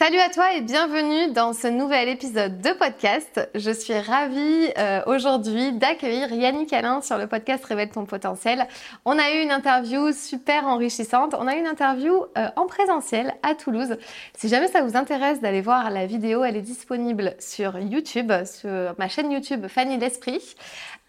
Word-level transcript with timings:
Salut 0.00 0.16
à 0.16 0.30
toi 0.30 0.54
et 0.54 0.62
bienvenue 0.62 1.30
dans 1.30 1.52
ce 1.52 1.66
nouvel 1.66 2.08
épisode 2.08 2.62
de 2.62 2.70
podcast. 2.70 3.50
Je 3.54 3.70
suis 3.70 3.98
ravie 3.98 4.70
euh, 4.78 5.02
aujourd'hui 5.04 5.72
d'accueillir 5.72 6.32
Yannick 6.32 6.72
Alain 6.72 7.02
sur 7.02 7.18
le 7.18 7.26
podcast 7.26 7.62
Révèle 7.66 7.90
ton 7.90 8.06
potentiel. 8.06 8.66
On 9.04 9.18
a 9.18 9.30
eu 9.30 9.42
une 9.42 9.50
interview 9.50 10.10
super 10.12 10.66
enrichissante. 10.66 11.34
On 11.38 11.46
a 11.46 11.54
eu 11.54 11.58
une 11.58 11.66
interview 11.66 12.24
euh, 12.38 12.48
en 12.56 12.64
présentiel 12.64 13.34
à 13.42 13.54
Toulouse. 13.54 13.98
Si 14.34 14.48
jamais 14.48 14.68
ça 14.68 14.80
vous 14.80 14.96
intéresse 14.96 15.42
d'aller 15.42 15.60
voir 15.60 15.90
la 15.90 16.06
vidéo, 16.06 16.44
elle 16.44 16.56
est 16.56 16.62
disponible 16.62 17.34
sur 17.38 17.78
YouTube, 17.78 18.32
sur 18.46 18.94
ma 18.96 19.08
chaîne 19.08 19.30
YouTube 19.30 19.66
Fanny 19.68 19.98
l'Esprit. 19.98 20.56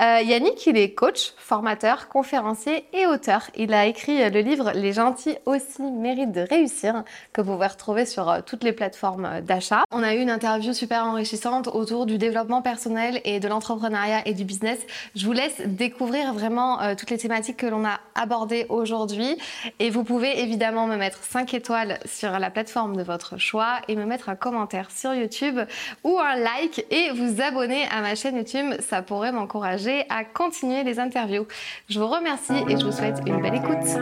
Euh, 0.01 0.19
Yannick, 0.21 0.67
il 0.67 0.77
est 0.77 0.93
coach, 0.93 1.31
formateur, 1.37 2.09
conférencier 2.09 2.87
et 2.91 3.07
auteur. 3.07 3.51
Il 3.55 3.73
a 3.73 3.85
écrit 3.85 4.29
le 4.29 4.41
livre 4.41 4.73
Les 4.73 4.91
gentils 4.91 5.37
aussi 5.45 5.81
méritent 5.81 6.33
de 6.33 6.41
réussir 6.41 7.05
que 7.31 7.39
vous 7.39 7.53
pouvez 7.53 7.67
retrouver 7.67 8.05
sur 8.05 8.43
toutes 8.45 8.65
les 8.65 8.73
plateforme 8.81 9.41
d'achat. 9.41 9.83
On 9.91 10.01
a 10.01 10.15
eu 10.15 10.21
une 10.21 10.31
interview 10.31 10.73
super 10.73 11.05
enrichissante 11.05 11.67
autour 11.67 12.07
du 12.07 12.17
développement 12.17 12.63
personnel 12.63 13.21
et 13.25 13.39
de 13.39 13.47
l'entrepreneuriat 13.47 14.27
et 14.27 14.33
du 14.33 14.43
business. 14.43 14.79
Je 15.15 15.23
vous 15.27 15.33
laisse 15.33 15.61
découvrir 15.67 16.33
vraiment 16.33 16.81
euh, 16.81 16.95
toutes 16.95 17.11
les 17.11 17.19
thématiques 17.19 17.57
que 17.57 17.67
l'on 17.67 17.85
a 17.85 17.99
abordées 18.15 18.65
aujourd'hui 18.69 19.37
et 19.77 19.91
vous 19.91 20.03
pouvez 20.03 20.41
évidemment 20.41 20.87
me 20.87 20.95
mettre 20.95 21.19
5 21.21 21.53
étoiles 21.53 21.99
sur 22.05 22.31
la 22.31 22.49
plateforme 22.49 22.95
de 22.95 23.03
votre 23.03 23.37
choix 23.37 23.81
et 23.87 23.95
me 23.95 24.05
mettre 24.05 24.29
un 24.29 24.35
commentaire 24.35 24.89
sur 24.89 25.13
YouTube 25.13 25.59
ou 26.03 26.17
un 26.17 26.35
like 26.37 26.83
et 26.89 27.11
vous 27.11 27.39
abonner 27.39 27.85
à 27.91 28.01
ma 28.01 28.15
chaîne 28.15 28.35
YouTube. 28.35 28.73
Ça 28.79 29.03
pourrait 29.03 29.31
m'encourager 29.31 30.05
à 30.09 30.23
continuer 30.23 30.83
les 30.83 30.99
interviews. 30.99 31.45
Je 31.87 31.99
vous 31.99 32.07
remercie 32.07 32.63
et 32.67 32.79
je 32.79 32.83
vous 32.83 32.91
souhaite 32.91 33.19
une 33.27 33.43
belle 33.43 33.57
écoute. 33.57 34.01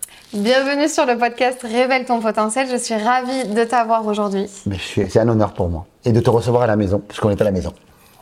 Bienvenue 0.33 0.87
sur 0.87 1.05
le 1.05 1.17
podcast 1.17 1.59
Révèle 1.61 2.05
ton 2.05 2.21
potentiel. 2.21 2.65
Je 2.71 2.77
suis 2.77 2.95
ravie 2.95 3.49
de 3.49 3.65
t'avoir 3.65 4.07
aujourd'hui. 4.07 4.45
C'est 4.79 5.19
un 5.19 5.27
honneur 5.27 5.51
pour 5.53 5.67
moi. 5.67 5.85
Et 6.05 6.13
de 6.13 6.21
te 6.21 6.29
recevoir 6.29 6.63
à 6.63 6.67
la 6.67 6.77
maison, 6.77 6.99
puisqu'on 7.05 7.31
est 7.31 7.41
à 7.41 7.43
la 7.43 7.51
maison. 7.51 7.73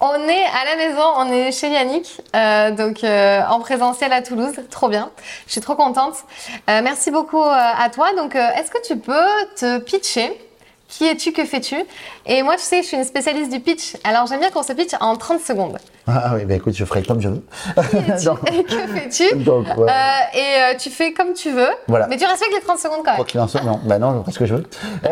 On 0.01 0.15
est 0.15 0.45
à 0.45 0.65
la 0.65 0.75
maison, 0.75 1.03
on 1.17 1.31
est 1.31 1.51
chez 1.51 1.69
Yannick, 1.69 2.19
euh, 2.35 2.71
donc 2.71 3.03
euh, 3.03 3.41
en 3.47 3.59
présentiel 3.59 4.11
à 4.11 4.23
Toulouse, 4.23 4.55
trop 4.71 4.89
bien. 4.89 5.11
Je 5.45 5.51
suis 5.51 5.61
trop 5.61 5.75
contente. 5.75 6.15
Euh, 6.67 6.81
merci 6.83 7.11
beaucoup 7.11 7.43
à 7.43 7.89
toi. 7.93 8.07
Donc, 8.17 8.33
est-ce 8.33 8.71
que 8.71 8.81
tu 8.83 8.97
peux 8.97 9.13
te 9.55 9.77
pitcher? 9.77 10.35
Qui 10.87 11.05
es-tu? 11.05 11.31
Que 11.31 11.45
fais-tu? 11.45 11.75
Et 12.25 12.43
moi, 12.43 12.55
tu 12.55 12.63
sais, 12.63 12.81
je 12.81 12.87
suis 12.87 12.97
une 12.97 13.03
spécialiste 13.03 13.51
du 13.51 13.59
pitch. 13.59 13.95
Alors, 14.03 14.27
j'aime 14.27 14.39
bien 14.39 14.51
qu'on 14.51 14.63
se 14.63 14.73
pitch 14.73 14.93
en 14.99 15.15
30 15.15 15.41
secondes. 15.41 15.77
Ah 16.11 16.33
oui, 16.35 16.45
bah 16.45 16.55
écoute, 16.55 16.75
je 16.75 16.85
ferai 16.85 17.03
comme 17.03 17.21
je 17.21 17.29
veux. 17.29 17.43
et 17.77 18.63
que 18.63 18.77
fais-tu 18.87 19.23
euh, 19.47 19.87
Et 20.33 20.73
euh, 20.73 20.77
tu 20.77 20.89
fais 20.89 21.13
comme 21.13 21.33
tu 21.33 21.51
veux. 21.51 21.69
Voilà. 21.87 22.07
Mais 22.07 22.17
tu 22.17 22.25
respectes 22.25 22.53
les 22.53 22.61
30 22.61 22.79
secondes 22.79 22.99
quand 23.05 23.11
même. 23.11 23.17
Quoi 23.17 23.25
qu'il 23.25 23.39
non, 23.39 23.79
bah 23.85 23.99
non, 23.99 24.13
je 24.13 24.19
ferai 24.21 24.31
ce 24.31 24.39
que 24.39 24.45
je 24.45 24.55
veux. 24.55 24.63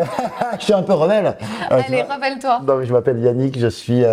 je 0.58 0.64
suis 0.64 0.72
un 0.72 0.82
peu 0.82 0.94
rebelle. 0.94 1.36
Euh, 1.70 1.80
Allez, 1.86 2.02
rebelle-toi. 2.02 2.60
je 2.82 2.92
m'appelle 2.92 3.20
Yannick, 3.20 3.58
je 3.58 3.68
suis 3.68 4.04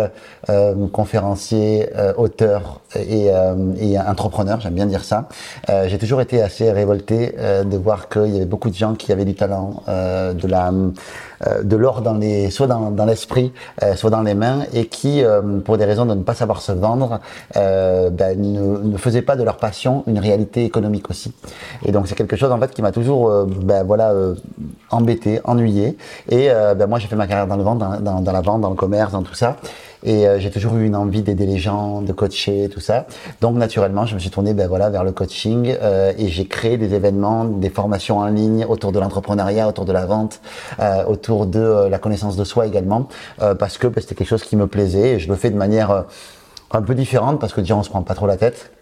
conférencier, 0.92 1.88
auteur 2.16 2.80
et, 2.94 3.26
et 3.78 3.98
entrepreneur, 3.98 4.60
j'aime 4.60 4.74
bien 4.74 4.86
dire 4.86 5.04
ça. 5.04 5.28
J'ai 5.86 5.98
toujours 5.98 6.20
été 6.20 6.42
assez 6.42 6.70
révolté 6.70 7.34
de 7.64 7.76
voir 7.76 8.08
qu'il 8.08 8.28
y 8.28 8.36
avait 8.36 8.44
beaucoup 8.44 8.70
de 8.70 8.74
gens 8.74 8.94
qui 8.94 9.12
avaient 9.12 9.24
du 9.24 9.34
talent, 9.34 9.82
de 9.86 10.46
la 10.46 10.70
de 11.62 11.76
l'or 11.76 12.00
dans 12.00 12.14
les 12.14 12.50
soit 12.50 12.66
dans, 12.66 12.90
dans 12.96 13.04
l'esprit, 13.04 13.52
soit 13.94 14.10
dans 14.10 14.22
les 14.22 14.34
mains 14.34 14.64
et 14.72 14.86
qui 14.86 15.22
pour 15.64 15.78
des 15.78 15.84
raisons 15.84 16.06
de 16.06 16.14
ne 16.14 16.22
pas 16.22 16.34
savoir 16.34 16.60
se 16.60 16.72
vendre, 16.72 17.20
euh, 17.56 18.10
ben, 18.10 18.40
ne, 18.40 18.78
ne 18.78 18.96
faisaient 18.96 19.22
pas 19.22 19.36
de 19.36 19.42
leur 19.42 19.56
passion 19.56 20.04
une 20.06 20.18
réalité 20.18 20.64
économique 20.64 21.10
aussi. 21.10 21.32
Et 21.84 21.92
donc 21.92 22.08
c'est 22.08 22.14
quelque 22.14 22.36
chose 22.36 22.52
en 22.52 22.58
fait 22.58 22.72
qui 22.72 22.82
m'a 22.82 22.92
toujours 22.92 23.28
euh, 23.28 23.46
ben, 23.46 23.84
voilà 23.84 24.10
euh, 24.10 24.34
embêté, 24.90 25.40
ennuyé. 25.44 25.96
Et 26.28 26.48
ben, 26.48 26.86
moi 26.86 26.98
j'ai 26.98 27.08
fait 27.08 27.16
ma 27.16 27.26
carrière 27.26 27.46
dans 27.46 27.56
le 27.56 27.64
dans, 27.66 28.32
la 28.32 28.40
vente, 28.40 28.60
dans 28.60 28.70
le 28.70 28.76
commerce, 28.76 29.12
dans 29.12 29.22
tout 29.22 29.34
ça. 29.34 29.56
Et 30.06 30.26
j'ai 30.38 30.50
toujours 30.50 30.76
eu 30.76 30.86
une 30.86 30.96
envie 30.96 31.22
d'aider 31.22 31.44
les 31.44 31.58
gens, 31.58 32.00
de 32.00 32.12
coacher, 32.12 32.70
tout 32.72 32.80
ça. 32.80 33.06
Donc 33.40 33.56
naturellement, 33.56 34.06
je 34.06 34.14
me 34.14 34.20
suis 34.20 34.30
tourné 34.30 34.54
ben, 34.54 34.68
vers 34.68 35.04
le 35.04 35.12
coaching 35.12 35.76
et 36.16 36.28
j'ai 36.28 36.46
créé 36.46 36.78
des 36.78 36.94
événements, 36.94 37.44
des 37.44 37.70
formations 37.70 38.18
en 38.18 38.26
ligne 38.28 38.64
autour 38.68 38.92
de 38.92 39.00
l'entrepreneuriat, 39.00 39.66
autour 39.66 39.84
de 39.84 39.92
la 39.92 40.06
vente, 40.06 40.40
autour 41.08 41.46
de 41.46 41.88
la 41.90 41.98
connaissance 41.98 42.36
de 42.36 42.44
soi 42.44 42.66
également, 42.66 43.08
parce 43.58 43.78
que 43.78 43.88
ben, 43.88 44.00
c'était 44.00 44.14
quelque 44.14 44.28
chose 44.28 44.44
qui 44.44 44.54
me 44.54 44.68
plaisait 44.68 45.14
et 45.14 45.18
je 45.18 45.28
le 45.28 45.34
fais 45.34 45.50
de 45.50 45.56
manière 45.56 46.04
un 46.70 46.82
peu 46.82 46.94
différente 46.94 47.40
parce 47.40 47.52
que 47.52 47.60
déjà 47.60 47.76
on 47.76 47.82
se 47.82 47.90
prend 47.90 48.02
pas 48.02 48.14
trop 48.14 48.28
la 48.28 48.36
tête. 48.36 48.75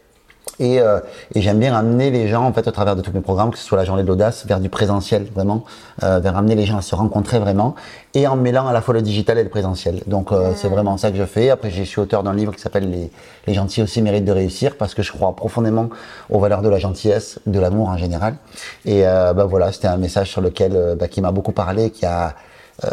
Et, 0.60 0.80
euh, 0.80 1.00
et 1.34 1.40
j'aime 1.40 1.58
bien 1.58 1.74
amener 1.74 2.10
les 2.10 2.28
gens 2.28 2.44
en 2.44 2.52
fait 2.52 2.66
au 2.68 2.70
travers 2.70 2.96
de 2.96 3.02
tous 3.02 3.12
mes 3.12 3.20
programmes, 3.20 3.50
que 3.50 3.58
ce 3.58 3.64
soit 3.64 3.78
la 3.78 3.84
journée 3.84 4.02
de 4.02 4.08
l'audace, 4.08 4.46
vers 4.46 4.60
du 4.60 4.68
présentiel 4.68 5.26
vraiment, 5.34 5.64
euh, 6.02 6.20
vers 6.20 6.36
amener 6.36 6.54
les 6.54 6.64
gens 6.64 6.78
à 6.78 6.82
se 6.82 6.94
rencontrer 6.94 7.38
vraiment, 7.38 7.74
et 8.14 8.26
en 8.26 8.36
mêlant 8.36 8.66
à 8.66 8.72
la 8.72 8.80
fois 8.80 8.94
le 8.94 9.02
digital 9.02 9.38
et 9.38 9.42
le 9.42 9.48
présentiel. 9.48 10.02
Donc 10.06 10.30
euh, 10.30 10.52
c'est 10.56 10.68
vraiment 10.68 10.96
ça 10.96 11.10
que 11.10 11.16
je 11.16 11.24
fais. 11.24 11.50
Après 11.50 11.70
je 11.70 11.82
suis 11.82 12.00
auteur 12.00 12.22
d'un 12.22 12.34
livre 12.34 12.52
qui 12.54 12.60
s'appelle 12.60 12.90
les, 12.90 13.10
les 13.46 13.54
gentils 13.54 13.82
aussi 13.82 14.00
méritent 14.02 14.24
de 14.24 14.32
réussir 14.32 14.76
parce 14.76 14.94
que 14.94 15.02
je 15.02 15.12
crois 15.12 15.34
profondément 15.34 15.88
aux 16.30 16.38
valeurs 16.38 16.62
de 16.62 16.68
la 16.68 16.78
gentillesse, 16.78 17.40
de 17.46 17.58
l'amour 17.58 17.88
en 17.88 17.96
général. 17.96 18.36
Et 18.84 19.06
euh, 19.06 19.32
bah 19.32 19.44
voilà, 19.44 19.72
c'était 19.72 19.88
un 19.88 19.96
message 19.96 20.30
sur 20.30 20.40
lequel 20.40 20.72
euh, 20.74 20.94
bah, 20.94 21.08
qui 21.08 21.20
m'a 21.20 21.32
beaucoup 21.32 21.52
parlé, 21.52 21.90
qui 21.90 22.06
a 22.06 22.34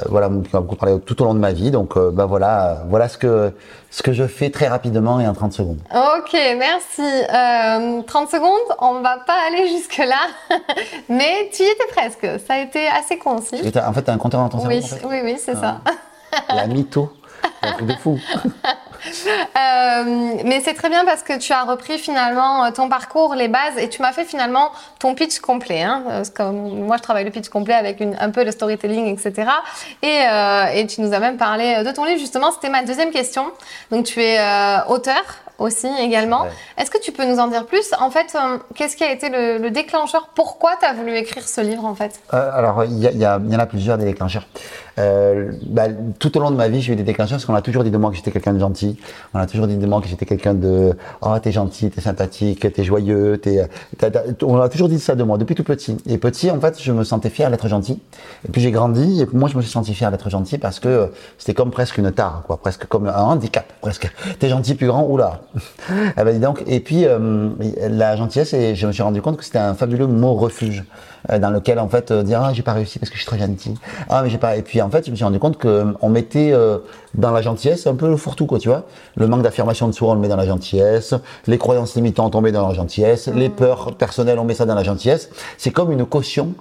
voilà, 0.10 0.28
qui 0.30 0.50
m'a 0.54 0.62
beaucoup 0.62 0.76
parlé 0.76 1.00
tout 1.00 1.22
au 1.22 1.26
long 1.26 1.34
de 1.34 1.40
ma 1.40 1.52
vie. 1.52 1.72
Donc, 1.72 1.98
euh, 1.98 2.12
bah 2.12 2.26
voilà, 2.26 2.84
voilà 2.88 3.10
ce 3.10 3.18
que 3.18 3.52
ce 3.90 4.04
que 4.04 4.14
je 4.14 4.26
fais 4.26 4.50
très 4.50 4.68
rapidement 4.68 5.20
et 5.20 5.28
en 5.28 5.34
30 5.34 5.54
secondes. 5.54 5.80
Ok, 5.92 6.34
merci. 6.58 7.02
Euh, 7.02 8.02
30 8.04 8.30
secondes, 8.30 8.76
on 8.80 9.02
va 9.02 9.18
pas 9.26 9.38
aller 9.48 9.68
jusque 9.68 9.98
là, 9.98 10.28
mais 11.10 11.50
tu 11.52 11.64
y 11.64 11.66
étais 11.66 11.88
presque. 11.92 12.28
Ça 12.46 12.54
a 12.56 12.60
été 12.60 12.88
assez 12.88 13.18
concis. 13.18 13.60
En 13.60 13.94
fait, 13.94 14.10
as 14.10 14.14
un 14.14 14.18
compteur 14.18 14.42
dans 14.42 14.50
ton 14.50 14.68
oui, 14.68 14.82
cerveau. 14.82 15.10
Oui, 15.10 15.22
oui, 15.24 15.36
c'est 15.38 15.56
ça. 15.56 15.82
Ah. 15.86 16.56
La 16.56 16.68
mytho. 16.68 17.12
Un 17.64 17.74
truc 17.74 17.88
de 17.88 17.94
fou. 17.94 18.20
Euh, 19.62 20.36
mais 20.46 20.62
c'est 20.62 20.74
très 20.74 20.90
bien 20.90 21.04
parce 21.06 21.24
que 21.24 21.38
tu 21.38 21.52
as 21.52 21.64
repris 21.64 21.98
finalement 21.98 22.66
euh, 22.66 22.72
ton 22.72 22.90
parcours, 22.90 23.36
les 23.36 23.48
bases, 23.48 23.78
et 23.78 23.90
tu 23.90 24.02
m'as 24.02 24.14
fait 24.14 24.24
finalement 24.24 24.72
ton 25.00 25.14
pitch 25.14 25.40
complet. 25.40 25.82
Hein, 25.82 26.24
que 26.34 26.44
moi, 26.44 26.98
je 26.98 27.02
travaille 27.02 27.26
le 27.26 27.32
pitch 27.32 27.50
complet 27.50 27.74
avec 27.74 28.02
un 28.02 28.30
peu 28.30 28.44
le 28.44 28.52
storytelling, 28.52 29.08
etc. 29.08 29.50
Et, 30.02 30.22
euh, 30.28 30.86
tu 30.88 31.02
nous 31.02 31.14
as 31.14 31.20
même 31.20 31.38
parlé 31.38 31.84
de 31.84 31.92
ton 31.92 32.06
livre, 32.06 32.20
justement. 32.20 32.52
C'était 32.52 32.70
ma 32.70 32.84
deuxième 32.84 33.12
question. 33.12 33.52
Donc, 33.92 34.06
tu 34.06 34.22
es 34.22 34.40
euh, 34.40 34.86
auteur 34.88 35.22
aussi 35.62 35.88
également. 36.00 36.46
Est-ce 36.78 36.92
que 36.92 37.00
tu 37.00 37.12
peux 37.12 37.26
nous 37.26 37.40
en 37.40 37.48
dire 37.48 37.66
plus? 37.66 37.92
En 38.00 38.10
fait, 38.10 38.36
euh, 38.36 38.58
qu'est-ce 38.76 38.96
qui 38.96 39.04
a 39.04 39.12
été 39.12 39.30
le, 39.30 39.58
le 39.58 39.72
déclencheur? 39.72 40.30
Pourquoi 40.36 40.72
tu 40.80 40.86
as 40.86 40.94
voulu 40.94 41.16
écrire 41.16 41.48
ce 41.48 41.62
livre 41.62 41.86
en 41.86 41.96
fait? 41.96 42.20
Euh, 42.34 42.52
Alors, 42.54 42.84
il 42.86 42.98
y, 42.98 43.08
y, 43.08 43.24
y, 43.24 43.26
en 43.26 43.60
a 43.60 43.66
plusieurs 43.66 43.98
des 43.98 44.06
déclencheurs. 44.06 44.46
Euh, 45.00 45.52
bah, 45.68 45.84
tout 46.20 46.38
au 46.38 46.42
long 46.42 46.52
de 46.52 46.58
ma 46.58 46.68
vie, 46.68 46.82
j'ai 46.82 46.94
eu 46.94 46.96
des 46.96 47.04
déclencheurs 47.04 47.38
parce 47.38 47.46
qu'on 47.46 47.56
a 47.56 47.62
toujours 47.62 47.84
dit 47.84 47.92
de 47.92 47.98
moi 47.98 48.10
que 48.10 48.18
j'étais 48.18 48.32
quelqu'un 48.32 48.54
de 48.54 48.60
gentil. 48.60 49.00
On 49.34 49.40
a 49.40 49.48
toujours 49.48 49.68
dit 49.68 49.78
de 49.78 49.86
moi 49.88 50.02
que 50.02 50.08
j'étais 50.08 50.26
quelqu'un 50.26 50.54
de 50.54 50.98
oh 51.22 51.40
t'es 51.42 51.52
gentil, 51.52 51.90
t'es 51.90 52.02
sympathique, 52.02 52.72
t'es 52.74 52.84
joyeux, 52.84 53.40
t'es. 53.42 53.68
On 54.44 54.60
a 54.60 54.70
toujours 54.70 54.90
dit 54.90 55.00
ça 55.00 55.16
de 55.16 55.24
moi 55.24 55.38
depuis 55.38 55.56
tout 55.56 55.64
petit. 55.64 55.98
Et 56.08 56.18
petit, 56.18 56.52
en 56.52 56.60
fait, 56.60 56.82
je 56.82 56.92
me 56.92 57.04
sentais 57.04 57.30
fier 57.30 57.50
d'être 57.50 57.68
gentil. 57.68 58.02
Et 58.48 58.52
puis 58.52 58.62
j'ai 58.62 58.72
grandi 58.72 59.22
et 59.22 59.28
moi 59.32 59.48
je 59.50 59.56
me 59.56 59.62
suis 59.62 59.72
senti 59.72 59.94
fier 59.94 60.12
d'être 60.12 60.30
gentil 60.30 60.58
parce 60.58 60.80
que 60.80 61.12
c'était 61.38 61.54
comme 61.54 61.72
presque 61.72 61.98
une 61.98 62.12
tare, 62.12 62.44
quoi, 62.46 62.58
presque 62.58 62.86
comme 62.86 63.08
un 63.08 63.14
handicap, 63.14 63.66
presque. 63.82 64.12
T'es 64.40 64.50
gentil 64.50 64.76
plus 64.76 64.88
grand, 64.88 65.06
oula. 65.08 65.42
Eh 65.56 66.24
ben, 66.24 66.34
dis 66.34 66.40
donc. 66.40 66.64
Et 66.68 66.80
puis 66.80 67.06
euh, 67.06 67.50
la 67.90 68.16
gentillesse, 68.16 68.54
et 68.54 68.76
je 68.76 68.88
me 68.88 68.92
suis 68.92 69.04
rendu 69.04 69.22
compte 69.22 69.38
que 69.38 69.44
c'était 69.44 69.58
un 69.60 69.74
fabuleux 69.74 70.08
mot 70.08 70.34
refuge 70.34 70.84
euh, 71.30 71.40
dans 71.40 71.50
lequel 71.50 71.78
en 71.80 71.88
fait 71.90 72.12
euh, 72.12 72.24
dire 72.24 72.42
ah 72.42 72.52
j'ai 72.54 72.64
pas 72.64 72.74
réussi 72.74 73.00
parce 73.00 73.10
que 73.10 73.16
je 73.18 73.22
suis 73.22 73.28
trop 73.28 73.38
gentil. 73.38 73.74
Ah 74.10 74.22
mais 74.24 74.30
j'ai 74.30 74.38
pas. 74.38 74.56
Et 74.56 74.62
puis 74.62 74.82
en 74.82 74.90
fait, 74.90 75.06
je 75.06 75.12
me 75.12 75.16
suis 75.16 75.26
rendu 75.26 75.40
compte 75.40 75.58
qu'on 75.58 76.10
mettait 76.10 76.52
euh, 76.54 76.78
dans 77.16 77.32
la 77.32 77.42
gentillesse 77.42 77.86
un 77.88 77.96
peu 77.96 78.08
le 78.10 78.18
fourre-tout, 78.18 78.46
quoi, 78.46 78.60
tu 78.60 78.70
vois. 78.70 78.84
Le 79.16 79.28
manque 79.28 79.42
d'affirmation 79.42 79.88
de 79.88 79.94
soi, 79.94 80.12
on 80.12 80.14
le 80.16 80.20
met 80.22 80.28
dans 80.30 80.36
la 80.38 80.46
gentillesse. 80.46 81.14
Les 81.48 81.58
croyances 81.58 81.96
limitantes, 81.96 82.34
on 82.36 82.42
met 82.42 82.52
dans 82.52 82.68
la 82.68 82.74
gentillesse. 82.74 83.28
Les 83.28 83.50
Mm. 83.50 83.54
peurs 83.54 83.96
personnelles, 83.96 84.40
on 84.40 84.46
met 84.46 84.54
ça 84.56 84.66
dans 84.66 84.76
la 84.76 84.84
gentillesse. 84.84 85.30
C'est 85.58 85.72
comme 85.72 85.92
une 85.92 86.06
caution. 86.06 86.54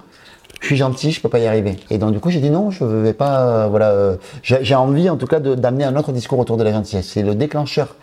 Je 0.60 0.66
suis 0.66 0.76
gentil, 0.76 1.10
je 1.10 1.22
peux 1.22 1.30
pas 1.30 1.38
y 1.38 1.46
arriver. 1.46 1.76
Et 1.88 1.96
donc 1.96 2.12
du 2.12 2.20
coup, 2.20 2.28
j'ai 2.28 2.40
dit 2.40 2.50
non, 2.50 2.70
je 2.70 2.84
vais 2.84 3.14
pas. 3.14 3.40
euh, 3.40 3.66
voilà, 3.68 3.90
euh, 3.92 4.16
j'ai 4.42 4.74
envie 4.74 5.08
en 5.08 5.16
tout 5.16 5.26
cas 5.26 5.40
d'amener 5.40 5.84
un 5.84 5.96
autre 5.96 6.12
discours 6.12 6.38
autour 6.38 6.58
de 6.58 6.64
la 6.64 6.72
gentillesse. 6.72 7.08
C'est 7.08 7.22
le 7.22 7.34
déclencheur, 7.34 7.96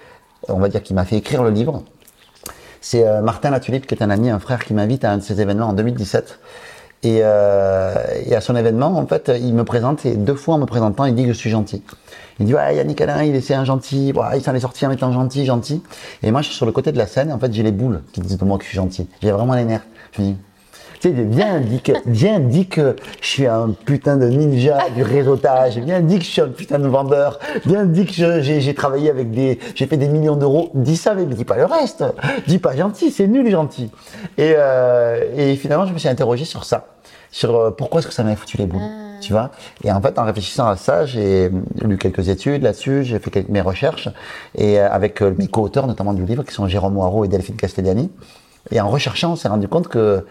on 0.50 0.60
va 0.60 0.70
dire, 0.70 0.84
qui 0.84 0.94
m'a 0.94 1.06
fait 1.06 1.18
écrire 1.18 1.44
le 1.44 1.50
livre. 1.50 1.84
C'est 2.82 3.08
euh, 3.08 3.22
Martin 3.22 3.50
Latulippe, 3.50 3.86
qui 3.86 3.96
est 3.96 4.04
un 4.04 4.10
ami, 4.10 4.30
un 4.30 4.40
frère, 4.40 4.64
qui 4.64 4.74
m'invite 4.74 5.04
à 5.04 5.12
un 5.12 5.18
de 5.18 5.24
ses 5.24 5.42
événements 5.42 5.68
en 5.68 5.74
2017. 5.74 6.40
Et, 7.04 7.20
euh, 7.22 7.94
et 8.26 8.36
à 8.36 8.42
son 8.42 8.56
événement, 8.56 8.98
en 8.98 9.06
fait, 9.06 9.32
il 9.40 9.54
me 9.54 9.64
présente, 9.64 10.06
et 10.06 10.16
deux 10.16 10.36
fois 10.36 10.56
en 10.56 10.58
me 10.58 10.66
présentant, 10.66 11.06
il 11.06 11.14
dit 11.14 11.24
que 11.24 11.34
je 11.34 11.38
suis 11.38 11.50
gentil. 11.50 11.84
Il 12.40 12.46
dit, 12.46 12.54
ouais, 12.54 12.76
Yannick 12.76 13.00
Alain, 13.02 13.24
il 13.24 13.36
est 13.36 13.52
un 13.52 13.66
gentil, 13.66 14.14
il 14.36 14.42
s'en 14.42 14.54
est 14.56 14.60
sorti 14.60 14.86
en 14.86 14.92
étant 14.92 15.12
gentil, 15.12 15.46
gentil. 15.46 15.84
Et 16.24 16.32
moi, 16.32 16.42
je 16.42 16.48
suis 16.48 16.56
sur 16.56 16.66
le 16.66 16.72
côté 16.72 16.92
de 16.92 16.98
la 16.98 17.08
scène, 17.08 17.32
en 17.32 17.40
fait, 17.40 17.54
j'ai 17.54 17.64
les 17.64 17.72
boules 17.72 18.02
qui 18.14 18.22
disent 18.22 18.38
de 18.38 18.46
moi 18.46 18.58
que 18.58 18.64
je 18.64 18.70
suis 18.70 18.78
gentil. 18.78 19.08
J'ai 19.22 19.32
vraiment 19.32 19.54
les 19.56 19.66
nerfs. 19.66 19.86
Je 20.14 20.22
me 20.22 20.28
dis, 20.28 20.38
tu 21.00 21.10
sais, 21.10 21.14
viens, 21.14 21.60
dis 21.60 21.82
que, 21.82 21.92
viens, 22.06 22.40
dis 22.40 22.68
que 22.68 22.96
je 23.22 23.28
suis 23.28 23.46
un 23.46 23.70
putain 23.86 24.18
de 24.18 24.28
ninja 24.28 24.78
du 24.96 25.04
réseautage. 25.04 25.78
Viens, 25.78 26.02
dis 26.02 26.20
que 26.20 26.26
je 26.26 26.30
suis 26.30 26.42
un 26.42 26.50
putain 26.50 26.80
de 26.80 26.88
vendeur. 26.88 27.40
Viens, 27.66 27.86
dis 27.86 28.06
que 28.06 28.42
j'ai 28.42 28.74
travaillé 28.74 29.10
avec 29.10 29.32
des, 29.32 29.60
j'ai 29.76 29.86
fait 29.86 29.98
des 29.98 30.08
millions 30.08 30.36
d'euros. 30.36 30.72
Dis 30.74 30.98
ça, 30.98 31.14
mais 31.14 31.26
dis 31.26 31.46
pas 31.46 31.58
le 31.58 31.66
reste. 31.66 32.04
Dis 32.48 32.60
pas 32.60 32.76
gentil, 32.76 33.12
c'est 33.12 33.28
nul 33.28 33.50
gentil. 33.50 33.92
Et, 34.38 34.54
euh, 34.58 35.24
et 35.36 35.56
finalement, 35.56 35.86
je 35.86 35.94
me 35.94 36.00
suis 36.00 36.10
interrogé 36.10 36.46
sur 36.46 36.64
ça, 36.64 36.88
sur 37.32 37.56
euh, 37.56 37.72
pourquoi 37.72 38.00
est-ce 38.00 38.08
que 38.08 38.14
ça 38.14 38.24
m'avait 38.24 38.36
foutu 38.36 38.58
les 38.58 38.66
boules, 38.66 38.82
tu 39.22 39.34
vois? 39.34 39.52
Et 39.84 39.92
en 39.92 40.02
fait, 40.02 40.18
en 40.18 40.24
réfléchissant 40.24 40.68
à 40.68 40.76
ça, 40.76 41.06
j'ai 41.06 41.52
lu 41.82 41.98
quelques 41.98 42.30
études 42.30 42.64
là-dessus, 42.64 43.04
j'ai 43.04 43.20
fait 43.20 43.30
quelques, 43.30 43.50
mes 43.50 43.62
recherches 43.62 44.10
et 44.56 44.80
euh, 44.80 44.90
avec 44.92 45.22
euh, 45.22 45.34
mes 45.38 45.48
co-auteurs, 45.48 45.88
notamment 45.88 46.14
du 46.14 46.26
livre, 46.26 46.44
qui 46.44 46.54
sont 46.54 46.68
Jérôme 46.68 46.94
Moirot 46.94 47.26
et 47.26 47.28
Delphine 47.28 47.56
Castellani. 47.56 48.10
Et 48.72 48.82
en 48.82 48.90
recherchant, 48.90 49.34
on 49.34 49.36
s'est 49.36 49.48
rendu 49.48 49.68
compte 49.68 49.88
que, 49.88 50.26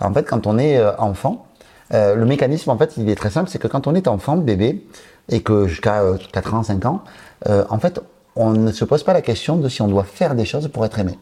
en 0.00 0.12
fait, 0.12 0.24
quand 0.24 0.46
on 0.46 0.58
est 0.58 0.78
euh, 0.78 0.96
enfant, 0.98 1.46
euh, 1.92 2.14
le 2.14 2.24
mécanisme, 2.24 2.70
en 2.70 2.78
fait, 2.78 2.96
il 2.96 3.08
est 3.08 3.14
très 3.14 3.30
simple, 3.30 3.50
c'est 3.50 3.58
que 3.58 3.68
quand 3.68 3.86
on 3.86 3.94
est 3.94 4.06
enfant, 4.08 4.36
bébé, 4.36 4.86
et 5.28 5.42
que 5.42 5.66
jusqu'à 5.66 6.02
euh, 6.02 6.16
4 6.32 6.54
ans, 6.54 6.62
5 6.62 6.84
ans, 6.86 7.02
euh, 7.48 7.64
en 7.70 7.78
fait, 7.78 8.00
on 8.36 8.50
ne 8.50 8.72
se 8.72 8.84
pose 8.84 9.02
pas 9.02 9.12
la 9.12 9.22
question 9.22 9.56
de 9.56 9.68
si 9.68 9.82
on 9.82 9.88
doit 9.88 10.04
faire 10.04 10.34
des 10.34 10.44
choses 10.44 10.68
pour 10.68 10.84
être 10.84 10.98
aimé. 10.98 11.18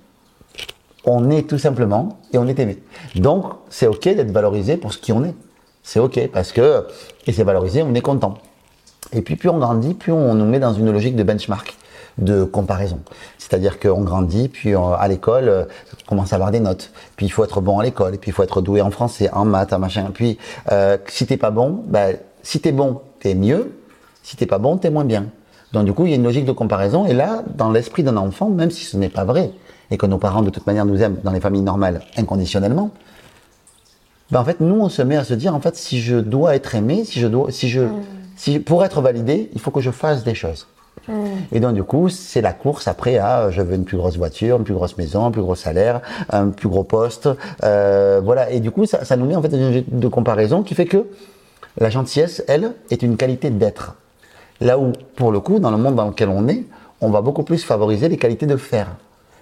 On 1.04 1.30
est 1.30 1.48
tout 1.48 1.58
simplement 1.58 2.19
et 2.32 2.38
on 2.38 2.46
est 2.46 2.58
aimé. 2.58 2.82
Donc, 3.14 3.44
c'est 3.70 3.86
OK 3.86 4.02
d'être 4.02 4.30
valorisé 4.30 4.76
pour 4.76 4.92
ce 4.92 4.98
qui 4.98 5.12
on 5.12 5.25
est. 5.25 5.34
C'est 5.82 6.00
OK 6.00 6.20
parce 6.32 6.52
que, 6.52 6.86
et 7.26 7.32
c'est 7.32 7.44
valorisé, 7.44 7.82
on 7.82 7.94
est 7.94 8.02
content. 8.02 8.34
Et 9.12 9.22
puis, 9.22 9.36
plus 9.36 9.48
on 9.48 9.58
grandit, 9.58 9.94
plus 9.94 10.12
on 10.12 10.34
nous 10.34 10.44
met 10.44 10.58
dans 10.58 10.75
une 10.75 10.90
logique 10.90 11.16
de 11.16 11.22
benchmark, 11.22 11.77
de 12.19 12.44
comparaison. 12.44 12.99
C'est-à-dire 13.38 13.79
qu'on 13.79 14.03
grandit, 14.03 14.49
puis 14.49 14.76
on- 14.76 14.93
à 14.93 15.09
l'école, 15.09 15.49
euh, 15.49 15.65
on 16.05 16.09
commence 16.09 16.32
à 16.32 16.37
avoir 16.37 16.50
des 16.50 16.61
notes. 16.61 16.91
Puis 17.17 17.26
il 17.26 17.31
faut 17.31 17.44
être 17.44 17.61
bon 17.61 17.79
à 17.79 17.85
l'école, 17.85 18.19
puis 18.19 18.31
il 18.31 18.35
faut 18.35 18.43
être 18.43 18.61
doué 18.61 18.81
en 18.82 18.91
français, 18.91 19.31
en 19.32 19.44
maths, 19.44 19.73
en 19.73 19.79
machin. 19.79 20.11
Puis 20.12 20.38
euh, 20.73 20.99
si 21.06 21.26
t'es 21.26 21.37
pas 21.37 21.50
bon, 21.50 21.82
ben, 21.87 22.17
si 22.43 22.61
t'es 22.61 22.73
bon, 22.73 23.00
t'es 23.20 23.35
mieux. 23.35 23.73
Si 24.23 24.37
t'es 24.37 24.47
pas 24.47 24.59
bon, 24.59 24.76
t'es 24.76 24.91
moins 24.91 25.05
bien. 25.05 25.26
Donc 25.73 25.85
du 25.85 25.93
coup, 25.93 26.05
il 26.06 26.11
y 26.11 26.12
a 26.12 26.17
une 26.17 26.25
logique 26.25 26.44
de 26.44 26.53
comparaison. 26.53 27.06
Et 27.06 27.15
là, 27.15 27.43
dans 27.56 27.70
l'esprit 27.70 28.03
d'un 28.03 28.17
enfant, 28.17 28.49
même 28.49 28.71
si 28.71 28.85
ce 28.85 28.97
n'est 28.97 29.09
pas 29.09 29.25
vrai, 29.25 29.53
et 29.91 29.97
que 29.97 30.06
nos 30.06 30.19
parents 30.19 30.43
de 30.43 30.50
toute 30.50 30.67
manière 30.67 30.85
nous 30.85 31.00
aiment 31.03 31.19
dans 31.25 31.32
les 31.32 31.41
familles 31.41 31.62
normales 31.62 32.03
inconditionnellement, 32.17 32.91
ben 34.31 34.41
en 34.41 34.44
fait, 34.44 34.61
nous, 34.61 34.79
on 34.81 34.88
se 34.91 35.00
met 35.00 35.17
à 35.17 35.25
se 35.25 35.32
dire, 35.32 35.55
en 35.55 35.61
fait, 35.61 35.75
si 35.76 36.00
je 36.00 36.17
dois 36.17 36.55
être 36.55 36.75
aimé, 36.75 37.05
si 37.05 37.19
je 37.21 37.26
dois, 37.26 37.50
si 37.50 37.69
je, 37.71 37.81
si, 38.37 38.59
pour 38.59 38.85
être 38.85 39.00
validé, 39.00 39.50
il 39.55 39.61
faut 39.61 39.71
que 39.71 39.81
je 39.81 39.91
fasse 39.91 40.25
des 40.25 40.35
choses. 40.35 40.67
Et 41.52 41.60
donc, 41.60 41.75
du 41.75 41.82
coup, 41.82 42.08
c'est 42.08 42.40
la 42.40 42.52
course 42.52 42.88
après 42.88 43.19
à, 43.19 43.40
euh, 43.40 43.50
je 43.50 43.62
veux 43.62 43.75
une 43.75 43.84
plus 43.84 43.96
grosse 43.96 44.16
voiture, 44.16 44.58
une 44.58 44.64
plus 44.64 44.75
grosse 44.75 44.96
maison, 44.96 45.25
un 45.25 45.31
plus 45.31 45.43
gros 45.43 45.55
salaire, 45.55 46.00
un 46.31 46.49
plus 46.49 46.69
gros 46.69 46.84
poste, 46.84 47.28
euh, 47.64 48.20
voilà. 48.22 48.50
Et 48.50 48.60
du 48.60 48.70
coup, 48.70 48.87
ça, 48.87 49.16
nous 49.16 49.26
met 49.26 49.37
en 49.37 49.43
fait 49.43 49.49
dans 49.49 49.56
une 49.56 49.84
de 49.87 50.08
comparaison 50.08 50.62
qui 50.62 50.75
fait 50.75 50.87
que 50.87 51.06
la 51.78 51.90
gentillesse, 51.90 52.44
elle, 52.49 52.72
est 52.90 53.02
une 53.02 53.16
qualité 53.16 53.50
d'être. 53.50 53.94
Là 54.60 54.78
où, 54.78 54.93
pour 55.16 55.31
le 55.32 55.40
coup, 55.40 55.60
dans 55.60 55.70
le 55.70 55.76
monde 55.76 55.94
dans 55.94 56.08
lequel 56.08 56.28
on 56.28 56.49
est, 56.49 56.64
on 57.00 57.11
va 57.11 57.20
beaucoup 57.20 57.44
plus 57.44 57.62
favoriser 57.62 58.08
les 58.08 58.16
qualités 58.16 58.46
de 58.46 58.56
faire. 58.56 58.88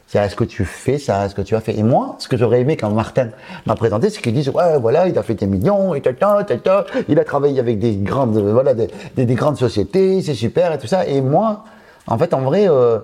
C'est 0.08 0.18
est-ce 0.18 0.36
que 0.36 0.44
tu 0.44 0.64
fais 0.64 0.98
ça, 0.98 1.26
est-ce 1.26 1.34
que 1.34 1.42
tu 1.42 1.56
as 1.56 1.60
fait. 1.60 1.76
Et 1.76 1.82
moi, 1.82 2.14
ce 2.20 2.28
que 2.28 2.36
j'aurais 2.36 2.60
aimé 2.60 2.76
quand 2.76 2.88
Martin 2.90 3.30
m'a 3.66 3.74
présenté, 3.74 4.08
c'est 4.08 4.20
qu'il 4.22 4.34
dise 4.34 4.48
ouais 4.50 4.78
voilà, 4.78 5.08
il 5.08 5.18
a 5.18 5.22
fait 5.24 5.34
des 5.34 5.46
millions, 5.46 5.94
et 5.96 6.00
tata, 6.00 6.44
tata, 6.44 6.86
il 7.08 7.18
a 7.18 7.24
travaillé 7.24 7.58
avec 7.58 7.78
des 7.80 7.96
grandes, 7.96 8.36
euh, 8.36 8.52
voilà, 8.52 8.72
des, 8.74 8.88
des- 9.16 9.26
des 9.26 9.34
grandes 9.34 9.56
sociétés, 9.56 10.22
c'est 10.22 10.34
super 10.34 10.72
et 10.72 10.78
tout 10.78 10.86
ça. 10.86 11.06
Et 11.06 11.20
moi, 11.20 11.64
en 12.06 12.16
fait, 12.18 12.34
en 12.34 12.42
vrai, 12.42 12.68
euh, 12.68 12.98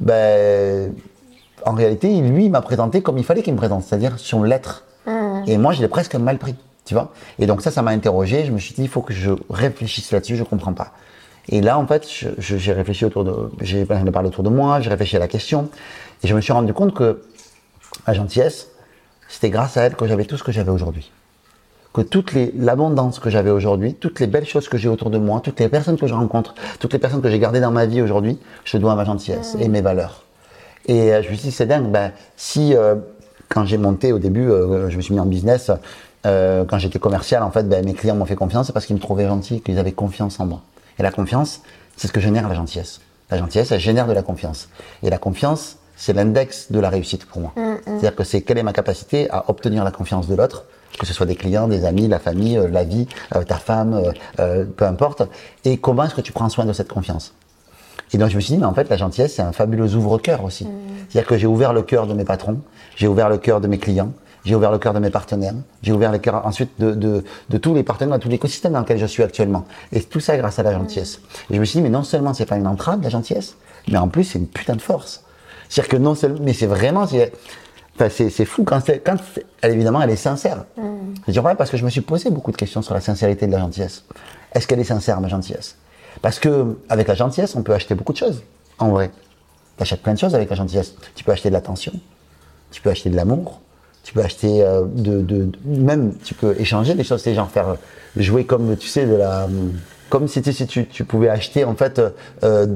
ben, 0.00 0.92
en 1.66 1.72
réalité, 1.72 2.08
lui, 2.20 2.46
il 2.46 2.50
m'a 2.50 2.62
présenté 2.62 3.02
comme 3.02 3.18
il 3.18 3.24
fallait 3.24 3.42
qu'il 3.42 3.52
me 3.52 3.58
présente, 3.58 3.84
c'est-à-dire 3.84 4.18
sur 4.18 4.42
l'être. 4.42 4.84
Et 5.46 5.56
moi, 5.58 5.72
je 5.72 5.80
l'ai 5.82 5.88
presque 5.88 6.14
mal 6.16 6.38
pris, 6.38 6.54
tu 6.84 6.94
vois. 6.94 7.12
Et 7.38 7.46
donc 7.46 7.62
ça, 7.62 7.70
ça 7.70 7.82
m'a 7.82 7.90
interrogé. 7.92 8.44
Je 8.44 8.50
me 8.52 8.58
suis 8.58 8.74
dit, 8.74 8.82
il 8.82 8.88
faut 8.88 9.02
que 9.02 9.12
je 9.12 9.30
réfléchisse 9.50 10.10
là-dessus. 10.10 10.36
Je 10.36 10.44
comprends 10.44 10.72
pas. 10.72 10.92
Et 11.48 11.60
là, 11.60 11.78
en 11.78 11.86
fait, 11.86 12.06
j'ai 12.38 12.72
réfléchi 12.72 13.04
autour 13.04 13.24
de, 13.24 13.50
j'ai 13.60 13.84
parlé 13.84 14.28
autour 14.28 14.44
de 14.44 14.50
moi, 14.50 14.80
j'ai 14.80 14.90
réfléchi 14.90 15.16
à 15.16 15.18
la 15.18 15.28
question, 15.28 15.68
et 16.22 16.28
je 16.28 16.34
me 16.34 16.40
suis 16.40 16.52
rendu 16.52 16.72
compte 16.72 16.94
que 16.94 17.22
la 18.06 18.14
gentillesse, 18.14 18.68
c'était 19.28 19.50
grâce 19.50 19.76
à 19.76 19.82
elle 19.82 19.94
que 19.94 20.06
j'avais 20.06 20.24
tout 20.24 20.36
ce 20.36 20.42
que 20.42 20.52
j'avais 20.52 20.70
aujourd'hui. 20.70 21.10
Que 21.92 22.02
toute 22.02 22.32
l'abondance 22.56 23.18
que 23.18 23.30
j'avais 23.30 23.50
aujourd'hui, 23.50 23.94
toutes 23.94 24.20
les 24.20 24.28
belles 24.28 24.46
choses 24.46 24.68
que 24.68 24.78
j'ai 24.78 24.88
autour 24.88 25.10
de 25.10 25.18
moi, 25.18 25.40
toutes 25.40 25.58
les 25.58 25.68
personnes 25.68 25.98
que 25.98 26.06
je 26.06 26.14
rencontre, 26.14 26.54
toutes 26.78 26.92
les 26.92 27.00
personnes 27.00 27.20
que 27.20 27.30
j'ai 27.30 27.38
gardées 27.38 27.60
dans 27.60 27.72
ma 27.72 27.86
vie 27.86 28.00
aujourd'hui, 28.00 28.38
je 28.64 28.78
dois 28.78 28.92
à 28.92 28.94
ma 28.94 29.04
gentillesse 29.04 29.56
et 29.58 29.68
mes 29.68 29.80
valeurs. 29.80 30.24
Et 30.86 31.12
euh, 31.12 31.22
je 31.22 31.30
me 31.30 31.34
suis 31.34 31.48
dit, 31.48 31.52
c'est 31.52 31.66
dingue, 31.66 31.90
ben, 31.90 32.12
si 32.36 32.74
euh, 32.74 32.96
quand 33.48 33.64
j'ai 33.64 33.78
monté 33.78 34.12
au 34.12 34.18
début, 34.18 34.48
euh, 34.48 34.88
je 34.88 34.96
me 34.96 35.02
suis 35.02 35.14
mis 35.14 35.20
en 35.20 35.26
business, 35.26 35.70
quand 36.22 36.78
j'étais 36.78 36.98
commercial, 36.98 37.42
en 37.42 37.50
fait, 37.50 37.68
ben, 37.68 37.84
mes 37.84 37.94
clients 37.94 38.14
m'ont 38.14 38.26
fait 38.26 38.36
confiance 38.36 38.66
c'est 38.66 38.72
parce 38.72 38.84
qu'ils 38.84 38.96
me 38.96 39.00
trouvaient 39.00 39.26
gentil, 39.26 39.62
qu'ils 39.62 39.78
avaient 39.78 39.92
confiance 39.92 40.38
en 40.38 40.46
moi. 40.46 40.60
Et 40.98 41.02
la 41.02 41.10
confiance, 41.10 41.62
c'est 41.96 42.08
ce 42.08 42.12
que 42.12 42.20
génère 42.20 42.48
la 42.48 42.54
gentillesse. 42.54 43.00
La 43.30 43.38
gentillesse, 43.38 43.70
elle 43.70 43.80
génère 43.80 44.06
de 44.06 44.12
la 44.12 44.22
confiance. 44.22 44.68
Et 45.02 45.10
la 45.10 45.18
confiance, 45.18 45.76
c'est 45.96 46.12
l'index 46.12 46.72
de 46.72 46.80
la 46.80 46.88
réussite 46.88 47.26
pour 47.26 47.40
moi. 47.42 47.52
C'est-à-dire 47.84 48.16
que 48.16 48.24
c'est 48.24 48.40
quelle 48.42 48.58
est 48.58 48.62
ma 48.62 48.72
capacité 48.72 49.30
à 49.30 49.48
obtenir 49.48 49.84
la 49.84 49.90
confiance 49.90 50.26
de 50.26 50.34
l'autre, 50.34 50.64
que 50.98 51.06
ce 51.06 51.12
soit 51.12 51.26
des 51.26 51.36
clients, 51.36 51.68
des 51.68 51.84
amis, 51.84 52.08
la 52.08 52.18
famille, 52.18 52.56
euh, 52.56 52.68
la 52.68 52.84
vie, 52.84 53.06
euh, 53.36 53.42
ta 53.42 53.56
femme, 53.56 54.12
euh, 54.40 54.64
peu 54.64 54.84
importe. 54.84 55.22
Et 55.64 55.76
comment 55.76 56.04
est-ce 56.04 56.14
que 56.14 56.20
tu 56.20 56.32
prends 56.32 56.48
soin 56.48 56.64
de 56.64 56.72
cette 56.72 56.92
confiance? 56.92 57.34
Et 58.12 58.18
donc 58.18 58.30
je 58.30 58.36
me 58.36 58.40
suis 58.40 58.54
dit, 58.54 58.58
mais 58.58 58.66
en 58.66 58.74
fait, 58.74 58.88
la 58.88 58.96
gentillesse, 58.96 59.34
c'est 59.34 59.42
un 59.42 59.52
fabuleux 59.52 59.94
ouvre-cœur 59.94 60.42
aussi. 60.42 60.66
C'est-à-dire 61.08 61.28
que 61.28 61.38
j'ai 61.38 61.46
ouvert 61.46 61.72
le 61.72 61.82
cœur 61.82 62.06
de 62.06 62.14
mes 62.14 62.24
patrons, 62.24 62.60
j'ai 62.96 63.06
ouvert 63.06 63.28
le 63.28 63.38
cœur 63.38 63.60
de 63.60 63.68
mes 63.68 63.78
clients, 63.78 64.12
j'ai 64.44 64.54
ouvert 64.54 64.70
le 64.70 64.78
cœur 64.78 64.94
de 64.94 64.98
mes 64.98 65.10
partenaires, 65.10 65.54
j'ai 65.82 65.92
ouvert 65.92 66.12
le 66.12 66.18
cœur 66.18 66.46
ensuite 66.46 66.70
de, 66.78 66.92
de, 66.92 67.24
de 67.48 67.58
tous 67.58 67.74
les 67.74 67.82
partenaires, 67.82 68.18
de 68.18 68.22
tout 68.22 68.28
l'écosystème 68.28 68.72
dans 68.72 68.80
lequel 68.80 68.98
je 68.98 69.06
suis 69.06 69.22
actuellement. 69.22 69.66
Et 69.92 70.02
tout 70.02 70.20
ça 70.20 70.36
grâce 70.36 70.58
à 70.58 70.62
la 70.62 70.72
gentillesse. 70.72 71.20
Et 71.50 71.54
je 71.54 71.60
me 71.60 71.64
suis 71.64 71.78
dit, 71.78 71.82
mais 71.82 71.90
non 71.90 72.02
seulement 72.02 72.32
c'est 72.34 72.46
pas 72.46 72.56
une 72.56 72.66
entrave, 72.66 73.02
la 73.02 73.10
gentillesse, 73.10 73.56
mais 73.88 73.98
en 73.98 74.08
plus 74.08 74.24
c'est 74.24 74.38
une 74.38 74.46
putain 74.46 74.76
de 74.76 74.82
force. 74.82 75.22
C'est-à-dire 75.68 75.90
que 75.90 75.96
non 75.96 76.14
seulement, 76.14 76.40
mais 76.42 76.52
c'est 76.52 76.66
vraiment, 76.66 77.06
c'est, 77.06 77.32
enfin, 77.94 78.08
c'est, 78.10 78.30
c'est 78.30 78.44
fou 78.44 78.64
quand, 78.64 78.80
elle, 78.88 79.72
évidemment 79.72 80.02
elle 80.02 80.10
est 80.10 80.16
sincère. 80.16 80.64
Je 81.26 81.32
dis 81.32 81.38
ouais, 81.38 81.54
parce 81.54 81.70
que 81.70 81.76
je 81.76 81.84
me 81.84 81.90
suis 81.90 82.00
posé 82.00 82.30
beaucoup 82.30 82.50
de 82.50 82.56
questions 82.56 82.82
sur 82.82 82.94
la 82.94 83.00
sincérité 83.00 83.46
de 83.46 83.52
la 83.52 83.58
gentillesse. 83.58 84.04
Est-ce 84.52 84.66
qu'elle 84.66 84.80
est 84.80 84.84
sincère 84.84 85.20
ma 85.20 85.28
gentillesse? 85.28 85.76
Parce 86.22 86.40
que 86.40 86.76
avec 86.88 87.06
la 87.06 87.14
gentillesse, 87.14 87.54
on 87.54 87.62
peut 87.62 87.72
acheter 87.72 87.94
beaucoup 87.94 88.12
de 88.12 88.18
choses. 88.18 88.42
En 88.78 88.88
vrai, 88.88 89.10
tu 89.76 89.82
achètes 89.82 90.02
plein 90.02 90.14
de 90.14 90.18
choses 90.18 90.34
avec 90.34 90.50
la 90.50 90.56
gentillesse. 90.56 90.94
Tu 91.14 91.22
peux 91.22 91.30
acheter 91.30 91.50
de 91.50 91.54
l'attention, 91.54 91.92
tu 92.72 92.80
peux 92.80 92.90
acheter 92.90 93.10
de 93.10 93.16
l'amour, 93.16 93.60
tu 94.02 94.14
peux 94.14 94.22
acheter 94.22 94.62
euh, 94.64 94.82
de, 94.86 95.20
de, 95.20 95.44
de- 95.44 95.52
même 95.64 96.14
tu 96.24 96.34
peux 96.34 96.54
échanger 96.58 96.94
des 96.94 97.04
choses, 97.04 97.20
c'est 97.22 97.34
genre 97.34 97.50
faire 97.50 97.68
euh, 97.68 97.74
jouer 98.16 98.44
comme 98.44 98.76
tu 98.76 98.88
sais 98.88 99.06
de 99.06 99.14
la 99.14 99.46
comme 100.08 100.26
si, 100.26 100.42
tu- 100.42 100.52
si 100.52 100.66
tu, 100.66 100.86
tu 100.86 101.04
pouvais 101.04 101.28
acheter 101.28 101.64
en 101.64 101.76
fait 101.76 101.98
euh, 102.00 102.10
euh, 102.42 102.66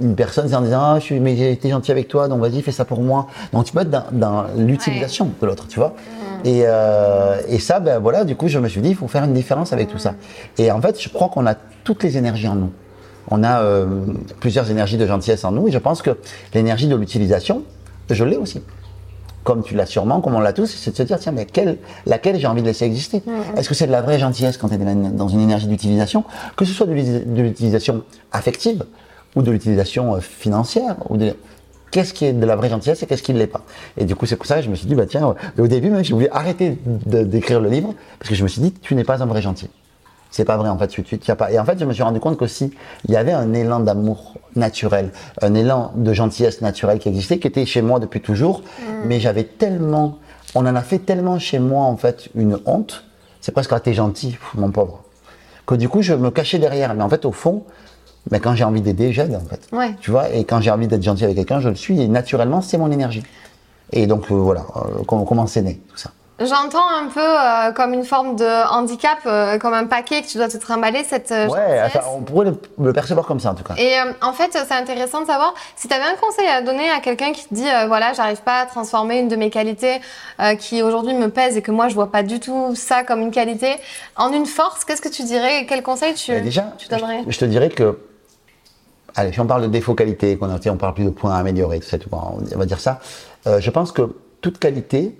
une 0.00 0.14
personne 0.14 0.52
en 0.54 0.60
disant 0.62 0.80
ah 0.80 0.96
je 0.98 1.04
suis 1.04 1.20
mais 1.20 1.36
j'ai 1.36 1.52
été 1.52 1.68
gentil 1.68 1.90
avec 1.90 2.08
toi 2.08 2.28
donc 2.28 2.40
vas-y 2.40 2.62
fais 2.62 2.72
ça 2.72 2.84
pour 2.86 3.00
moi. 3.02 3.26
Donc 3.52 3.64
tu 3.66 3.72
peux 3.72 3.80
être 3.80 3.90
dans, 3.90 4.04
dans 4.12 4.44
l'utilisation 4.56 5.30
de 5.40 5.46
l'autre 5.46 5.66
tu 5.68 5.78
vois. 5.78 5.94
Et, 6.44 6.62
euh, 6.64 7.40
et 7.48 7.58
ça 7.58 7.80
ben 7.80 7.98
voilà 7.98 8.24
du 8.24 8.36
coup 8.36 8.48
je 8.48 8.58
me 8.58 8.68
suis 8.68 8.80
dit 8.80 8.90
il 8.90 8.94
faut 8.96 9.08
faire 9.08 9.24
une 9.24 9.34
différence 9.34 9.72
avec 9.74 9.88
tout 9.90 9.98
ça. 9.98 10.14
Et 10.56 10.70
en 10.72 10.80
fait 10.80 11.00
je 11.02 11.08
crois 11.10 11.28
qu'on 11.28 11.46
a 11.46 11.54
toutes 11.84 12.02
les 12.04 12.16
énergies 12.16 12.48
en 12.48 12.54
nous. 12.54 12.72
On 13.30 13.42
a 13.44 13.60
euh, 13.62 13.86
plusieurs 14.40 14.70
énergies 14.70 14.96
de 14.96 15.06
gentillesse 15.06 15.44
en 15.44 15.50
nous 15.50 15.68
et 15.68 15.72
je 15.72 15.78
pense 15.78 16.00
que 16.00 16.16
l'énergie 16.54 16.86
de 16.88 16.96
l'utilisation 16.96 17.64
je 18.08 18.24
l'ai 18.24 18.36
aussi 18.36 18.62
comme 19.46 19.62
tu 19.62 19.76
l'as 19.76 19.86
sûrement, 19.86 20.20
comme 20.20 20.34
on 20.34 20.40
l'a 20.40 20.52
tous, 20.52 20.66
c'est 20.66 20.90
de 20.90 20.96
se 20.96 21.04
dire, 21.04 21.20
tiens, 21.20 21.30
mais 21.30 21.46
quelle, 21.46 21.78
laquelle 22.04 22.36
j'ai 22.40 22.48
envie 22.48 22.62
de 22.62 22.66
laisser 22.66 22.84
exister 22.84 23.22
Est-ce 23.56 23.68
que 23.68 23.76
c'est 23.76 23.86
de 23.86 23.92
la 23.92 24.02
vraie 24.02 24.18
gentillesse 24.18 24.56
quand 24.58 24.68
tu 24.68 24.74
es 24.74 24.78
dans 24.78 25.28
une 25.28 25.40
énergie 25.40 25.68
d'utilisation, 25.68 26.24
que 26.56 26.64
ce 26.64 26.72
soit 26.72 26.86
de 26.86 26.92
l'uti- 26.92 27.24
de 27.24 27.42
l'utilisation 27.42 28.02
affective 28.32 28.84
ou 29.36 29.42
de 29.42 29.52
l'utilisation 29.52 30.16
euh, 30.16 30.20
financière 30.20 30.96
ou 31.08 31.16
de... 31.16 31.34
Qu'est-ce 31.92 32.12
qui 32.12 32.24
est 32.24 32.32
de 32.32 32.44
la 32.44 32.56
vraie 32.56 32.68
gentillesse 32.70 33.04
et 33.04 33.06
qu'est-ce 33.06 33.22
qui 33.22 33.32
ne 33.32 33.38
l'est 33.38 33.46
pas? 33.46 33.62
Et 33.96 34.04
du 34.04 34.16
coup, 34.16 34.26
c'est 34.26 34.34
pour 34.34 34.46
ça 34.46 34.56
que 34.56 34.62
je 34.62 34.68
me 34.68 34.74
suis 34.74 34.88
dit, 34.88 34.96
bah 34.96 35.06
tiens, 35.06 35.36
au 35.56 35.68
début, 35.68 35.90
même, 35.90 36.04
j'ai 36.04 36.12
voulu 36.12 36.26
arrêter 36.32 36.76
d'écrire 37.06 37.60
le 37.60 37.68
livre 37.70 37.94
parce 38.18 38.28
que 38.28 38.34
je 38.34 38.42
me 38.42 38.48
suis 38.48 38.60
dit, 38.60 38.72
tu 38.72 38.96
n'es 38.96 39.04
pas 39.04 39.22
un 39.22 39.26
vrai 39.26 39.40
gentil. 39.42 39.70
C'est 40.36 40.44
pas 40.44 40.58
vrai 40.58 40.68
en 40.68 40.76
fait. 40.76 40.88
Tu 40.88 41.18
as 41.28 41.36
pas. 41.36 41.50
Et 41.50 41.58
en 41.58 41.64
fait, 41.64 41.78
je 41.78 41.84
me 41.86 41.94
suis 41.94 42.02
rendu 42.02 42.20
compte 42.20 42.36
qu'aussi 42.36 42.70
il 43.08 43.10
y 43.10 43.16
avait 43.16 43.32
un 43.32 43.54
élan 43.54 43.80
d'amour 43.80 44.34
naturel, 44.54 45.10
un 45.40 45.54
élan 45.54 45.92
de 45.96 46.12
gentillesse 46.12 46.60
naturelle 46.60 46.98
qui 46.98 47.08
existait, 47.08 47.38
qui 47.38 47.46
était 47.46 47.64
chez 47.64 47.80
moi 47.80 47.98
depuis 48.00 48.20
toujours. 48.20 48.62
Mais 49.06 49.18
j'avais 49.18 49.44
tellement, 49.44 50.18
on 50.54 50.66
en 50.66 50.76
a 50.76 50.82
fait 50.82 50.98
tellement 50.98 51.38
chez 51.38 51.58
moi 51.58 51.84
en 51.84 51.96
fait 51.96 52.28
une 52.34 52.58
honte. 52.66 53.04
C'est 53.40 53.52
presque 53.52 53.72
ah 53.72 53.80
t'es 53.80 53.94
gentil, 53.94 54.32
pff, 54.32 54.54
mon 54.54 54.70
pauvre. 54.70 55.02
Que 55.66 55.74
du 55.74 55.88
coup 55.88 56.02
je 56.02 56.12
me 56.12 56.30
cachais 56.30 56.58
derrière. 56.58 56.92
Mais 56.94 57.02
en 57.02 57.08
fait 57.08 57.24
au 57.24 57.32
fond, 57.32 57.64
mais 58.30 58.38
quand 58.38 58.54
j'ai 58.54 58.64
envie 58.64 58.82
d'aider, 58.82 59.12
j'aide 59.14 59.34
en 59.34 59.48
fait. 59.48 59.68
Ouais. 59.72 59.94
Tu 60.00 60.10
vois. 60.10 60.28
Et 60.30 60.44
quand 60.44 60.60
j'ai 60.60 60.70
envie 60.70 60.86
d'être 60.86 61.02
gentil 61.02 61.24
avec 61.24 61.36
quelqu'un, 61.36 61.60
je 61.60 61.70
le 61.70 61.76
suis. 61.76 61.98
Et 62.00 62.08
naturellement, 62.08 62.60
c'est 62.60 62.76
mon 62.76 62.90
énergie. 62.90 63.22
Et 63.92 64.06
donc 64.06 64.30
euh, 64.30 64.34
voilà, 64.34 64.66
euh, 64.76 65.02
comment 65.06 65.46
c'est 65.46 65.62
né 65.62 65.80
tout 65.88 65.96
ça. 65.96 66.10
J'entends 66.38 66.86
un 66.86 67.06
peu 67.06 67.20
euh, 67.20 67.72
comme 67.72 67.94
une 67.94 68.04
forme 68.04 68.36
de 68.36 68.70
handicap, 68.70 69.18
euh, 69.24 69.56
comme 69.58 69.72
un 69.72 69.86
paquet 69.86 70.20
que 70.20 70.26
tu 70.26 70.36
dois 70.36 70.48
te 70.48 70.58
trimballer, 70.58 71.02
cette 71.02 71.32
euh, 71.32 71.48
Ouais, 71.48 71.80
enfin, 71.82 72.00
on 72.14 72.20
pourrait 72.20 72.46
le, 72.46 72.60
le 72.78 72.92
percevoir 72.92 73.24
comme 73.26 73.40
ça 73.40 73.52
en 73.52 73.54
tout 73.54 73.64
cas. 73.64 73.74
Et 73.78 73.98
euh, 73.98 74.12
en 74.20 74.34
fait, 74.34 74.50
c'est 74.52 74.74
intéressant 74.74 75.22
de 75.22 75.26
savoir 75.26 75.54
si 75.76 75.88
tu 75.88 75.94
avais 75.94 76.04
un 76.04 76.16
conseil 76.16 76.46
à 76.46 76.60
donner 76.60 76.90
à 76.90 77.00
quelqu'un 77.00 77.32
qui 77.32 77.48
te 77.48 77.54
dit 77.54 77.66
voilà, 77.86 78.12
j'arrive 78.12 78.42
pas 78.42 78.60
à 78.60 78.66
transformer 78.66 79.18
une 79.18 79.28
de 79.28 79.36
mes 79.36 79.48
qualités 79.48 80.00
qui 80.58 80.82
aujourd'hui 80.82 81.14
me 81.14 81.28
pèse 81.28 81.56
et 81.56 81.62
que 81.62 81.70
moi 81.70 81.88
je 81.88 81.94
vois 81.94 82.12
pas 82.12 82.22
du 82.22 82.38
tout 82.38 82.74
ça 82.74 83.02
comme 83.02 83.22
une 83.22 83.30
qualité 83.30 83.76
en 84.16 84.30
une 84.30 84.46
force. 84.46 84.84
Qu'est-ce 84.84 85.00
que 85.00 85.08
tu 85.08 85.22
dirais 85.22 85.64
Quel 85.66 85.82
conseil 85.82 86.12
tu, 86.14 86.32
Mais 86.32 86.42
déjà, 86.42 86.74
tu 86.76 86.88
donnerais 86.88 87.22
je, 87.26 87.30
je 87.32 87.38
te 87.38 87.44
dirais 87.46 87.70
que, 87.70 87.98
allez, 89.14 89.32
si 89.32 89.40
on 89.40 89.46
parle 89.46 89.62
de 89.62 89.68
défaut 89.68 89.94
qualité, 89.94 90.36
qu'on 90.36 90.50
on 90.50 90.76
parle 90.76 90.94
plus 90.94 91.04
de 91.04 91.10
points 91.10 91.34
à 91.34 91.38
améliorer, 91.38 91.80
tout 91.80 91.88
ça, 91.88 91.96
on 92.12 92.58
va 92.58 92.66
dire 92.66 92.80
ça. 92.80 93.00
Je 93.46 93.70
pense 93.70 93.90
que 93.90 94.14
toute 94.42 94.58
qualité 94.58 95.18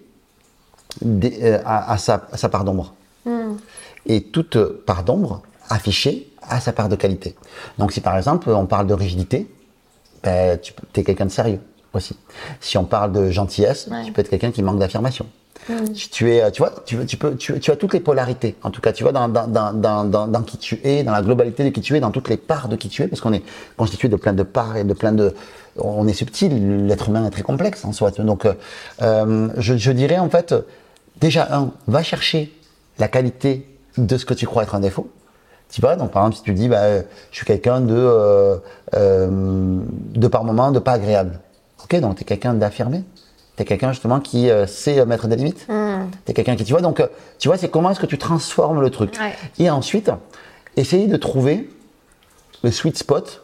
euh, 1.05 1.59
a 1.65 1.97
sa, 1.99 2.19
part 2.49 2.65
d'ombre. 2.65 2.95
Et 4.07 4.23
toute 4.23 4.57
part 4.87 5.03
d'ombre 5.03 5.43
affichée 5.69 6.29
a 6.49 6.61
sa 6.61 6.73
part 6.73 6.89
de 6.89 6.95
qualité. 6.97 7.35
Donc 7.79 7.93
si 7.93 8.01
par 8.01 8.17
exemple 8.17 8.51
on 8.51 8.67
parle 8.67 8.87
de 8.87 8.95
rigidité, 8.95 9.49
ben, 10.23 10.59
tu 10.61 10.73
es 11.01 11.03
quelqu'un 11.05 11.27
de 11.27 11.31
sérieux 11.33 11.61
aussi. 11.93 12.17
Si 12.61 12.79
on 12.79 12.85
parle 12.85 13.13
de 13.13 13.31
gentillesse, 13.31 13.89
Ouais. 13.91 14.05
tu 14.05 14.13
peux 14.13 14.21
être 14.21 14.29
quelqu'un 14.31 14.53
qui 14.53 14.63
manque 14.63 14.79
d'affirmation. 14.79 15.27
Si 15.95 16.11
tu 16.11 16.31
es, 16.31 16.49
tu 16.53 16.63
vois, 16.63 16.73
tu, 16.85 17.05
tu 17.07 17.17
peux, 17.17 17.35
tu, 17.35 17.59
tu 17.59 17.71
as 17.73 17.77
toutes 17.77 17.93
les 17.95 17.99
polarités. 17.99 18.55
En 18.63 18.71
tout 18.71 18.81
cas, 18.81 18.93
tu 18.93 19.03
vois 19.03 19.11
dans, 19.11 19.27
dans, 19.29 19.49
dans, 19.49 19.73
dans, 20.05 20.29
dans, 20.29 20.43
qui 20.43 20.59
tu 20.59 20.79
es, 20.85 21.03
dans 21.03 21.11
la 21.11 21.23
globalité 21.23 21.65
de 21.65 21.71
qui 21.71 21.81
tu 21.81 21.97
es, 21.97 22.01
dans 22.01 22.13
toutes 22.13 22.29
les 22.29 22.37
parts 22.37 22.69
de 22.69 22.77
qui 22.77 22.89
tu 22.89 23.03
es, 23.03 23.09
parce 23.09 23.21
qu'on 23.21 23.33
est 23.33 23.43
constitué 23.77 24.09
de 24.09 24.15
plein 24.15 24.33
de 24.33 24.45
parts 24.45 24.77
et 24.77 24.85
de 24.85 24.93
plein 24.95 25.11
de, 25.11 25.35
on 25.77 26.07
est 26.07 26.13
subtil. 26.13 26.87
L'être 26.87 27.09
humain 27.09 27.27
est 27.27 27.31
très 27.31 27.43
complexe 27.43 27.85
en 27.85 27.91
soi. 27.91 28.13
Donc, 28.13 28.45
euh, 28.45 28.53
euh, 29.03 29.49
je, 29.57 29.77
je 29.77 29.91
dirais 29.91 30.19
en 30.19 30.31
fait, 30.31 30.55
déjà 31.21 31.49
un, 31.51 31.73
va 31.87 32.03
chercher 32.03 32.53
la 32.99 33.09
qualité 33.09 33.67
de 33.99 34.17
ce 34.17 34.25
que 34.25 34.35
tu 34.35 34.47
crois 34.47 34.63
être 34.63 34.75
un 34.75 34.81
défaut. 34.81 35.11
Tu 35.71 35.81
vois, 35.81 35.97
donc 35.97 36.13
par 36.13 36.23
exemple, 36.23 36.37
si 36.37 36.43
tu 36.43 36.55
dis, 36.55 36.69
bah, 36.69 36.83
euh, 36.83 37.03
je 37.33 37.37
suis 37.39 37.47
quelqu'un 37.47 37.81
de, 37.81 37.95
euh, 37.95 38.57
euh, 38.95 39.81
de 40.15 40.29
par 40.29 40.45
moment, 40.45 40.71
de 40.71 40.79
pas 40.79 40.93
agréable. 40.93 41.41
Ok, 41.83 41.99
donc 42.01 42.17
tu 42.17 42.23
es 42.23 42.25
quelqu'un 42.25 42.55
d'affirmé. 42.55 43.03
Tu 43.57 43.63
es 43.63 43.65
quelqu'un 43.65 43.93
justement 43.93 44.21
qui 44.21 44.51
euh, 44.51 44.67
sait 44.67 45.05
mettre 45.07 45.27
des 45.27 45.37
limites. 45.37 45.67
Tu 45.67 46.31
es 46.31 46.35
quelqu'un 46.35 46.57
qui, 46.57 46.65
tu 46.65 46.73
vois, 46.73 46.83
donc, 46.83 47.03
tu 47.39 47.49
vois, 47.49 47.57
c'est 47.57 47.69
comment 47.69 47.91
est-ce 47.91 48.01
que 48.01 48.07
tu 48.07 48.19
transformes 48.19 48.81
le 48.81 48.91
truc. 48.91 49.19
Ouais. 49.21 49.35
Et 49.59 49.71
ensuite, 49.71 50.11
essayer 50.77 51.09
de 51.09 51.17
trouver 51.17 51.69
le 52.63 52.71
sweet 52.71 52.97
spot 52.99 53.43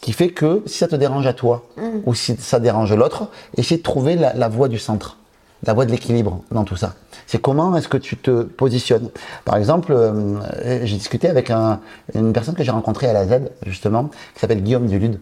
qui 0.00 0.12
fait 0.12 0.30
que 0.30 0.62
si 0.66 0.78
ça 0.78 0.88
te 0.88 0.96
dérange 0.96 1.26
à 1.26 1.32
toi 1.32 1.64
ou 2.04 2.14
si 2.14 2.36
ça 2.36 2.58
dérange 2.58 2.92
l'autre, 2.92 3.28
essayer 3.56 3.78
de 3.78 3.82
trouver 3.82 4.16
la, 4.16 4.34
la 4.34 4.48
voie 4.48 4.68
du 4.68 4.78
centre, 4.78 5.16
la 5.64 5.74
voie 5.74 5.84
de 5.86 5.90
l'équilibre 5.90 6.42
dans 6.50 6.64
tout 6.64 6.76
ça. 6.76 6.94
C'est 7.26 7.40
comment 7.40 7.76
est-ce 7.76 7.88
que 7.88 7.96
tu 7.96 8.16
te 8.16 8.42
positionnes? 8.42 9.10
Par 9.44 9.56
exemple, 9.56 9.92
euh, 9.92 10.84
j'ai 10.84 10.96
discuté 10.96 11.28
avec 11.28 11.50
un- 11.50 11.80
une 12.14 12.32
personne 12.32 12.54
que 12.54 12.64
j'ai 12.64 12.70
rencontrée 12.70 13.08
à 13.08 13.12
la 13.12 13.26
Z, 13.26 13.42
justement, 13.66 14.04
qui 14.34 14.40
s'appelle 14.40 14.62
Guillaume 14.62 14.86
Dulude. 14.86 15.20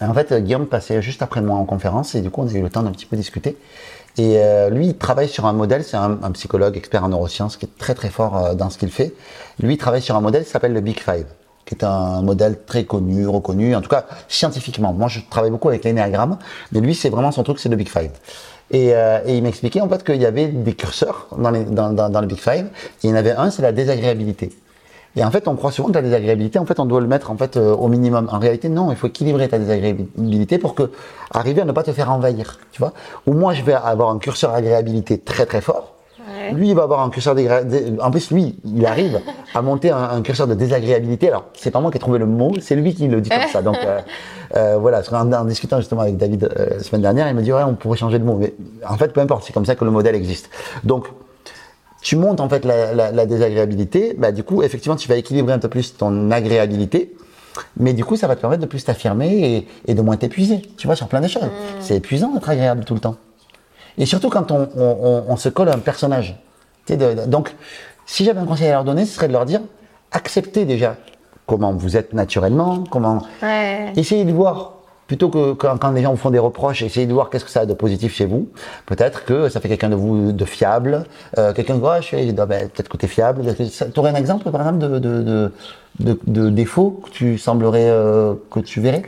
Et 0.00 0.04
en 0.04 0.14
fait, 0.14 0.32
euh, 0.32 0.40
Guillaume 0.40 0.66
passait 0.66 1.00
juste 1.02 1.22
après 1.22 1.40
moi 1.40 1.56
en 1.56 1.64
conférence 1.64 2.14
et 2.14 2.20
du 2.20 2.30
coup, 2.30 2.42
on 2.42 2.48
a 2.48 2.52
eu 2.52 2.62
le 2.62 2.70
temps 2.70 2.82
d'un 2.82 2.90
petit 2.90 3.06
peu 3.06 3.16
discuter. 3.16 3.56
Et 4.16 4.38
euh, 4.38 4.70
lui, 4.70 4.88
il 4.88 4.96
travaille 4.96 5.28
sur 5.28 5.46
un 5.46 5.52
modèle, 5.52 5.84
c'est 5.84 5.96
un, 5.96 6.16
psychologue 6.32 6.76
expert 6.76 7.04
en 7.04 7.08
neurosciences 7.08 7.56
qui 7.56 7.66
est 7.66 7.78
très 7.78 7.94
très 7.94 8.10
fort 8.10 8.54
dans 8.54 8.70
ce 8.70 8.78
qu'il 8.78 8.90
fait. 8.90 9.12
Lui, 9.60 9.74
il 9.74 9.78
travaille 9.78 10.02
sur 10.02 10.16
un 10.16 10.20
modèle 10.20 10.44
qui 10.44 10.50
s'appelle 10.50 10.72
le 10.72 10.80
Big 10.80 11.00
Five, 11.00 11.26
qui 11.64 11.74
est 11.74 11.84
un 11.84 12.22
modèle 12.22 12.58
très 12.64 12.84
connu, 12.84 13.26
reconnu, 13.26 13.74
en 13.74 13.80
tout 13.80 13.88
cas 13.88 14.06
scientifiquement. 14.28 14.92
Moi, 14.92 15.08
je 15.08 15.20
travaille 15.28 15.50
beaucoup 15.50 15.68
avec 15.68 15.84
l'énéagramme, 15.84 16.38
mais 16.70 16.80
lui, 16.80 16.94
c'est 16.94 17.08
vraiment 17.08 17.32
son 17.32 17.42
truc, 17.42 17.58
c'est 17.58 17.68
le 17.68 17.76
Big 17.76 17.88
Five. 17.88 18.10
Et, 18.70 18.94
euh, 18.94 19.20
et 19.26 19.36
il 19.36 19.42
m'expliquait 19.42 19.80
en 19.80 19.88
fait 19.88 20.02
qu'il 20.04 20.20
y 20.20 20.26
avait 20.26 20.46
des 20.46 20.74
curseurs 20.74 21.28
dans, 21.36 21.50
les, 21.50 21.64
dans, 21.64 21.90
dans, 21.92 22.08
dans 22.08 22.20
le 22.20 22.26
Big 22.26 22.38
Five. 22.38 22.66
Il 23.02 23.10
y 23.10 23.12
en 23.12 23.16
avait 23.16 23.32
un, 23.32 23.50
c'est 23.50 23.62
la 23.62 23.72
désagréabilité. 23.72 24.50
Et 25.16 25.24
en 25.24 25.30
fait, 25.30 25.46
on 25.46 25.54
croit 25.54 25.70
souvent 25.70 25.88
que 25.90 25.94
la 25.94 26.02
désagréabilité, 26.02 26.58
en 26.58 26.66
fait, 26.66 26.80
on 26.80 26.86
doit 26.86 27.00
le 27.00 27.06
mettre 27.06 27.30
en 27.30 27.36
fait 27.36 27.56
euh, 27.56 27.72
au 27.72 27.86
minimum. 27.88 28.28
En 28.32 28.38
réalité, 28.38 28.68
non, 28.68 28.90
il 28.90 28.96
faut 28.96 29.06
équilibrer 29.06 29.48
ta 29.48 29.58
désagréabilité 29.58 30.58
pour 30.58 30.74
que 30.74 30.90
arriver 31.30 31.60
à 31.62 31.64
ne 31.64 31.72
pas 31.72 31.84
te 31.84 31.92
faire 31.92 32.10
envahir, 32.10 32.58
tu 32.72 32.80
vois. 32.80 32.92
Ou 33.26 33.32
moi, 33.32 33.54
je 33.54 33.62
vais 33.62 33.74
avoir 33.74 34.10
un 34.10 34.18
curseur 34.18 34.52
agréabilité 34.52 35.18
très 35.18 35.46
très 35.46 35.60
fort. 35.60 35.93
Ouais. 36.50 36.52
Lui, 36.52 36.68
il 36.70 36.74
va 36.74 36.82
avoir 36.84 37.00
un 37.00 37.10
curseur 37.10 37.34
dégra- 37.34 37.64
dé- 37.64 37.92
En 38.00 38.10
plus, 38.10 38.30
lui, 38.30 38.56
il 38.64 38.84
arrive 38.86 39.20
à 39.54 39.62
monter 39.62 39.90
un, 39.90 40.02
un 40.10 40.22
curseur 40.22 40.46
de 40.46 40.54
désagréabilité. 40.54 41.28
Alors, 41.28 41.46
c'est 41.54 41.70
pas 41.70 41.80
moi 41.80 41.90
qui 41.90 41.96
ai 41.96 42.00
trouvé 42.00 42.18
le 42.18 42.26
mot, 42.26 42.52
c'est 42.60 42.76
lui 42.76 42.94
qui 42.94 43.06
le 43.08 43.20
dit 43.20 43.30
comme 43.30 43.48
ça. 43.52 43.62
Donc, 43.62 43.76
euh, 43.84 44.00
euh, 44.56 44.76
voilà. 44.78 45.02
Qu'en- 45.02 45.30
en, 45.32 45.44
discutant 45.44 45.78
justement 45.78 46.02
avec 46.02 46.16
David 46.16 46.44
euh, 46.44 46.66
la 46.78 46.82
semaine 46.82 47.02
dernière, 47.02 47.28
il 47.28 47.34
me 47.34 47.42
dit 47.42 47.52
ouais, 47.52 47.62
on 47.64 47.74
pourrait 47.74 47.98
changer 47.98 48.18
de 48.18 48.24
mot. 48.24 48.36
Mais 48.36 48.54
en 48.88 48.96
fait, 48.96 49.12
peu 49.12 49.20
importe. 49.20 49.44
C'est 49.46 49.52
comme 49.52 49.66
ça 49.66 49.74
que 49.74 49.84
le 49.84 49.90
modèle 49.90 50.14
existe. 50.14 50.50
Donc, 50.84 51.06
tu 52.02 52.16
montes 52.16 52.40
en 52.40 52.48
fait 52.48 52.64
la, 52.64 52.92
la- 52.94 53.10
la 53.12 53.26
désagréabilité, 53.26 54.14
bah, 54.18 54.30
du 54.32 54.42
coup, 54.44 54.62
effectivement, 54.62 54.96
tu 54.96 55.08
vas 55.08 55.16
équilibrer 55.16 55.54
un 55.54 55.58
peu 55.58 55.68
plus 55.68 55.96
ton 55.96 56.30
agréabilité, 56.30 57.14
mais 57.78 57.92
du 57.94 58.04
coup, 58.04 58.16
ça 58.16 58.26
va 58.26 58.36
te 58.36 58.40
permettre 58.42 58.60
de 58.62 58.66
plus 58.66 58.84
t'affirmer 58.84 59.28
et, 59.56 59.68
et 59.90 59.94
de 59.94 60.02
moins 60.02 60.16
t'épuiser, 60.16 60.60
tu 60.76 60.86
vois, 60.86 60.96
sur 60.96 61.08
plein 61.08 61.20
de 61.22 61.28
choses. 61.28 61.48
C'est 61.80 61.96
épuisant 61.96 62.32
d'être 62.34 62.50
agréable 62.50 62.84
tout 62.84 62.94
le 62.94 63.00
temps. 63.00 63.16
Et 63.98 64.06
surtout 64.06 64.28
quand 64.30 64.50
on, 64.50 64.68
on- 64.76 64.96
on- 65.02 65.24
on 65.28 65.36
se 65.36 65.48
colle 65.48 65.68
à 65.68 65.74
un 65.74 65.78
personnage. 65.78 66.36
De- 66.88 66.96
de- 66.96 67.26
donc, 67.26 67.54
si 68.06 68.24
j'avais 68.24 68.40
un 68.40 68.46
conseil 68.46 68.68
à 68.68 68.72
leur 68.72 68.84
donner, 68.84 69.04
ce 69.06 69.14
serait 69.14 69.28
de 69.28 69.32
leur 69.32 69.46
dire, 69.46 69.60
acceptez 70.12 70.64
déjà 70.64 70.96
comment 71.46 71.72
vous 71.72 71.96
êtes 71.96 72.12
naturellement, 72.12 72.84
comment... 72.90 73.22
Ouais. 73.42 73.92
Essayez 73.96 74.24
de 74.24 74.32
voir, 74.32 74.72
plutôt 75.06 75.28
que 75.28 75.52
quand, 75.52 75.76
quand 75.78 75.90
les 75.92 76.02
gens 76.02 76.10
vous 76.10 76.16
font 76.16 76.30
des 76.30 76.38
reproches, 76.38 76.82
essayez 76.82 77.06
de 77.06 77.12
voir 77.12 77.28
qu'est-ce 77.30 77.44
que 77.44 77.50
ça 77.50 77.60
a 77.60 77.66
de 77.66 77.74
positif 77.74 78.14
chez 78.14 78.26
vous. 78.26 78.48
Peut-être 78.86 79.24
que 79.24 79.48
ça 79.48 79.60
fait 79.60 79.68
quelqu'un 79.68 79.90
de 79.90 79.94
vous 79.94 80.32
de 80.32 80.44
fiable, 80.44 81.04
euh, 81.38 81.52
quelqu'un 81.52 81.76
de, 81.76 81.82
oh, 81.84 81.90
je 82.00 82.02
suis- 82.06 82.34
ah 82.38 82.46
ben, 82.46 82.68
peut-être 82.70 82.88
que 82.88 82.96
tu 82.96 83.04
es 83.04 83.08
fiable. 83.08 83.42
Tu 83.54 84.00
aurais 84.00 84.10
un 84.10 84.14
exemple, 84.14 84.50
par 84.50 84.60
exemple, 84.62 84.78
de, 84.78 84.98
de, 84.98 85.22
de, 85.22 85.52
de, 86.00 86.18
de 86.26 86.50
défaut 86.50 87.00
que 87.04 87.10
tu 87.10 87.38
semblerais, 87.38 87.88
euh, 87.90 88.34
que 88.50 88.60
tu 88.60 88.80
verrais? 88.80 89.02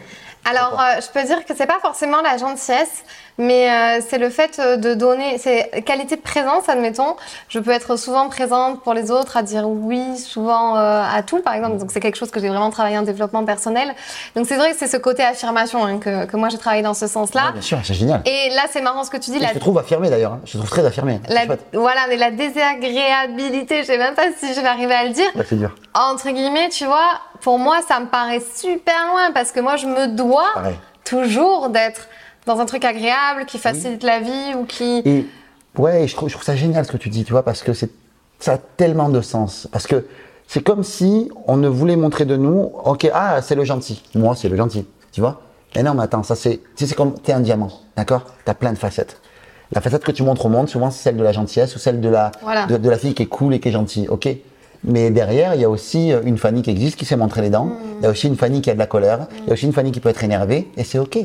Alors, 0.48 0.78
euh, 0.80 1.00
je 1.00 1.10
peux 1.12 1.26
dire 1.26 1.44
que 1.44 1.54
c'est 1.56 1.66
pas 1.66 1.80
forcément 1.82 2.22
la 2.22 2.36
gentillesse, 2.36 3.02
mais 3.38 3.70
euh, 3.70 4.00
c'est 4.08 4.18
le 4.18 4.30
fait 4.30 4.58
euh, 4.58 4.76
de 4.76 4.94
donner, 4.94 5.38
c'est 5.38 5.82
qualité 5.84 6.16
de 6.16 6.20
présence, 6.22 6.68
admettons. 6.68 7.16
Je 7.48 7.58
peux 7.58 7.70
être 7.70 7.96
souvent 7.96 8.28
présente 8.28 8.82
pour 8.82 8.94
les 8.94 9.10
autres, 9.10 9.36
à 9.36 9.42
dire 9.42 9.68
oui, 9.68 10.16
souvent 10.16 10.76
euh, 10.76 11.02
à 11.02 11.22
tout, 11.22 11.40
par 11.42 11.54
exemple. 11.54 11.76
Donc, 11.76 11.90
c'est 11.90 12.00
quelque 12.00 12.16
chose 12.16 12.30
que 12.30 12.40
j'ai 12.40 12.48
vraiment 12.48 12.70
travaillé 12.70 12.96
en 12.98 13.02
développement 13.02 13.44
personnel. 13.44 13.94
Donc, 14.34 14.46
c'est 14.46 14.56
vrai 14.56 14.72
que 14.72 14.78
c'est 14.78 14.86
ce 14.88 14.96
côté 14.96 15.22
affirmation 15.22 15.84
hein, 15.84 15.98
que, 15.98 16.24
que 16.24 16.36
moi 16.36 16.48
j'ai 16.48 16.58
travaillé 16.58 16.82
dans 16.82 16.94
ce 16.94 17.06
sens-là. 17.06 17.46
Ouais, 17.46 17.52
Bien 17.52 17.60
sûr, 17.62 17.78
c'est 17.84 17.94
génial. 17.94 18.22
Et 18.24 18.50
là, 18.54 18.62
c'est 18.70 18.80
marrant 18.80 19.04
ce 19.04 19.10
que 19.10 19.16
tu 19.18 19.30
dis. 19.30 19.38
La, 19.38 19.48
je 19.48 19.54
te 19.54 19.58
trouve 19.58 19.78
affirmé 19.78 20.08
d'ailleurs, 20.10 20.32
hein. 20.32 20.40
je 20.44 20.52
te 20.52 20.56
trouve 20.58 20.70
très 20.70 20.84
affirmé. 20.86 21.20
C'est 21.28 21.34
la- 21.46 21.56
voilà, 21.74 22.00
mais 22.08 22.16
la 22.16 22.30
désagréabilité, 22.30 23.82
je 23.82 23.86
sais 23.86 23.98
même 23.98 24.14
pas 24.14 24.28
si 24.38 24.54
je 24.54 24.60
vais 24.60 24.66
arriver 24.68 24.94
à 24.94 25.04
le 25.04 25.10
dire. 25.10 25.26
Ouais, 25.34 25.44
c'est 25.48 25.56
dur. 25.56 25.74
Entre 25.94 26.30
guillemets, 26.30 26.68
tu 26.68 26.84
vois, 26.86 27.20
pour 27.40 27.58
moi, 27.58 27.78
ça 27.86 28.00
me 28.00 28.06
paraît 28.06 28.42
super 28.54 28.94
loin 29.10 29.30
parce 29.32 29.52
que 29.52 29.60
moi, 29.60 29.76
je 29.76 29.86
me 29.86 30.06
dois 30.08 30.46
Pareil. 30.54 30.76
toujours 31.04 31.68
d'être 31.68 32.08
dans 32.46 32.60
un 32.60 32.66
truc 32.66 32.84
agréable 32.84 33.44
qui 33.46 33.58
facilite 33.58 34.02
la 34.02 34.20
vie 34.20 34.54
ou 34.58 34.64
qui. 34.64 35.02
Et 35.04 35.26
ouais, 35.78 36.04
et 36.04 36.08
je 36.08 36.14
trouve, 36.14 36.28
je 36.28 36.34
trouve 36.34 36.44
ça 36.44 36.56
génial 36.56 36.84
ce 36.84 36.92
que 36.92 36.96
tu 36.96 37.08
dis, 37.08 37.24
tu 37.24 37.32
vois, 37.32 37.42
parce 37.42 37.62
que 37.62 37.72
c'est, 37.72 37.90
ça 38.38 38.54
a 38.54 38.58
tellement 38.58 39.08
de 39.08 39.20
sens. 39.20 39.68
Parce 39.72 39.86
que 39.86 40.06
c'est 40.46 40.62
comme 40.62 40.82
si 40.84 41.30
on 41.46 41.56
ne 41.56 41.68
voulait 41.68 41.96
montrer 41.96 42.24
de 42.24 42.36
nous, 42.36 42.70
ok, 42.84 43.10
ah, 43.12 43.42
c'est 43.42 43.54
le 43.56 43.64
gentil. 43.64 44.02
Moi, 44.14 44.34
c'est 44.36 44.48
le 44.48 44.56
gentil, 44.56 44.86
tu 45.12 45.20
vois. 45.20 45.42
Mais 45.74 45.82
non, 45.82 45.94
mais 45.94 46.04
attends, 46.04 46.22
ça 46.22 46.36
c'est, 46.36 46.58
tu 46.58 46.62
sais, 46.76 46.86
c'est 46.86 46.94
comme, 46.94 47.14
t'es 47.14 47.32
un 47.32 47.40
diamant, 47.40 47.70
d'accord? 47.96 48.22
T'as 48.44 48.54
plein 48.54 48.72
de 48.72 48.78
facettes. 48.78 49.20
La 49.72 49.80
facette 49.80 50.04
que 50.04 50.12
tu 50.12 50.22
montres 50.22 50.46
au 50.46 50.48
monde, 50.48 50.68
souvent, 50.68 50.90
c'est 50.92 51.02
celle 51.02 51.16
de 51.16 51.24
la 51.24 51.32
gentillesse 51.32 51.74
ou 51.74 51.80
celle 51.80 52.00
de 52.00 52.08
la, 52.08 52.30
Voilà. 52.42 52.66
de, 52.66 52.76
de 52.76 52.88
la 52.88 52.96
fille 52.96 53.14
qui 53.14 53.24
est 53.24 53.26
cool 53.26 53.52
et 53.54 53.58
qui 53.60 53.68
est 53.68 53.72
gentille, 53.72 54.06
ok? 54.08 54.28
Mais 54.84 55.10
derrière, 55.10 55.54
il 55.56 55.60
y 55.60 55.64
a 55.64 55.68
aussi 55.70 56.12
euh, 56.12 56.20
une 56.24 56.38
Fanny 56.38 56.62
qui 56.62 56.70
existe, 56.70 56.96
qui 56.96 57.04
sait 57.04 57.16
montrer 57.16 57.40
les 57.42 57.50
dents. 57.50 57.72
Il 57.98 58.04
y 58.04 58.06
a 58.06 58.10
aussi 58.10 58.28
une 58.28 58.36
Fanny 58.36 58.60
qui 58.60 58.70
a 58.70 58.74
de 58.74 58.78
la 58.78 58.86
colère. 58.86 59.26
Il 59.40 59.46
y 59.48 59.50
a 59.50 59.54
aussi 59.54 59.66
une 59.66 59.72
Fanny 59.72 59.90
qui 59.90 59.98
peut 59.98 60.10
être 60.10 60.22
énervée. 60.22 60.68
Et 60.76 60.84
c'est 60.84 61.00
OK. 61.00 61.18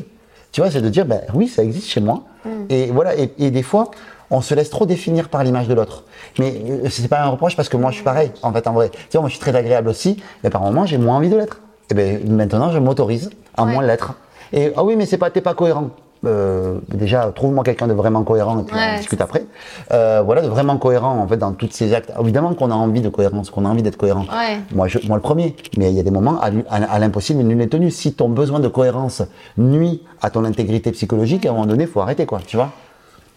Tu 0.52 0.60
vois, 0.60 0.70
c'est 0.70 0.82
de 0.82 0.88
dire, 0.88 1.06
ben 1.06 1.22
oui, 1.34 1.48
ça 1.48 1.62
existe 1.64 1.88
chez 1.88 2.00
moi. 2.00 2.22
Et 2.68 2.86
voilà. 2.86 3.16
Et, 3.16 3.32
et 3.38 3.50
des 3.50 3.62
fois, 3.62 3.90
on 4.30 4.40
se 4.40 4.54
laisse 4.54 4.70
trop 4.70 4.84
définir 4.86 5.28
par 5.28 5.42
l'image 5.44 5.66
de 5.68 5.74
l'autre. 5.74 6.04
Mais 6.38 6.54
euh, 6.68 6.88
c'est 6.90 7.08
pas 7.08 7.20
un 7.22 7.28
reproche 7.28 7.56
parce 7.56 7.68
que 7.68 7.76
moi, 7.76 7.90
je 7.90 7.96
suis 7.96 8.04
pareil, 8.04 8.30
en 8.42 8.52
fait, 8.52 8.66
en 8.66 8.72
vrai. 8.72 8.90
Tu 8.90 8.98
vois, 9.12 9.22
moi, 9.22 9.28
je 9.28 9.34
suis 9.34 9.40
très 9.40 9.54
agréable 9.56 9.88
aussi. 9.88 10.22
Mais 10.44 10.50
par 10.50 10.60
moments, 10.62 10.84
j'ai 10.86 10.98
moins 10.98 11.16
envie 11.16 11.30
de 11.30 11.36
l'être. 11.36 11.60
Et 11.90 11.94
ben 11.94 12.20
maintenant, 12.30 12.70
je 12.70 12.78
m'autorise 12.78 13.30
à 13.56 13.64
Ouais. 13.64 13.72
moins 13.72 13.82
l'être. 13.82 14.14
Et 14.52 14.72
ah 14.76 14.84
oui, 14.84 14.96
mais 14.96 15.06
c'est 15.06 15.18
pas, 15.18 15.30
t'es 15.30 15.40
pas 15.40 15.54
cohérent. 15.54 15.90
Euh, 16.24 16.78
déjà, 16.88 17.32
trouve-moi 17.34 17.64
quelqu'un 17.64 17.88
de 17.88 17.92
vraiment 17.92 18.22
cohérent 18.22 18.60
et 18.60 18.62
puis 18.64 18.76
Ouais, 18.76 18.92
on 18.94 18.96
discute 18.98 19.20
après. 19.20 19.44
Euh, 19.92 20.22
voilà, 20.24 20.42
de 20.42 20.48
vraiment 20.48 20.76
cohérent 20.78 21.18
en 21.18 21.26
fait 21.26 21.36
dans 21.36 21.52
tous 21.52 21.68
ces 21.70 21.94
actes. 21.94 22.12
Évidemment 22.20 22.54
qu'on 22.54 22.70
a 22.70 22.74
envie 22.74 23.00
de 23.00 23.08
cohérence, 23.08 23.50
qu'on 23.50 23.64
a 23.64 23.68
envie 23.68 23.82
d'être 23.82 23.96
cohérent. 23.96 24.22
Ouais. 24.22 24.60
Moi, 24.72 24.88
je, 24.88 24.98
moi 25.06 25.16
le 25.16 25.22
premier. 25.22 25.56
Mais 25.76 25.90
il 25.90 25.96
y 25.96 26.00
a 26.00 26.02
des 26.02 26.10
moments 26.10 26.40
à, 26.40 26.50
à, 26.70 26.92
à 26.92 26.98
l'impossible, 26.98 27.42
nul 27.42 27.56
n'est 27.56 27.66
tenu. 27.66 27.90
Si 27.90 28.12
ton 28.14 28.28
besoin 28.28 28.60
de 28.60 28.68
cohérence 28.68 29.22
nuit 29.58 30.02
à 30.20 30.30
ton 30.30 30.44
intégrité 30.44 30.92
psychologique, 30.92 31.44
à 31.46 31.50
un 31.50 31.52
moment 31.52 31.66
donné, 31.66 31.84
il 31.84 31.90
faut 31.90 32.00
arrêter 32.00 32.26
quoi. 32.26 32.40
Tu 32.46 32.56
vois 32.56 32.70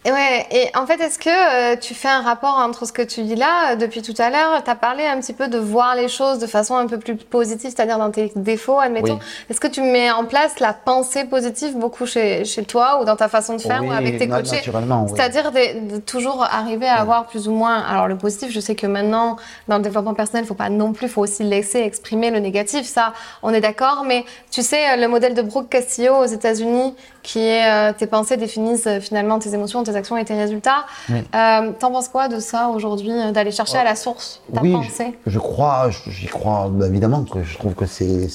Et 0.08 0.12
ouais, 0.12 0.46
et 0.52 0.70
en 0.78 0.86
fait, 0.86 1.02
est-ce 1.02 1.18
que 1.18 1.30
euh, 1.30 1.76
tu 1.76 1.96
fais 1.96 2.08
un 2.08 2.22
rapport 2.22 2.58
entre 2.60 2.86
ce 2.86 2.94
que 2.94 3.02
tu 3.02 3.24
dis 3.24 3.36
là 3.36 3.72
euh, 3.72 3.76
depuis 3.76 4.04
tout 4.04 4.14
à 4.20 4.30
l'heure? 4.30 4.64
Tu 4.64 4.70
as 4.70 4.76
parlé 4.76 5.04
un 5.04 5.20
petit 5.20 5.34
peu 5.34 5.48
de 5.48 5.58
voir 5.58 5.96
les 5.96 6.08
choses 6.10 6.38
de 6.38 6.46
façon 6.46 6.76
un 6.76 6.86
peu 6.86 7.00
plus 7.00 7.16
positive, 7.16 7.72
c'est-à-dire 7.76 7.98
dans 7.98 8.12
tes 8.12 8.32
défauts, 8.36 8.80
admettons. 8.80 9.16
Oui. 9.16 9.20
Est-ce 9.50 9.60
que 9.60 9.68
tu 9.68 9.82
mets 9.82 10.12
en 10.12 10.26
place 10.26 10.60
la 10.60 10.74
pensée 10.74 11.26
positive 11.26 11.76
beaucoup 11.76 12.06
chez, 12.06 12.46
chez 12.46 12.64
toi 12.66 13.00
ou 13.02 13.06
dans 13.06 13.16
ta 13.16 13.30
façon 13.30 13.56
de 13.56 13.62
faire 13.62 13.84
ou 13.84 13.90
Oui, 13.90 13.96
avec 13.96 14.20
tes 14.20 14.28
coachés? 14.28 14.62
C'est-à-dire 14.62 15.52
de, 15.52 15.96
de 15.96 15.98
toujours 15.98 16.44
arriver 16.44 16.88
à 16.88 17.02
avoir 17.02 17.26
plus 17.26 17.48
ou 17.48 17.52
moins. 17.52 17.80
Alors, 17.80 18.08
le 18.08 18.16
positif, 18.16 18.52
je 18.52 18.60
sais 18.60 18.76
que 18.76 18.86
maintenant, 18.86 19.38
dans 19.68 19.78
le 19.78 19.84
développement 19.84 20.14
personnel, 20.14 20.46
il 20.46 20.48
faut 20.48 20.54
pas 20.54 20.70
non 20.70 20.94
plus, 20.94 21.08
il 21.08 21.12
faut 21.12 21.22
aussi 21.22 21.42
laisser 21.42 21.80
exprimer 21.80 22.30
le 22.30 22.38
négatif. 22.38 22.86
Ça, 22.86 23.14
on 23.42 23.52
est 23.52 23.62
d'accord. 23.62 24.04
Mais 24.06 24.24
tu 24.52 24.62
sais, 24.62 24.92
euh, 24.92 24.98
le 24.98 25.08
modèle 25.08 25.34
de 25.34 25.42
Brooke 25.42 25.70
Castillo 25.70 26.14
aux 26.18 26.26
États-Unis, 26.26 26.94
qui 27.24 27.40
est 27.40 27.66
euh, 27.66 27.92
tes 27.92 28.06
pensées 28.06 28.38
définissent 28.38 28.86
euh, 28.86 29.00
finalement 29.00 29.40
tes 29.40 29.56
émotions, 29.56 29.84
tes 29.84 29.95
actions 29.96 30.18
et 30.18 30.26
tes 30.26 30.34
résultats. 30.36 30.86
Oui. 31.10 31.24
Euh, 31.36 31.72
T'en 31.80 31.92
penses 31.92 32.08
quoi 32.10 32.28
de 32.28 32.40
ça 32.40 32.70
aujourd'hui, 32.70 33.12
euh, 33.12 33.32
d'aller 33.32 33.52
chercher 33.52 33.78
à 33.78 33.84
la 33.84 33.96
source 33.96 34.42
ta 34.54 34.62
oui, 34.62 34.72
pensée? 34.72 35.14
je, 35.26 35.32
je 35.32 35.40
crois, 35.40 35.90
j'y 36.08 36.28
crois 36.28 36.70
bah, 36.72 36.88
évidemment 36.88 37.24
que 37.24 37.44
je 37.44 37.58
trouve 37.58 37.74
que 37.74 37.86
c'est, 37.86 38.30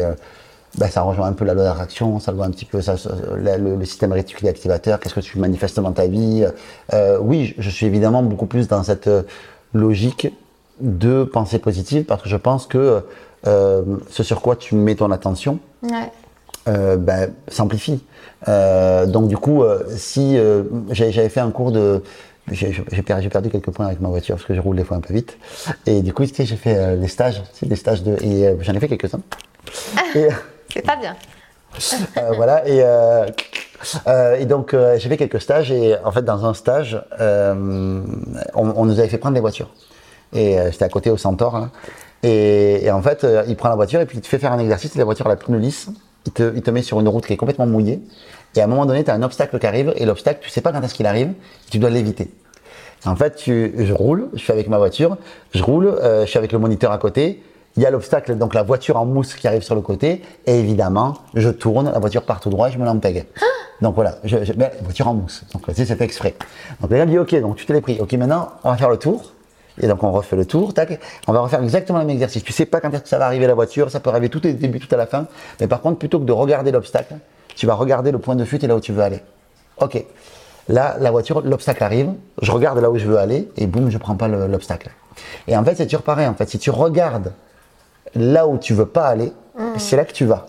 euh, 0.00 0.12
bah, 0.78 0.88
ça 0.88 1.02
rejoint 1.02 1.26
un 1.26 1.32
peu 1.32 1.44
la 1.44 1.54
loi 1.54 1.64
d'attraction, 1.64 2.18
ça 2.18 2.32
rejoint 2.32 2.46
un 2.46 2.50
petit 2.50 2.64
peu 2.64 2.80
ça, 2.80 2.94
la- 3.38 3.58
le, 3.58 3.76
le 3.76 3.84
système 3.84 4.12
réticulé 4.12 4.48
activateur, 4.48 4.98
qu'est-ce 5.00 5.14
que 5.14 5.20
tu 5.20 5.38
manifestes 5.38 5.78
dans 5.80 5.92
ta 5.92 6.06
vie? 6.06 6.46
Euh, 6.92 7.18
oui, 7.20 7.54
je, 7.56 7.62
je 7.62 7.70
suis 7.70 7.86
évidemment 7.86 8.22
beaucoup 8.22 8.46
plus 8.46 8.68
dans 8.68 8.82
cette 8.82 9.08
logique 9.74 10.28
de 10.80 11.24
pensée 11.24 11.58
positive 11.58 12.04
parce 12.04 12.22
que 12.22 12.28
je 12.28 12.36
pense 12.36 12.66
que 12.66 13.02
euh, 13.46 13.82
ce 14.10 14.22
sur 14.22 14.40
quoi 14.40 14.56
tu 14.56 14.74
mets 14.74 14.94
ton 14.94 15.10
attention, 15.10 15.58
Ouais. 15.82 16.10
Euh, 16.68 17.26
s'amplifie. 17.48 18.04
Euh, 18.48 19.06
donc 19.06 19.28
du 19.28 19.36
coup, 19.36 19.62
euh, 19.62 19.84
si 19.96 20.36
euh, 20.36 20.64
j'avais 20.90 21.28
fait 21.28 21.40
un 21.40 21.50
cours 21.50 21.72
de, 21.72 22.02
j'ai 22.50 22.72
perdu, 23.02 23.28
quelques 23.28 23.70
points 23.70 23.86
avec 23.86 24.00
ma 24.00 24.08
voiture 24.08 24.36
parce 24.36 24.46
que 24.46 24.54
je 24.54 24.60
roule 24.60 24.76
des 24.76 24.84
fois 24.84 24.96
un 24.96 25.00
peu 25.00 25.14
vite. 25.14 25.38
Et 25.86 26.02
du 26.02 26.12
coup, 26.12 26.24
tu 26.26 26.34
sais, 26.34 26.44
j'ai 26.44 26.56
fait 26.56 26.96
des 26.96 27.08
stages, 27.08 27.42
tu 27.52 27.60
sais, 27.60 27.66
des 27.66 27.76
stages 27.76 28.02
de, 28.02 28.16
et 28.22 28.56
j'en 28.60 28.74
ai 28.74 28.80
fait 28.80 28.88
quelques 28.88 29.14
uns. 29.14 29.20
Et 30.14 30.28
C'est 30.72 30.82
pas 30.82 30.96
bien. 30.96 31.16
voilà. 32.36 32.66
Et, 32.66 32.82
euh, 34.06 34.36
et 34.36 34.46
donc, 34.46 34.74
euh, 34.74 34.96
j'ai 34.98 35.08
fait 35.08 35.16
quelques 35.16 35.40
stages. 35.40 35.70
Et 35.70 35.96
en 36.04 36.12
fait, 36.12 36.22
dans 36.22 36.46
un 36.46 36.54
stage, 36.54 37.02
euh, 37.20 38.02
on, 38.54 38.72
on 38.76 38.84
nous 38.84 38.98
avait 38.98 39.08
fait 39.08 39.18
prendre 39.18 39.34
des 39.34 39.40
voitures. 39.40 39.70
Et 40.32 40.56
c'était 40.72 40.86
à 40.86 40.88
côté 40.88 41.10
au 41.10 41.18
Centaure. 41.18 41.58
là. 41.58 41.68
Et, 42.22 42.86
et 42.86 42.90
en 42.90 43.02
fait, 43.02 43.26
il 43.48 43.56
prend 43.56 43.68
la 43.68 43.74
voiture 43.74 44.00
et 44.00 44.06
puis 44.06 44.16
il 44.16 44.20
te 44.22 44.26
fait 44.26 44.38
faire 44.38 44.52
un 44.52 44.58
exercice. 44.58 44.94
La 44.94 45.04
voiture, 45.04 45.28
la 45.28 45.36
pneu 45.36 45.58
lisse. 45.58 45.88
Il 46.26 46.32
te, 46.32 46.52
il 46.54 46.62
te 46.62 46.70
met 46.70 46.82
sur 46.82 47.00
une 47.00 47.08
route 47.08 47.26
qui 47.26 47.32
est 47.32 47.36
complètement 47.36 47.66
mouillée. 47.66 48.00
Et 48.54 48.60
à 48.60 48.64
un 48.64 48.66
moment 48.66 48.86
donné, 48.86 49.02
tu 49.04 49.10
as 49.10 49.14
un 49.14 49.22
obstacle 49.22 49.58
qui 49.58 49.66
arrive. 49.66 49.92
Et 49.96 50.04
l'obstacle, 50.04 50.40
tu 50.42 50.50
sais 50.50 50.60
pas 50.60 50.72
quand 50.72 50.82
est-ce 50.82 50.94
qu'il 50.94 51.06
arrive. 51.06 51.32
Tu 51.70 51.78
dois 51.78 51.90
l'éviter. 51.90 52.30
En 53.04 53.16
fait, 53.16 53.34
tu, 53.34 53.74
je 53.76 53.92
roule, 53.92 54.28
je 54.34 54.38
suis 54.38 54.52
avec 54.52 54.68
ma 54.68 54.78
voiture, 54.78 55.16
je 55.52 55.62
roule, 55.62 55.86
euh, 55.86 56.24
je 56.24 56.30
suis 56.30 56.38
avec 56.38 56.52
le 56.52 56.58
moniteur 56.58 56.92
à 56.92 56.98
côté. 56.98 57.42
Il 57.76 57.82
y 57.82 57.86
a 57.86 57.90
l'obstacle, 57.90 58.36
donc 58.36 58.54
la 58.54 58.62
voiture 58.62 58.96
en 58.96 59.06
mousse 59.06 59.34
qui 59.34 59.48
arrive 59.48 59.62
sur 59.62 59.74
le 59.74 59.80
côté. 59.80 60.22
Et 60.46 60.60
évidemment, 60.60 61.14
je 61.34 61.48
tourne, 61.48 61.90
la 61.90 61.98
voiture 61.98 62.22
part 62.22 62.40
tout 62.40 62.50
droit 62.50 62.68
et 62.68 62.72
je 62.72 62.78
me 62.78 62.84
l'empègue. 62.84 63.26
Donc 63.80 63.96
voilà, 63.96 64.18
je, 64.22 64.44
je, 64.44 64.52
voiture 64.84 65.08
en 65.08 65.14
mousse. 65.14 65.42
Donc 65.52 65.66
tu 65.66 65.74
sais, 65.74 65.86
c'est 65.86 65.96
fait 65.96 66.04
exprès. 66.04 66.36
Donc 66.80 66.90
le 66.90 66.98
gars 66.98 67.06
dit, 67.06 67.18
ok, 67.18 67.34
donc 67.40 67.56
tu 67.56 67.66
te 67.66 67.72
l'es 67.72 67.80
pris. 67.80 67.98
Ok, 68.00 68.12
maintenant, 68.12 68.50
on 68.62 68.70
va 68.70 68.76
faire 68.76 68.90
le 68.90 68.98
tour. 68.98 69.32
Et 69.80 69.86
donc 69.88 70.02
on 70.02 70.12
refait 70.12 70.36
le 70.36 70.44
tour, 70.44 70.74
tac. 70.74 71.00
On 71.26 71.32
va 71.32 71.40
refaire 71.40 71.62
exactement 71.62 71.98
le 71.98 72.04
même 72.04 72.14
exercice. 72.14 72.44
Tu 72.44 72.52
sais 72.52 72.66
pas 72.66 72.80
quand 72.80 72.90
est-ce 72.92 73.02
que 73.02 73.08
ça 73.08 73.18
va 73.18 73.26
arriver 73.26 73.46
la 73.46 73.54
voiture, 73.54 73.90
ça 73.90 74.00
peut 74.00 74.10
arriver 74.10 74.28
tout 74.28 74.46
au 74.46 74.50
début, 74.50 74.78
tout 74.80 74.92
à 74.94 74.98
la 74.98 75.06
fin. 75.06 75.26
Mais 75.60 75.66
par 75.66 75.80
contre, 75.80 75.98
plutôt 75.98 76.18
que 76.18 76.24
de 76.24 76.32
regarder 76.32 76.70
l'obstacle, 76.72 77.14
tu 77.56 77.66
vas 77.66 77.74
regarder 77.74 78.10
le 78.12 78.18
point 78.18 78.36
de 78.36 78.44
fuite 78.44 78.64
et 78.64 78.66
là 78.66 78.76
où 78.76 78.80
tu 78.80 78.92
veux 78.92 79.02
aller. 79.02 79.20
Ok. 79.78 80.04
Là, 80.68 80.96
la 81.00 81.10
voiture, 81.10 81.40
l'obstacle 81.40 81.82
arrive, 81.82 82.10
je 82.40 82.52
regarde 82.52 82.78
là 82.78 82.90
où 82.90 82.96
je 82.98 83.06
veux 83.06 83.18
aller 83.18 83.48
et 83.56 83.66
boum, 83.66 83.90
je 83.90 83.98
prends 83.98 84.14
pas 84.14 84.28
le- 84.28 84.46
l'obstacle. 84.46 84.90
Et 85.48 85.56
en 85.56 85.64
fait, 85.64 85.74
c'est 85.74 85.86
toujours 85.86 86.02
pareil. 86.02 86.26
En 86.28 86.34
fait, 86.34 86.48
si 86.48 86.58
tu 86.58 86.70
regardes 86.70 87.32
là 88.14 88.46
où 88.46 88.58
tu 88.58 88.74
veux 88.74 88.86
pas 88.86 89.06
aller, 89.06 89.32
c'est 89.76 89.96
là 89.96 90.04
que 90.04 90.12
tu 90.12 90.24
vas. 90.24 90.46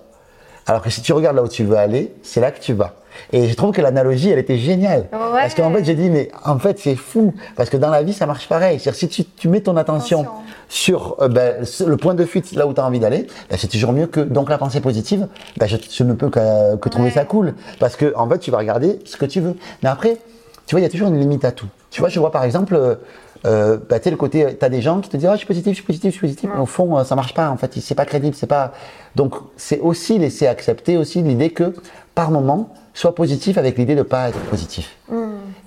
Alors 0.67 0.82
que 0.82 0.89
si 0.89 1.02
tu 1.02 1.13
regardes 1.13 1.36
là 1.36 1.43
où 1.43 1.47
tu 1.47 1.63
veux 1.63 1.78
aller, 1.78 2.13
c'est 2.23 2.39
là 2.41 2.52
que 2.52 2.60
tu 2.60 2.73
vas. 2.73 2.93
Et 3.32 3.47
je 3.47 3.54
trouve 3.54 3.71
que 3.71 3.82
l'analogie, 3.82 4.30
elle 4.30 4.39
était 4.39 4.58
géniale. 4.58 5.02
Ouais. 5.12 5.19
Parce 5.41 5.54
qu'en 5.54 5.71
fait, 5.71 5.84
j'ai 5.84 5.93
dit, 5.93 6.10
mais 6.10 6.30
en 6.45 6.58
fait, 6.58 6.80
c'est 6.80 6.95
fou. 6.95 7.34
Parce 7.56 7.69
que 7.69 7.78
dans 7.78 7.89
la 7.91 8.02
vie, 8.02 8.13
ça 8.13 8.26
marche 8.26 8.47
pareil. 8.47 8.80
C'est-à-dire, 8.80 8.99
si 8.99 9.08
tu, 9.08 9.23
tu 9.26 9.49
mets 9.49 9.62
ton 9.62 9.78
attention 9.78 10.21
Attention. 10.21 10.41
sur 10.67 11.15
euh, 11.21 11.28
ben, 11.28 11.63
le 11.86 11.97
point 11.97 12.15
de 12.15 12.26
fuite, 12.26 12.54
là 12.54 12.65
où 12.65 12.73
tu 12.73 12.82
as 12.82 12.86
envie 12.86 12.99
d'aller, 12.99 13.28
ben, 13.52 13.58
c'est 13.60 13.67
toujours 13.67 13.91
mieux 13.93 14.08
que. 14.08 14.19
Donc, 14.19 14.49
la 14.49 14.58
pensée 14.58 14.82
positive, 14.82 15.28
ben, 15.58 15.67
je, 15.67 15.78
je 15.91 16.04
ne 16.04 16.13
peux 16.13 16.30
que, 16.30 16.76
que 16.78 16.89
trouver 16.89 17.10
Ouais. 17.10 17.13
ça 17.13 17.23
cool. 17.26 17.54
Parce 17.80 17.95
que, 17.95 18.13
en 18.15 18.28
fait, 18.28 18.39
tu 18.39 18.49
vas 18.49 18.58
regarder 18.58 18.97
ce 19.06 19.15
que 19.17 19.26
tu 19.26 19.41
veux. 19.41 19.56
Mais 19.84 19.89
après, 19.89 20.17
tu 20.65 20.73
vois, 20.73 20.80
il 20.80 20.84
y 20.84 20.88
a 20.88 20.89
toujours 20.89 21.10
une 21.10 21.19
limite 21.19 21.45
à 21.45 21.52
tout. 21.52 21.67
Tu 21.91 21.99
vois, 21.99 22.10
je 22.10 22.19
vois 22.19 22.32
par 22.32 22.43
exemple, 22.45 22.97
euh, 23.45 23.73
euh, 23.73 23.77
bah, 23.89 23.99
tu 23.99 24.06
sais, 24.06 24.12
le 24.12 24.17
côté, 24.17 24.56
tu 24.58 24.65
as 24.65 24.69
des 24.69 24.82
gens 24.82 25.01
qui 25.01 25.10
te 25.10 25.17
disent, 25.17 25.27
ah, 25.27 25.34
je 25.34 25.39
suis 25.39 25.47
positif, 25.47 25.71
je 25.71 25.75
suis 25.75 25.86
positif, 25.86 26.12
je 26.12 26.17
suis 26.17 26.27
positif. 26.27 26.49
Mais 26.53 26.62
au 26.62 26.65
fond, 26.65 26.97
euh, 26.97 27.03
ça 27.03 27.15
marche 27.15 27.34
pas. 27.34 27.49
En 27.49 27.58
fait, 27.58 27.71
c'est 27.79 27.95
pas 27.95 28.06
crédible, 28.06 28.36
c'est 28.36 28.47
pas. 28.47 28.73
Donc, 29.15 29.36
c'est 29.58 29.79
aussi 29.79 30.17
laisser 30.17 30.47
accepter 30.47 30.97
aussi 30.97 31.21
l'idée 31.21 31.49
que, 31.49 31.73
par 32.15 32.32
moment, 32.32 32.73
sois 32.93 33.15
positif 33.15 33.58
avec 33.58 33.77
l'idée 33.77 33.95
de 33.95 34.01
pas 34.03 34.29
être 34.29 34.39
positif. 34.49 34.97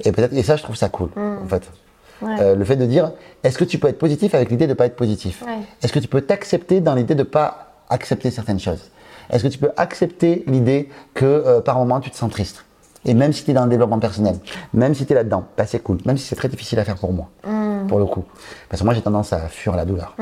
Et 0.05 0.13
peut-être, 0.13 0.33
et 0.35 0.43
ça, 0.43 0.57
je 0.57 0.63
trouve 0.63 0.77
ça 0.77 0.89
cool, 0.89 1.11
en 1.17 1.47
fait. 1.49 1.63
Ouais. 2.23 2.37
Euh, 2.41 2.55
le 2.55 2.65
fait 2.65 2.77
de 2.77 2.87
dire, 2.87 3.13
est-ce 3.45 3.59
que 3.59 3.65
tu 3.65 3.79
peux 3.79 3.89
être 3.89 3.99
positif 3.99 4.35
avec 4.35 4.51
l'idée 4.51 4.67
de 4.67 4.75
pas 4.75 4.87
être 4.87 4.97
positif? 4.97 5.43
Ouais. 5.43 5.59
Est-ce 5.83 5.93
que 5.93 5.99
tu 5.99 6.09
peux 6.09 6.23
t'accepter 6.23 6.81
dans 6.81 6.95
l'idée 6.95 7.15
de 7.15 7.23
pas 7.23 7.75
accepter 7.91 8.31
certaines 8.31 8.61
choses? 8.61 8.91
Est-ce 9.31 9.43
que 9.43 9.49
tu 9.49 9.59
peux 9.59 9.71
accepter 9.77 10.45
l'idée 10.47 10.89
que 11.15 11.25
euh, 11.25 11.61
par 11.61 11.77
moment 11.79 12.01
tu 12.01 12.11
te 12.11 12.17
sens 12.17 12.31
triste? 12.31 12.65
Et 13.05 13.15
même 13.15 13.33
si 13.33 13.45
tu 13.45 13.51
es 13.51 13.55
dans 13.55 13.65
le 13.65 13.71
développement 13.71 13.99
personnel, 13.99 14.37
même 14.73 14.95
si 14.95 15.07
tu 15.07 15.13
es 15.13 15.17
là-dedans, 15.17 15.45
bah, 15.57 15.65
c'est 15.67 15.79
cool, 15.81 15.99
même 16.07 16.17
si 16.17 16.27
c'est 16.27 16.37
très 16.37 16.49
difficile 16.49 16.79
à 16.79 16.85
faire 16.85 16.97
pour 16.97 17.13
moi, 17.13 17.29
Mm. 17.47 17.66
Pour 17.87 17.99
le 17.99 18.05
coup. 18.07 18.25
Parce 18.69 18.81
que 18.81 18.85
moi 18.85 18.95
j'ai 18.95 19.03
tendance 19.03 19.33
à 19.33 19.49
fuir 19.49 19.77
la 19.77 19.85
douleur. 19.85 20.15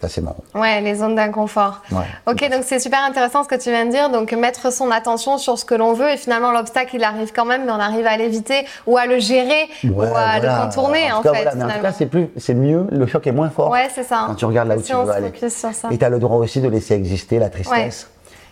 Ça 0.00 0.08
c'est 0.08 0.20
marrant. 0.20 0.42
Ouais, 0.54 0.80
les 0.80 0.94
zones 0.96 1.14
d'inconfort. 1.14 1.82
Ouais. 1.92 2.04
Ok, 2.26 2.48
donc 2.50 2.62
c'est 2.64 2.78
super 2.78 3.02
intéressant 3.02 3.42
ce 3.44 3.48
que 3.48 3.54
tu 3.54 3.70
viens 3.70 3.86
de 3.86 3.90
dire. 3.90 4.10
Donc 4.10 4.32
mettre 4.32 4.72
son 4.72 4.90
attention 4.90 5.38
sur 5.38 5.58
ce 5.58 5.64
que 5.64 5.74
l'on 5.74 5.92
veut 5.92 6.10
et 6.10 6.16
finalement 6.16 6.52
l'obstacle 6.52 6.96
il 6.96 7.04
arrive 7.04 7.32
quand 7.32 7.44
même, 7.44 7.64
mais 7.64 7.72
on 7.72 7.80
arrive 7.80 8.06
à 8.06 8.16
l'éviter 8.16 8.66
ou 8.86 8.96
à 8.96 9.06
le 9.06 9.18
gérer 9.18 9.68
ou 9.84 10.02
à 10.02 10.06
voilà. 10.06 10.38
le 10.40 10.64
contourner 10.66 11.12
en, 11.12 11.18
tout 11.18 11.28
cas, 11.28 11.34
fait. 11.34 11.42
voilà. 11.42 11.54
Mais 11.54 11.64
en 11.64 11.76
tout 11.76 11.82
cas, 11.82 11.92
c'est 11.92 12.06
plus, 12.06 12.28
c'est 12.36 12.54
mieux, 12.54 12.86
le 12.90 13.06
choc 13.06 13.26
est 13.26 13.32
moins 13.32 13.50
fort. 13.50 13.70
Ouais, 13.70 13.88
c'est 13.94 14.02
ça. 14.04 14.24
Quand 14.26 14.34
tu 14.34 14.44
regardes 14.44 14.68
là 14.68 14.76
où 14.76 14.80
Si 14.82 14.90
tu 14.90 14.96
veux 14.96 15.10
aller. 15.10 15.32
Et 15.90 15.98
tu 15.98 16.04
as 16.04 16.08
le 16.10 16.18
droit 16.18 16.38
aussi 16.38 16.60
de 16.60 16.68
laisser 16.68 16.94
exister 16.94 17.38
la 17.38 17.50
tristesse. 17.50 18.08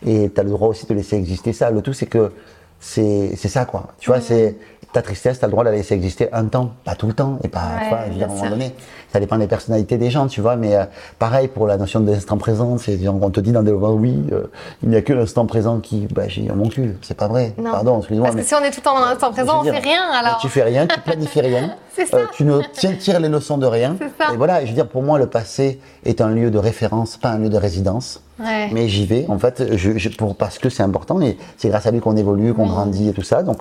Et 0.07 0.31
tu 0.35 0.41
as 0.41 0.45
le 0.45 0.51
droit 0.51 0.69
aussi 0.69 0.87
de 0.87 0.95
laisser 0.95 1.17
exister 1.17 1.53
ça. 1.53 1.71
Le 1.71 1.81
tout, 1.83 1.93
c'est 1.93 2.07
que 2.07 2.33
c'est 2.81 3.35
c'est 3.37 3.49
ça, 3.49 3.65
quoi. 3.65 3.89
Tu 4.01 4.09
vois, 4.11 4.19
Mhm. 4.19 4.25
c'est 4.27 4.57
ta 4.93 5.03
tristesse, 5.03 5.39
tu 5.39 5.45
as 5.45 5.49
le 5.49 5.53
droit 5.53 5.65
de 5.65 5.71
la 5.71 5.77
laisser 5.77 5.95
exister 5.95 6.33
un 6.33 6.45
temps, 6.47 6.73
pas 6.85 6.95
tout 6.95 7.07
le 7.07 7.15
temps, 7.15 7.39
et 7.43 7.49
pas, 7.49 7.61
Ouais, 7.61 7.83
tu 7.85 7.89
vois, 7.89 7.99
à 7.99 8.05
un 8.05 8.27
moment 8.29 8.51
donné. 8.51 8.75
Ça 9.13 9.21
dépend 9.21 9.37
des 9.37 9.47
personnalités 9.47 9.99
des 9.99 10.11
gens, 10.11 10.27
tu 10.27 10.41
vois, 10.41 10.57
mais 10.57 10.75
euh, 10.75 10.85
pareil 11.19 11.49
pour 11.49 11.67
la 11.67 11.77
notion 11.77 12.01
de 12.01 12.11
l'instant 12.11 12.39
présent, 12.39 12.79
c'est 12.79 12.99
on 13.09 13.31
te 13.31 13.41
dit 13.41 13.53
dans 13.53 13.61
le 13.61 13.67
développement, 13.67 13.93
oui, 13.93 14.25
euh, 14.33 14.45
il 14.83 14.89
n'y 14.89 14.97
a 14.97 15.03
que 15.03 15.13
l'instant 15.13 15.45
présent 15.45 15.81
qui, 15.81 16.07
bah, 16.15 16.23
j'ai 16.29 16.43
mon 16.49 16.69
cul, 16.69 16.97
c'est 17.03 17.17
pas 17.17 17.29
vrai. 17.29 17.53
Non. 17.59 17.71
Pardon, 17.73 17.99
excuse-moi. 17.99 18.27
Parce 18.29 18.37
que 18.41 18.43
si 18.47 18.55
on 18.55 18.61
est 18.65 18.71
tout 18.71 18.81
le 18.81 18.85
temps 18.85 18.99
dans 18.99 19.05
l'instant 19.05 19.31
présent, 19.31 19.61
on 19.61 19.65
fait 19.65 19.71
rien 19.79 20.01
alors. 20.19 20.39
Tu 20.41 20.49
fais 20.49 20.63
rien, 20.63 20.87
tu 20.87 20.99
planifies 21.01 21.41
rien. 21.43 21.75
C'est 21.95 22.07
ça. 22.07 22.17
Euh, 22.17 22.25
tu 22.33 22.45
ne 22.45 22.61
tiens- 22.73 22.95
tires 22.95 23.21
les 23.21 23.29
leçons 23.29 23.59
de 23.59 23.67
rien. 23.67 23.97
C'est 23.99 24.09
ça. 24.25 24.33
Et 24.33 24.37
voilà, 24.39 24.63
je 24.65 24.69
veux 24.71 24.75
dire, 24.75 24.89
pour 24.89 25.03
moi, 25.03 25.19
le 25.19 25.27
passé 25.27 25.79
est 26.07 26.23
un 26.23 26.31
lieu 26.31 26.51
de 26.51 26.57
référence, 26.59 27.19
pas 27.19 27.29
un 27.29 27.39
lieu 27.39 27.51
de 27.51 27.57
résidence. 27.59 28.23
Ouais. 28.41 28.71
Mais 28.73 28.89
j'y 28.89 29.05
vais, 29.05 29.27
en 29.29 29.39
fait, 29.39 29.77
je, 29.77 29.99
je- 29.99 30.09
pour, 30.09 30.35
parce 30.37 30.59
que 30.59 30.71
c'est 30.71 30.83
important 30.83 31.21
et 31.21 31.37
c'est 31.59 31.69
grâce 31.69 31.87
à 31.87 31.91
lui 31.91 32.01
qu'on 32.01 32.17
évolue, 32.17 32.55
qu'on 32.55 32.67
grandit 32.67 33.11
et 33.11 33.13
tout 33.13 33.21
ça. 33.23 33.43
Donc, 33.43 33.59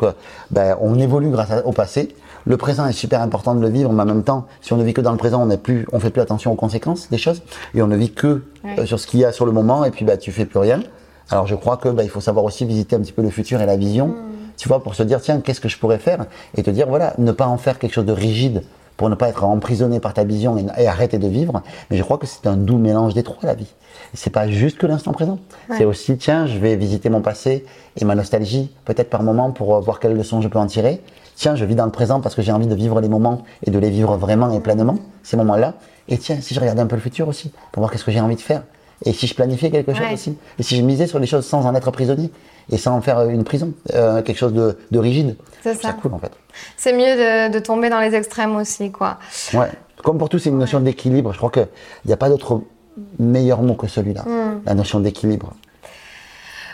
ben, 0.50 0.78
on 0.80 0.98
évolue 0.98 1.30
grâce 1.30 1.52
à- 1.52 1.68
au 1.68 1.74
passé. 1.74 2.16
Le 2.46 2.58
présent 2.58 2.86
est 2.88 2.94
super 2.94 3.22
important 3.22 3.54
de 3.56 3.62
le 3.62 3.70
vivre, 3.70 3.92
mais 3.94 4.02
en 4.02 4.06
même 4.06 4.24
temps, 4.24 4.46
si 4.62 4.74
on 4.74 4.78
ne 4.78 4.84
vit 4.84 4.94
que 4.94 5.02
dans 5.02 5.12
le 5.12 5.18
présent, 5.18 5.42
on 5.42 5.46
ne 5.46 5.56
plus, 5.56 5.86
on 5.92 6.00
fait 6.00 6.10
plus 6.10 6.22
attention 6.22 6.52
aux 6.52 6.56
conséquences 6.56 7.10
des 7.10 7.18
choses 7.18 7.42
et 7.76 7.82
on 7.82 7.88
ne 7.88 7.96
vit 7.96 8.12
que 8.12 8.44
Ouais. 8.64 8.80
euh, 8.80 8.86
sur 8.86 9.00
ce 9.00 9.08
qu'il 9.08 9.20
y 9.20 9.26
a 9.26 9.32
sur 9.32 9.46
le 9.46 9.52
moment 9.52 9.86
et 9.86 9.92
puis 9.92 10.06
bah, 10.06 10.18
tu 10.18 10.32
fais 10.32 10.46
plus 10.46 10.60
rien. 10.60 10.82
Alors, 11.30 11.48
je 11.48 11.56
crois 11.56 11.78
que 11.78 11.90
bah, 11.90 12.04
il 12.04 12.10
faut 12.10 12.22
savoir 12.22 12.44
aussi 12.46 12.66
visiter 12.66 12.96
un 12.96 13.00
petit 13.00 13.12
peu 13.14 13.22
le 13.22 13.30
futur 13.30 13.62
et 13.62 13.66
la 13.66 13.78
vision, 13.78 14.08
Mm. 14.08 14.16
tu 14.58 14.68
vois, 14.68 14.82
pour 14.84 14.96
se 14.96 15.04
dire 15.04 15.22
tiens, 15.22 15.40
qu'est-ce 15.40 15.62
que 15.62 15.70
je 15.70 15.78
pourrais 15.78 15.98
faire 16.00 16.26
et 16.58 16.64
te 16.64 16.70
dire 16.70 16.88
voilà, 16.88 17.14
ne 17.18 17.32
pas 17.32 17.48
en 17.48 17.58
faire 17.58 17.80
quelque 17.80 17.94
chose 17.94 18.06
de 18.06 18.12
rigide 18.12 18.64
pour 18.98 19.10
ne 19.10 19.16
pas 19.16 19.30
être 19.30 19.44
emprisonné 19.44 20.00
par 20.00 20.14
ta 20.14 20.24
vision 20.24 20.58
et, 20.58 20.66
et 20.84 20.88
arrêter 20.88 21.18
de 21.18 21.28
vivre. 21.28 21.62
Mais 21.90 21.98
je 21.98 22.04
crois 22.04 22.18
que 22.20 22.28
c'est 22.28 22.46
un 22.46 22.56
doux 22.58 22.78
mélange 22.78 23.14
des 23.16 23.24
trois, 23.24 23.40
la 23.44 23.56
vie. 23.56 23.74
C'est 24.14 24.30
pas 24.30 24.48
juste 24.48 24.78
que 24.78 24.86
l'instant 24.86 25.12
présent. 25.14 25.40
C'est 25.78 25.86
aussi, 25.86 26.18
tiens, 26.18 26.46
je 26.46 26.58
vais 26.60 26.76
visiter 26.76 27.10
mon 27.10 27.22
passé 27.22 27.66
et 28.00 28.06
ma 28.06 28.14
nostalgie, 28.14 28.70
peut-être 28.86 29.10
par 29.10 29.24
moment, 29.24 29.52
pour 29.52 29.80
voir 29.82 30.00
quelles 30.00 30.14
leçons 30.16 30.42
je 30.42 30.48
peux 30.50 30.60
en 30.60 30.68
tirer. 30.68 31.02
Tiens, 31.36 31.56
je 31.56 31.66
vis 31.66 31.76
dans 31.76 31.86
le 31.86 31.92
présent 31.92 32.20
parce 32.22 32.36
que 32.36 32.42
j'ai 32.42 32.52
envie 32.52 32.68
de 32.68 32.76
vivre 32.76 33.02
les 33.02 33.10
moments 33.10 33.44
et 33.66 33.72
de 33.72 33.80
les 33.80 33.90
vivre 33.90 34.16
vraiment 34.18 34.52
et 34.52 34.60
pleinement, 34.60 34.98
ces 35.24 35.38
moments-là. 35.38 35.74
Et 36.08 36.18
tiens, 36.18 36.38
si 36.42 36.54
je 36.54 36.60
regardais 36.60 36.82
un 36.82 36.88
peu 36.88 36.96
le 36.96 37.02
futur 37.02 37.28
aussi, 37.28 37.52
pour 37.72 37.82
voir 37.82 37.92
qu'est-ce 37.92 38.04
que 38.04 38.12
j'ai 38.12 38.20
envie 38.22 38.36
de 38.36 38.42
faire. 38.42 38.64
Et 39.06 39.14
si 39.14 39.26
je 39.26 39.34
planifiais 39.34 39.72
quelque 39.72 39.94
chose 39.94 40.06
Ouais. 40.06 40.14
aussi 40.14 40.38
Et 40.60 40.64
si 40.64 40.76
je 40.78 40.84
misais 40.84 41.08
sur 41.08 41.18
les 41.18 41.26
choses 41.26 41.44
sans 41.46 41.66
en 41.66 41.74
être 41.74 41.90
prisonnier 41.90 42.30
Et 42.72 42.78
sans 42.78 42.94
en 42.96 43.02
faire 43.02 43.18
euh, 43.18 43.30
une 43.30 43.44
prison 43.44 43.74
euh, 43.96 44.22
Quelque 44.22 44.38
chose 44.38 44.54
de, 44.54 44.78
de 44.92 45.00
rigide 45.00 45.38
C'est 45.64 45.74
ça. 45.74 45.94
cool 45.94 46.14
en 46.14 46.20
fait. 46.20 46.32
C'est 46.78 46.94
mieux 46.94 47.16
de, 47.16 47.52
de 47.52 47.58
tomber 47.60 47.90
dans 47.90 48.00
les 48.00 48.14
extrêmes 48.14 48.56
aussi, 48.58 48.92
quoi. 48.92 49.18
Ouais. 49.56 49.72
Comme 50.04 50.20
pour 50.20 50.30
tout, 50.30 50.38
c'est 50.38 50.50
une 50.50 50.60
notion 50.60 50.80
d'équilibre. 50.82 51.32
Je 51.34 51.38
crois 51.40 51.50
qu'il 51.50 51.68
n'y 52.06 52.14
a 52.14 52.18
pas 52.18 52.30
d'autre 52.30 52.62
meilleur 53.18 53.64
mot 53.64 53.74
que 53.74 53.88
celui-là. 53.88 54.22
Hmm. 54.22 54.60
La 54.68 54.76
notion 54.76 55.00
d'équilibre. 55.00 55.54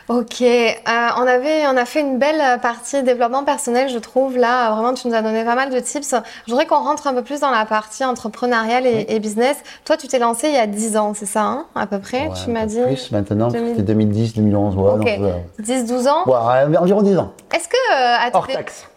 Ok, 0.09 0.41
euh, 0.41 0.73
on 1.17 1.27
avait, 1.27 1.67
on 1.67 1.75
a 1.75 1.83
fait 1.83 1.99
une 1.99 2.17
belle 2.17 2.59
partie 2.61 3.03
développement 3.03 3.43
personnel, 3.43 3.89
je 3.89 3.97
trouve. 3.97 4.37
Là, 4.37 4.71
vraiment, 4.71 4.93
tu 4.93 5.05
nous 5.07 5.13
as 5.13 5.21
donné 5.21 5.43
pas 5.43 5.55
mal 5.55 5.69
de 5.69 5.79
tips. 5.81 6.15
Je 6.45 6.51
voudrais 6.51 6.65
qu'on 6.65 6.77
rentre 6.81 7.07
un 7.07 7.13
peu 7.13 7.23
plus 7.23 7.41
dans 7.41 7.49
la 7.51 7.65
partie 7.65 8.05
entrepreneuriale 8.05 8.85
et, 8.87 9.05
et 9.09 9.19
business. 9.19 9.57
Toi, 9.83 9.97
tu 9.97 10.07
t'es 10.07 10.17
lancé 10.19 10.47
il 10.47 10.53
y 10.53 10.57
a 10.57 10.65
10 10.65 10.95
ans, 10.95 11.13
c'est 11.13 11.25
ça, 11.25 11.41
hein, 11.41 11.65
à 11.75 11.87
peu 11.87 11.99
près 11.99 12.27
Ouais, 12.27 12.33
Tu 12.41 12.49
m'as 12.51 12.65
dit? 12.65 12.79
Plus 12.81 13.11
maintenant, 13.11 13.49
2000. 13.49 13.69
c'était 13.71 13.81
2010, 13.83 14.33
2011. 14.35 14.75
Ouais, 14.77 14.91
Ok. 14.91 15.03
ouais. 15.05 15.45
10-12 15.61 16.07
ans? 16.07 16.23
Ouais, 16.25 16.77
environ 16.77 17.01
10 17.01 17.17
ans. 17.17 17.33
Est-ce 17.53 17.67
que, 17.67 17.75
euh, 17.75 18.27
à 18.27 18.29
Hors 18.33 18.47
taxe. 18.47 18.87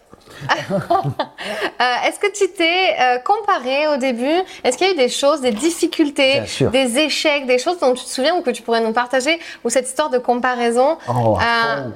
euh, 0.81 2.07
est-ce 2.07 2.19
que 2.19 2.31
tu 2.31 2.51
t'es 2.51 2.95
euh, 2.99 3.17
comparé 3.19 3.87
au 3.93 3.97
début? 3.97 4.41
Est-ce 4.63 4.77
qu'il 4.77 4.87
y 4.87 4.89
a 4.89 4.93
eu 4.93 4.97
des 4.97 5.09
choses, 5.09 5.41
des 5.41 5.51
difficultés, 5.51 6.41
des 6.71 6.99
échecs, 6.99 7.45
des 7.45 7.57
choses 7.57 7.79
dont 7.79 7.93
tu 7.93 8.03
te 8.03 8.09
souviens 8.09 8.35
ou 8.35 8.41
que 8.41 8.51
tu 8.51 8.61
pourrais 8.61 8.81
nous 8.81 8.93
partager 8.93 9.39
Ou 9.63 9.69
cette 9.69 9.87
histoire 9.87 10.09
de 10.09 10.17
comparaison? 10.17 10.97
Oh, 11.07 11.37
à 11.39 11.77
Euh, 11.77 11.83
fond. 11.83 11.93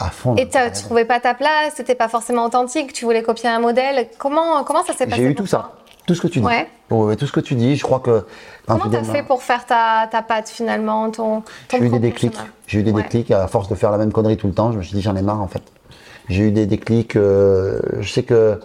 À 0.00 0.10
fond. 0.10 0.36
Et 0.36 0.48
tu 0.48 0.82
trouvais 0.84 1.04
pas 1.04 1.18
ta 1.18 1.34
place, 1.34 1.72
c'était 1.76 1.96
pas 1.96 2.08
forcément 2.08 2.44
authentique, 2.44 2.92
tu 2.92 3.04
voulais 3.04 3.22
copier 3.22 3.48
un 3.48 3.58
modèle. 3.58 4.08
Comment, 4.18 4.62
comment 4.62 4.84
ça 4.84 4.92
s'est 4.92 5.06
passé 5.06 5.22
J'ai 5.22 5.28
eu 5.28 5.34
tout 5.34 5.46
ça. 5.46 5.72
Tout 6.06 6.14
ce 6.14 6.20
que 6.22 6.28
tu 6.28 6.38
dis. 6.40 6.46
Ouais. 6.46 6.68
Tout 6.88 7.26
ce 7.26 7.32
que 7.32 7.40
tu 7.40 7.54
dis, 7.54 7.76
je 7.76 7.82
crois 7.82 7.98
que. 8.00 8.24
Comment 8.66 8.84
tu 8.84 8.90
t'as 8.90 9.00
démarres- 9.00 9.12
fait 9.16 9.22
pour 9.24 9.42
faire 9.42 9.66
ta, 9.66 10.08
ta 10.10 10.22
patte 10.22 10.48
finalement, 10.48 11.10
ton, 11.10 11.40
ton 11.68 11.78
J'ai 11.78 11.84
eu 11.84 11.88
des 11.90 11.98
déclics. 11.98 12.38
J'ai 12.66 12.78
eu 12.78 12.82
des 12.82 12.92
Ouais. 12.92 13.02
déclics 13.02 13.30
à 13.32 13.46
force 13.48 13.68
de 13.68 13.74
faire 13.74 13.90
la 13.90 13.98
même 13.98 14.10
connerie 14.12 14.36
tout 14.38 14.46
le 14.46 14.54
temps. 14.54 14.72
Je 14.72 14.78
me 14.78 14.82
suis 14.82 14.94
dit, 14.94 15.02
j'en 15.02 15.16
ai 15.16 15.20
marre 15.22 15.42
en 15.42 15.48
fait. 15.48 15.62
J'ai 16.28 16.48
eu 16.48 16.50
des 16.50 16.66
déclics. 16.66 17.16
euh, 17.16 17.80
je 18.00 18.10
sais 18.10 18.22
que 18.22 18.60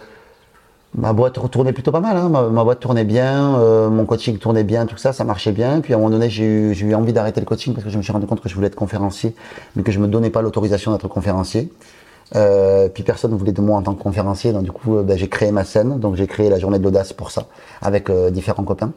ma 0.94 1.12
boîte 1.12 1.38
tournait 1.50 1.72
plutôt 1.72 1.92
pas 1.92 2.00
mal. 2.00 2.16
hein. 2.16 2.28
Ma, 2.28 2.64
boîte 2.64 2.80
tournait 2.80 3.04
bien, 3.04 3.58
euh, 3.58 3.88
mon 3.88 4.04
coaching 4.04 4.38
tournait 4.38 4.64
bien, 4.64 4.86
tout 4.86 4.96
ça, 4.96 5.12
ça 5.12 5.24
marchait 5.24 5.52
bien. 5.52 5.80
Puis 5.80 5.92
à 5.92 5.96
un 5.96 5.98
moment 5.98 6.10
donné, 6.10 6.30
j'ai 6.30 6.44
eu, 6.44 6.94
envie 6.94 7.12
d'arrêter 7.12 7.40
le 7.40 7.46
coaching 7.46 7.74
parce 7.74 7.84
que 7.84 7.90
je 7.90 7.96
me 7.98 8.02
suis 8.02 8.12
rendu 8.12 8.26
compte 8.26 8.40
que 8.40 8.48
je 8.48 8.54
voulais 8.54 8.68
être 8.68 8.74
conférencier, 8.76 9.34
mais 9.76 9.82
que 9.82 9.92
je 9.92 9.98
me 9.98 10.06
donnais 10.06 10.30
pas 10.30 10.42
l'autorisation 10.42 10.92
d'être 10.92 11.08
conférencier. 11.08 11.72
Euh, 12.36 12.88
puis 12.88 13.02
personne 13.02 13.32
ne 13.32 13.36
voulait 13.36 13.52
de 13.52 13.60
moi 13.60 13.78
en 13.78 13.82
tant 13.82 13.94
que 13.94 14.02
conférencier, 14.02 14.52
donc 14.52 14.64
du 14.64 14.72
coup, 14.72 14.96
ben, 15.02 15.16
j'ai 15.16 15.28
créé 15.28 15.52
ma 15.52 15.64
scène. 15.64 15.98
Donc 15.98 16.16
j'ai 16.16 16.26
créé 16.26 16.50
la 16.50 16.58
journée 16.58 16.78
de 16.78 16.84
l'audace 16.84 17.12
pour 17.12 17.30
ça, 17.30 17.46
avec 17.82 18.10
différents 18.30 18.64
copains. 18.64 18.92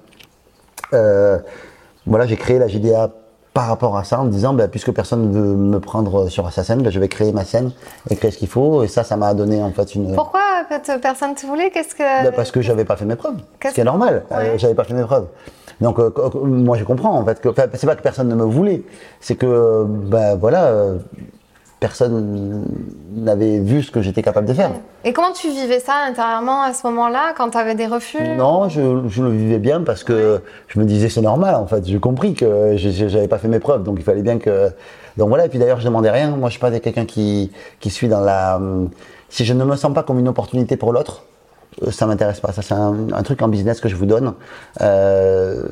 Voilà, 0.92 2.26
j'ai 2.26 2.38
créé 2.38 2.58
la 2.58 2.68
GDA 2.68 3.12
par 3.58 3.66
rapport 3.70 3.98
à 3.98 4.04
ça 4.04 4.20
en 4.20 4.26
me 4.26 4.30
disant, 4.30 4.54
ben, 4.54 4.68
puisque 4.68 4.92
personne 4.92 5.32
ne 5.32 5.34
veut 5.34 5.56
me 5.56 5.80
prendre 5.80 6.30
sur 6.30 6.52
sa 6.54 6.64
scène, 6.64 6.84
ben, 6.84 6.92
je 6.92 7.00
vais 7.00 7.08
créer 7.08 7.32
ma 7.32 7.44
scène 7.44 7.72
et 8.08 8.16
créer 8.16 8.30
ce 8.30 8.38
qu'il 8.38 8.48
faut. 8.48 8.84
Et 8.84 8.88
ça, 8.88 9.04
ça 9.04 9.18
m'a 9.18 9.34
donné 9.34 9.64
en 9.64 9.72
fait 9.72 9.96
une. 9.96 10.14
Pourquoi 10.14 10.42
personne 11.02 11.34
te 11.34 11.44
voulait? 11.48 11.72
Qu'est-ce 11.72 11.96
que 11.96 12.24
Ben, 12.24 12.32
parce 12.36 12.52
que 12.52 12.62
j'avais 12.62 12.86
pas 12.86 12.96
fait 12.98 13.06
mes 13.06 13.16
preuves. 13.16 13.38
Ce 13.38 13.44
Qu'est-ce- 13.60 13.74
qui 13.74 13.82
est 13.82 13.84
normal. 13.84 14.26
Ouais. 14.30 14.38
Euh, 14.38 14.58
j'avais 14.60 14.76
pas 14.76 14.84
fait 14.84 14.94
mes 14.94 15.02
preuves. 15.02 15.26
Donc 15.82 15.98
euh, 15.98 16.12
moi 16.44 16.78
je 16.78 16.84
comprends 16.84 17.18
en 17.18 17.26
fait 17.26 17.42
que 17.42 17.50
c'est 17.74 17.88
pas 17.88 17.96
que 17.96 18.02
personne 18.04 18.28
ne 18.28 18.36
me 18.36 18.44
voulait, 18.44 18.84
c'est 19.20 19.36
que 19.36 19.84
ben 19.88 20.36
voilà 20.36 20.66
euh, 20.66 20.98
personne 21.80 22.66
n'avait 23.14 23.60
vu 23.60 23.84
ce 23.84 23.92
que 23.92 24.02
j'étais 24.02 24.24
capable 24.24 24.48
de 24.48 24.54
faire. 24.54 24.72
Et 25.04 25.14
comment 25.14 25.32
tu 25.32 25.50
vivais 25.50 25.80
ça 25.80 25.94
intérieurement 26.08 26.64
à 26.64 26.74
ce 26.74 26.86
moment-là, 26.88 27.34
quand 27.38 27.52
tu 27.52 27.58
avais 27.58 27.76
des 27.76 27.86
refus? 27.86 28.22
Non, 28.36 28.68
je, 28.68 29.08
je 29.08 29.22
le 29.24 29.30
vivais 29.30 29.60
bien 29.60 29.82
parce 29.82 30.04
que 30.04 30.42
je 30.68 30.80
me 30.80 30.86
disais 30.86 31.10
c'est 31.10 31.22
normal 31.22 31.56
en 31.56 31.68
fait. 31.68 31.86
J'ai 31.86 32.00
compris 32.00 32.34
que 32.34 32.74
j'avais 32.78 33.28
pas 33.28 33.38
fait 33.38 33.48
mes 33.48 33.60
preuves, 33.60 33.84
donc 33.84 33.98
il 34.00 34.04
fallait 34.04 34.24
bien 34.24 34.40
que. 34.40 34.70
Donc 35.18 35.30
voilà. 35.30 35.46
Et 35.46 35.50
puis 35.50 35.60
d'ailleurs 35.60 35.80
je 35.80 35.86
demandais 35.86 36.12
rien. 36.12 36.32
Moi 36.32 36.50
je 36.50 36.54
suis 36.54 36.62
pas 36.62 36.72
quelqu'un 36.80 37.06
qui 37.06 37.52
qui 37.80 37.90
suis 37.90 38.08
dans 38.08 38.22
la. 38.22 38.60
Si 39.30 39.46
je 39.46 39.54
ne 39.54 39.64
me 39.64 39.76
sens 39.76 39.94
pas 39.94 40.04
comme 40.04 40.20
une 40.20 40.30
opportunité 40.30 40.78
pour 40.78 40.94
l'autre, 40.94 41.26
euh, 41.84 41.92
ça 41.92 42.08
m'intéresse 42.08 42.40
pas. 42.40 42.54
Ça 42.54 42.62
c'est 42.62 42.74
un, 42.74 42.96
un 43.14 43.24
truc 43.24 43.42
en 43.42 43.50
business 43.50 43.82
que 43.82 43.90
je 43.90 43.96
vous 43.96 44.06
donne. 44.06 44.34
Euh, 44.82 45.64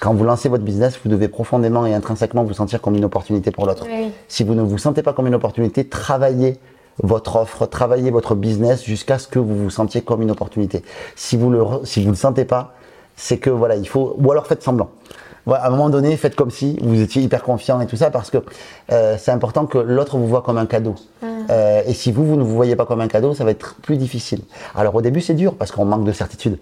quand 0.00 0.14
vous 0.14 0.24
lancez 0.24 0.48
votre 0.48 0.64
business, 0.64 0.98
vous 1.02 1.10
devez 1.10 1.28
profondément 1.28 1.86
et 1.86 1.94
intrinsèquement 1.94 2.44
vous 2.44 2.54
sentir 2.54 2.80
comme 2.80 2.94
une 2.94 3.04
opportunité 3.04 3.50
pour 3.50 3.66
l'autre. 3.66 3.86
Oui. 3.88 4.12
Si 4.28 4.44
vous 4.44 4.54
ne 4.54 4.62
vous 4.62 4.78
sentez 4.78 5.02
pas 5.02 5.12
comme 5.12 5.26
une 5.26 5.34
opportunité, 5.34 5.86
travaillez 5.88 6.58
votre 7.02 7.36
offre, 7.36 7.66
travaillez 7.66 8.10
votre 8.10 8.34
business 8.34 8.84
jusqu'à 8.84 9.18
ce 9.18 9.28
que 9.28 9.38
vous 9.38 9.56
vous 9.56 9.70
sentiez 9.70 10.00
comme 10.02 10.22
une 10.22 10.30
opportunité. 10.30 10.82
Si 11.16 11.36
vous 11.36 11.50
le, 11.50 11.64
si 11.84 12.02
vous 12.02 12.10
le 12.10 12.16
sentez 12.16 12.44
pas, 12.44 12.74
c'est 13.16 13.38
que 13.38 13.50
voilà, 13.50 13.76
il 13.76 13.88
faut, 13.88 14.14
ou 14.18 14.30
alors 14.30 14.46
faites 14.46 14.62
semblant. 14.62 14.90
Voilà, 15.46 15.64
à 15.64 15.68
un 15.68 15.70
moment 15.70 15.88
donné, 15.88 16.16
faites 16.16 16.36
comme 16.36 16.50
si 16.50 16.78
vous 16.82 17.00
étiez 17.00 17.22
hyper 17.22 17.42
confiant 17.42 17.80
et 17.80 17.86
tout 17.86 17.96
ça, 17.96 18.10
parce 18.10 18.30
que 18.30 18.38
euh, 18.92 19.16
c'est 19.18 19.30
important 19.30 19.66
que 19.66 19.78
l'autre 19.78 20.18
vous 20.18 20.26
voit 20.26 20.42
comme 20.42 20.58
un 20.58 20.66
cadeau. 20.66 20.94
Euh, 21.50 21.82
et 21.86 21.94
si 21.94 22.12
vous, 22.12 22.26
vous 22.26 22.36
ne 22.36 22.42
vous 22.42 22.54
voyez 22.54 22.76
pas 22.76 22.84
comme 22.84 23.00
un 23.00 23.08
cadeau, 23.08 23.34
ça 23.34 23.44
va 23.44 23.50
être 23.50 23.76
plus 23.82 23.96
difficile. 23.96 24.42
Alors 24.76 24.94
au 24.94 25.00
début, 25.00 25.22
c'est 25.22 25.34
dur 25.34 25.54
parce 25.54 25.72
qu'on 25.72 25.86
manque 25.86 26.04
de 26.04 26.12
certitude. 26.12 26.58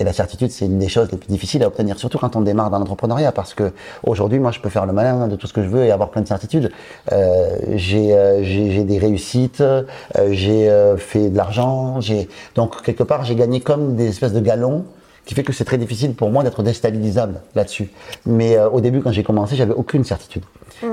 Et 0.00 0.04
la 0.04 0.12
certitude, 0.12 0.50
c'est 0.50 0.64
une 0.64 0.78
des 0.78 0.88
choses 0.88 1.08
les 1.12 1.18
plus 1.18 1.28
difficiles 1.28 1.62
à 1.62 1.68
obtenir, 1.68 1.98
surtout 1.98 2.18
quand 2.18 2.34
on 2.34 2.40
démarre 2.40 2.70
dans 2.70 2.78
l'entrepreneuriat, 2.78 3.32
parce 3.32 3.54
que 3.54 3.72
aujourd'hui, 4.02 4.38
moi, 4.38 4.50
je 4.50 4.58
peux 4.58 4.70
faire 4.70 4.86
le 4.86 4.92
malin 4.92 5.28
de 5.28 5.36
tout 5.36 5.46
ce 5.46 5.52
que 5.52 5.62
je 5.62 5.68
veux 5.68 5.84
et 5.84 5.92
avoir 5.92 6.10
plein 6.10 6.22
de 6.22 6.28
certitudes. 6.28 6.72
Euh, 7.12 7.56
j'ai, 7.74 8.14
euh, 8.14 8.42
j'ai, 8.42 8.82
des 8.84 8.98
réussites, 8.98 9.60
euh, 9.60 9.84
j'ai 10.30 10.68
fait 10.96 11.28
de 11.28 11.36
l'argent, 11.36 12.00
j'ai 12.00 12.28
donc 12.54 12.82
quelque 12.82 13.02
part, 13.02 13.24
j'ai 13.24 13.36
gagné 13.36 13.60
comme 13.60 13.94
des 13.94 14.08
espèces 14.08 14.32
de 14.32 14.40
galons 14.40 14.84
qui 15.30 15.34
fait 15.34 15.44
que 15.44 15.52
c'est 15.52 15.64
très 15.64 15.78
difficile 15.78 16.14
pour 16.14 16.30
moi 16.30 16.42
d'être 16.42 16.62
déstabilisable 16.62 17.40
là-dessus. 17.54 17.90
Mais 18.26 18.56
euh, 18.56 18.68
au 18.68 18.80
début, 18.80 19.00
quand 19.00 19.12
j'ai 19.12 19.22
commencé, 19.22 19.54
j'avais 19.54 19.74
aucune 19.74 20.02
certitude. 20.02 20.42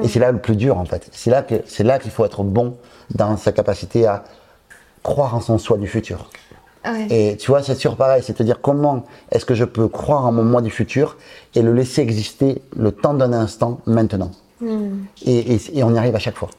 Et 0.04 0.08
c'est 0.08 0.20
là 0.20 0.32
le 0.32 0.40
plus 0.40 0.56
dur, 0.56 0.78
en 0.78 0.86
fait. 0.86 1.10
C'est 1.12 1.32
là 1.32 1.42
que 1.42 1.56
c'est 1.66 1.84
là 1.84 1.98
qu'il 1.98 2.12
faut 2.12 2.26
être 2.26 2.44
bon 2.44 2.76
dans 3.16 3.38
sa 3.38 3.52
capacité 3.52 4.06
à 4.06 4.26
croire 5.02 5.34
en 5.34 5.42
son 5.42 5.58
soi 5.58 5.78
du 5.78 5.88
futur. 5.88 6.30
Ouais. 6.92 7.08
Et 7.10 7.38
tu 7.38 7.52
vois, 7.52 7.62
c'est 7.64 7.76
toujours 7.76 7.96
pareil, 7.98 8.22
c'est 8.26 8.34
te 8.34 8.44
dire 8.44 8.62
comment 8.62 9.04
est-ce 9.32 9.46
que 9.46 9.54
je 9.56 9.66
peux 9.66 9.88
croire 9.88 10.26
en 10.26 10.32
mon 10.32 10.44
moi 10.44 10.62
du 10.62 10.70
futur 10.70 11.18
et 11.56 11.62
le 11.62 11.74
laisser 11.74 12.02
exister 12.02 12.62
le 12.76 12.92
temps 12.92 13.14
d'un 13.14 13.34
instant 13.34 13.80
maintenant. 13.86 14.32
Et, 15.26 15.54
et- 15.56 15.80
et 15.80 15.84
on 15.84 15.94
y 15.94 15.98
arrive 15.98 16.16
à 16.16 16.20
chaque 16.20 16.36
fois. 16.38 16.50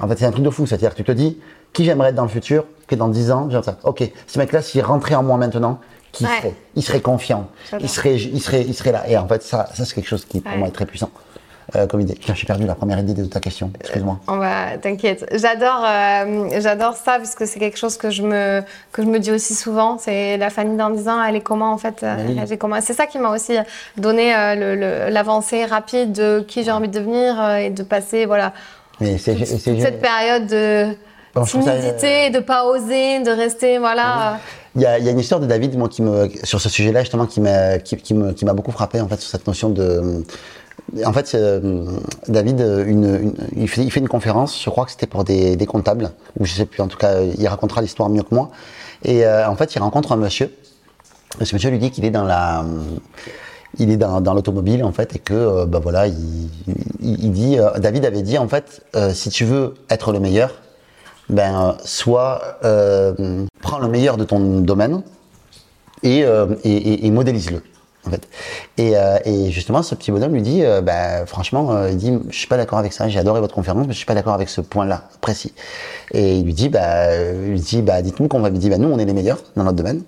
En 0.00 0.08
fait, 0.08 0.18
c'est 0.18 0.24
un 0.26 0.30
truc 0.30 0.44
de 0.44 0.50
fou, 0.50 0.66
c'est-à-dire 0.66 0.90
que 0.90 0.96
tu 0.96 1.04
te 1.04 1.12
dis, 1.12 1.38
qui 1.72 1.84
j'aimerais 1.84 2.08
être 2.10 2.14
dans 2.14 2.22
le 2.24 2.28
futur, 2.28 2.64
que 2.86 2.94
dans 2.94 3.08
10 3.08 3.30
ans, 3.30 3.48
j'aimerais 3.50 3.64
ça. 3.64 3.78
Ok, 3.84 4.02
ce 4.26 4.38
mec-là, 4.38 4.62
s'il 4.62 4.82
rentrait 4.82 5.14
en 5.14 5.22
moi 5.22 5.36
maintenant, 5.36 5.78
qui 6.12 6.24
Ouais. 6.24 6.30
serait? 6.38 6.54
Il 6.74 6.82
serait 6.82 7.00
confiant, 7.00 7.48
il 7.80 7.88
serait, 7.88 8.16
il, 8.16 8.40
serait, 8.40 8.62
il 8.66 8.74
serait 8.74 8.92
là. 8.92 9.08
Et 9.08 9.16
en 9.16 9.28
fait, 9.28 9.42
ça, 9.42 9.68
ça 9.74 9.84
c'est 9.84 9.94
quelque 9.94 10.08
chose 10.08 10.24
qui, 10.24 10.40
pour 10.40 10.50
Ouais. 10.52 10.58
moi, 10.58 10.68
est 10.68 10.72
très 10.72 10.86
puissant 10.86 11.10
euh, 11.76 11.86
comme 11.86 12.00
idée. 12.00 12.14
Tiens, 12.20 12.34
j'ai 12.34 12.46
perdu 12.46 12.66
la 12.66 12.74
première 12.74 12.98
idée 12.98 13.14
de 13.14 13.24
ta 13.24 13.40
question, 13.40 13.70
excuse-moi. 13.80 14.18
On 14.28 14.36
va, 14.38 14.76
t'inquiète. 14.80 15.26
J'adore, 15.32 15.84
euh, 15.86 16.48
j'adore 16.60 16.94
ça 16.94 17.18
parce 17.18 17.34
que 17.34 17.46
c'est 17.46 17.58
quelque 17.58 17.78
chose 17.78 17.96
que 17.96 18.10
je 18.10 18.22
me, 18.22 18.62
que 18.92 19.02
je 19.02 19.06
me 19.08 19.18
dis 19.18 19.30
aussi 19.32 19.54
souvent. 19.54 19.98
C'est 19.98 20.36
la 20.36 20.50
Fanny 20.50 20.76
dans 20.76 20.90
10 20.90 21.08
ans, 21.08 21.22
elle 21.22 21.36
est 21.36 21.40
comment 21.40 21.72
en 21.72 21.78
fait 21.78 22.02
euh, 22.02 22.14
Mais 22.18 22.32
oui. 22.32 22.40
elle 22.42 22.52
est 22.52 22.58
comment 22.58 22.80
C'est 22.80 22.94
ça 22.94 23.06
qui 23.06 23.18
m'a 23.18 23.30
aussi 23.30 23.56
donné 23.96 24.34
euh, 24.34 25.10
l'avancée 25.10 25.64
rapide 25.64 26.12
de 26.12 26.44
qui 26.46 26.64
j'ai 26.64 26.70
envie 26.72 26.88
de 26.88 26.98
devenir 26.98 27.40
euh, 27.40 27.56
et 27.56 27.70
de 27.70 27.82
passer, 27.82 28.26
voilà, 28.26 28.52
Mais 29.00 29.18
c'est 29.18 29.36
cette 29.44 30.00
période 30.00 30.46
de 30.46 30.94
Bon, 31.32 31.44
trouve 31.44 31.62
ça, 31.64 31.70
euh, 31.70 31.78
timidité, 31.80 32.30
de 32.30 32.40
pas 32.40 32.64
oser, 32.64 33.20
de 33.20 33.30
rester, 33.30 33.78
voilà. 33.78 34.32
euh, 34.32 34.36
Il 34.74 34.80
y, 34.82 34.86
a, 34.86 34.98
il 34.98 35.04
y 35.04 35.08
a 35.08 35.12
une 35.12 35.20
histoire 35.20 35.40
de 35.40 35.46
David, 35.46 35.78
moi, 35.78 35.88
qui 35.88 36.02
me, 36.02 36.28
sur 36.42 36.60
ce 36.60 36.68
sujet-là, 36.68 37.02
justement, 37.02 37.26
qui 37.26 37.40
m'a, 37.40 37.78
qui 37.78 38.44
m'a 38.44 38.52
beaucoup 38.52 38.72
frappé, 38.72 39.00
en 39.00 39.06
fait, 39.06 39.20
sur 39.20 39.30
cette 39.30 39.46
notion 39.46 39.70
de. 39.70 40.24
En 41.04 41.12
fait, 41.12 41.34
euh, 41.34 41.84
David, 42.28 42.60
une- 42.86 43.34
il, 43.56 43.68
fait, 43.68 43.84
une 43.84 44.08
conférence, 44.08 44.60
je 44.62 44.68
crois 44.70 44.84
que 44.84 44.90
c'était 44.90 45.06
pour 45.06 45.24
des, 45.24 45.56
comptables, 45.66 46.10
ou 46.38 46.44
je 46.44 46.52
sais 46.52 46.66
plus, 46.66 46.82
en 46.82 46.88
tout 46.88 46.98
cas, 46.98 47.20
il 47.20 47.46
racontera 47.46 47.80
l'histoire 47.80 48.08
mieux 48.08 48.22
que 48.22 48.34
moi. 48.34 48.50
Et 49.04 49.24
euh, 49.24 49.48
en 49.48 49.54
fait, 49.56 49.74
il 49.74 49.78
rencontre 49.78 50.12
un 50.12 50.16
monsieur. 50.16 50.52
Et 51.40 51.44
ce 51.44 51.54
monsieur 51.54 51.70
lui 51.70 51.78
dit 51.78 51.90
qu'il 51.90 52.04
est 52.04 52.10
dans 52.10 52.24
la. 52.24 52.64
Il 53.78 53.90
est 53.90 53.96
dans, 53.96 54.34
l'automobile, 54.34 54.82
en 54.82 54.90
fait, 54.90 55.14
et 55.14 55.20
que, 55.20 55.32
euh, 55.32 55.64
bah 55.64 55.78
voilà, 55.80 56.08
il, 56.08 57.30
dit. 57.32 57.56
euh, 57.58 57.78
David 57.78 58.04
avait 58.04 58.22
dit, 58.22 58.36
en 58.36 58.48
fait, 58.48 58.82
euh, 58.96 59.12
si 59.14 59.30
tu 59.30 59.44
veux 59.44 59.74
être 59.90 60.12
le 60.12 60.18
meilleur, 60.18 60.60
ben, 61.28 61.54
euh, 61.54 61.72
soit 61.84 62.42
euh, 62.64 63.46
prends 63.62 63.78
le 63.78 63.86
meilleur 63.86 64.16
de 64.16 64.24
ton 64.24 64.60
domaine 64.60 65.02
euh, 66.04 66.56
et 66.64 67.10
modélise-le. 67.12 67.62
Euh, 68.78 69.18
et 69.24 69.50
justement, 69.50 69.82
ce 69.82 69.94
petit 69.94 70.10
bonhomme 70.10 70.32
lui 70.32 70.42
dit, 70.42 70.64
euh, 70.64 70.80
ben, 70.80 71.26
franchement, 71.26 71.72
euh, 71.72 71.90
il 71.90 71.96
dit, 71.96 72.18
je 72.30 72.36
suis 72.36 72.46
pas 72.46 72.56
d'accord 72.56 72.78
avec 72.78 72.92
ça. 72.92 73.08
J'ai 73.08 73.18
adoré 73.18 73.40
votre 73.40 73.54
conférence, 73.54 73.86
mais 73.86 73.92
je 73.92 73.98
suis 73.98 74.06
pas 74.06 74.14
d'accord 74.14 74.34
avec 74.34 74.48
ce 74.48 74.60
point-là 74.60 75.04
précis. 75.20 75.52
Et 76.12 76.36
il 76.36 76.44
lui 76.44 76.54
dit, 76.54 76.68
bah, 76.68 77.14
il 77.14 77.60
dit, 77.60 77.82
bah, 77.82 78.02
dites-nous 78.02 78.28
qu'on 78.28 78.40
va. 78.40 78.48
Il 78.48 78.58
dit, 78.58 78.70
bah, 78.70 78.78
nous, 78.78 78.88
on 78.88 78.98
est 78.98 79.04
les 79.04 79.12
meilleurs 79.12 79.42
dans 79.56 79.64
notre 79.64 79.76
domaine. 79.76 80.02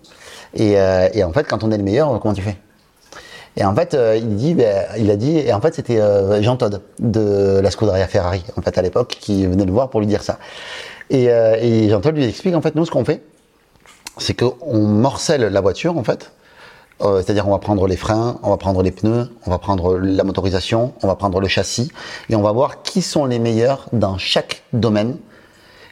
Et, 0.54 0.78
euh, 0.78 1.08
et 1.12 1.24
en 1.24 1.32
fait, 1.32 1.44
quand 1.44 1.64
on 1.64 1.70
est 1.70 1.76
les 1.76 1.82
meilleurs, 1.82 2.18
comment 2.20 2.34
tu 2.34 2.42
fais? 2.42 2.56
Et 3.56 3.64
en 3.64 3.74
fait, 3.74 3.92
euh, 3.92 4.16
il 4.16 4.36
dit, 4.36 4.54
ben, 4.54 4.86
il 4.98 5.10
a 5.10 5.16
dit, 5.16 5.38
et 5.38 5.52
en 5.52 5.60
fait, 5.60 5.74
c'était 5.74 6.00
Jean 6.42 6.56
Todt 6.56 6.80
de 6.98 7.60
la 7.62 7.70
Scuderia 7.70 8.06
Ferrari, 8.08 8.42
en 8.56 8.62
fait, 8.62 8.78
à 8.78 8.82
l'époque, 8.82 9.16
qui 9.20 9.46
venait 9.46 9.66
le 9.66 9.72
voir 9.72 9.90
pour 9.90 10.00
lui 10.00 10.06
dire 10.06 10.22
ça. 10.22 10.38
Et, 11.10 11.28
Jean 11.90 12.00
Todt 12.00 12.16
lui 12.16 12.24
explique, 12.24 12.54
en 12.54 12.62
fait, 12.62 12.74
nous, 12.74 12.86
ce 12.86 12.90
qu'on 12.90 13.04
fait, 13.04 13.22
c'est 14.16 14.34
qu'on 14.34 14.78
morcelle 14.78 15.42
la 15.42 15.60
voiture, 15.60 15.98
en 15.98 16.04
fait. 16.04 16.32
Euh, 17.02 17.22
C'est-à-dire, 17.22 17.48
on 17.48 17.50
va 17.50 17.58
prendre 17.58 17.86
les 17.86 17.96
freins, 17.96 18.38
on 18.42 18.50
va 18.50 18.56
prendre 18.56 18.82
les 18.82 18.90
pneus, 18.90 19.28
on 19.46 19.50
va 19.50 19.58
prendre 19.58 19.98
la 19.98 20.24
motorisation, 20.24 20.92
on 21.02 21.06
va 21.06 21.16
prendre 21.16 21.40
le 21.40 21.48
châssis, 21.48 21.90
et 22.28 22.36
on 22.36 22.42
va 22.42 22.52
voir 22.52 22.82
qui 22.82 23.02
sont 23.02 23.24
les 23.24 23.38
meilleurs 23.38 23.86
dans 23.92 24.18
chaque 24.18 24.62
domaine. 24.72 25.16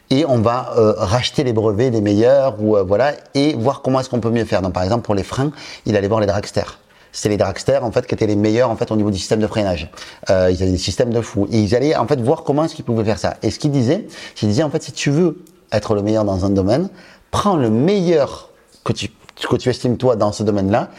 Et 0.09 0.25
on 0.25 0.39
va 0.39 0.73
euh, 0.77 0.93
racheter 0.97 1.43
les 1.43 1.53
brevets 1.53 1.89
des 1.89 2.01
meilleurs, 2.01 2.55
euh, 2.61 2.83
voilà, 2.83 3.13
et 3.33 3.53
voir 3.55 3.81
comment 3.81 3.99
est-ce 3.99 4.09
qu'on 4.09 4.19
peut 4.19 4.29
mieux 4.29 4.45
faire. 4.45 4.61
Donc, 4.61 4.73
par 4.73 4.83
exemple, 4.83 5.03
pour 5.03 5.15
les 5.15 5.23
freins, 5.23 5.51
il 5.85 5.95
allait 5.95 6.07
voir 6.07 6.19
les 6.19 6.27
dragsters. 6.27 6.79
C'était 7.13 7.29
les 7.29 7.37
dragsters 7.37 7.83
en 7.83 7.91
fait 7.91 8.07
qui 8.07 8.15
étaient 8.15 8.27
les 8.27 8.37
meilleurs 8.37 8.69
en 8.69 8.77
fait 8.77 8.89
au 8.89 8.95
niveau 8.95 9.11
du 9.11 9.17
système 9.17 9.41
de 9.41 9.47
freinage. 9.47 9.91
Ils 10.29 10.33
avaient 10.33 10.71
des 10.71 10.77
systèmes 10.77 11.11
de 11.11 11.19
fou. 11.19 11.45
Ils 11.51 11.75
allaient 11.75 11.93
en 11.93 12.07
fait 12.07 12.21
voir 12.21 12.43
comment 12.43 12.63
est-ce 12.63 12.73
qu'ils 12.73 12.85
pouvaient 12.85 13.03
faire 13.03 13.19
ça. 13.19 13.35
Et 13.43 13.51
ce 13.51 13.59
qu'ils 13.59 13.71
disaient, 13.71 14.07
ils 14.41 14.47
disaient 14.47 14.63
en 14.63 14.69
fait 14.69 14.81
si 14.81 14.93
tu 14.93 15.11
veux 15.11 15.43
être 15.73 15.93
le 15.93 16.03
meilleur 16.03 16.23
dans 16.23 16.45
un 16.45 16.49
domaine, 16.49 16.89
prends 17.29 17.57
le 17.57 17.69
meilleur 17.69 18.49
que 18.85 18.93
tu, 18.93 19.11
que 19.47 19.55
tu 19.55 19.69
estimes 19.69 19.97
toi 19.97 20.15
dans 20.15 20.31
ce 20.31 20.43
domaine-là, 20.43 20.89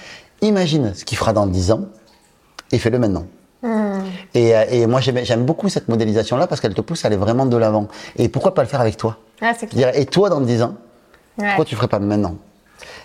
imagine 0.40 0.92
ce 0.94 1.04
qu'il 1.04 1.18
fera 1.18 1.32
dans 1.32 1.46
10 1.46 1.72
ans 1.72 1.82
et 2.72 2.78
fais-le 2.78 2.98
maintenant. 2.98 3.26
Et, 4.34 4.56
euh, 4.56 4.64
et 4.70 4.86
moi 4.86 5.00
j'aime 5.00 5.44
beaucoup 5.44 5.68
cette 5.68 5.88
modélisation-là 5.88 6.46
parce 6.48 6.60
qu'elle 6.60 6.74
te 6.74 6.80
pousse 6.80 7.04
à 7.04 7.08
aller 7.08 7.16
vraiment 7.16 7.46
de 7.46 7.56
l'avant. 7.56 7.86
Et 8.16 8.28
pourquoi 8.28 8.54
pas 8.54 8.62
le 8.62 8.68
faire 8.68 8.80
avec 8.80 8.96
toi? 8.96 9.18
Ah, 9.40 9.52
Et 9.94 10.06
toi 10.06 10.28
dans 10.30 10.40
10 10.40 10.62
ans, 10.62 10.74
Ouais. 11.38 11.46
pourquoi 11.46 11.64
tu 11.64 11.76
ferais 11.76 11.88
pas 11.88 11.98
maintenant? 11.98 12.34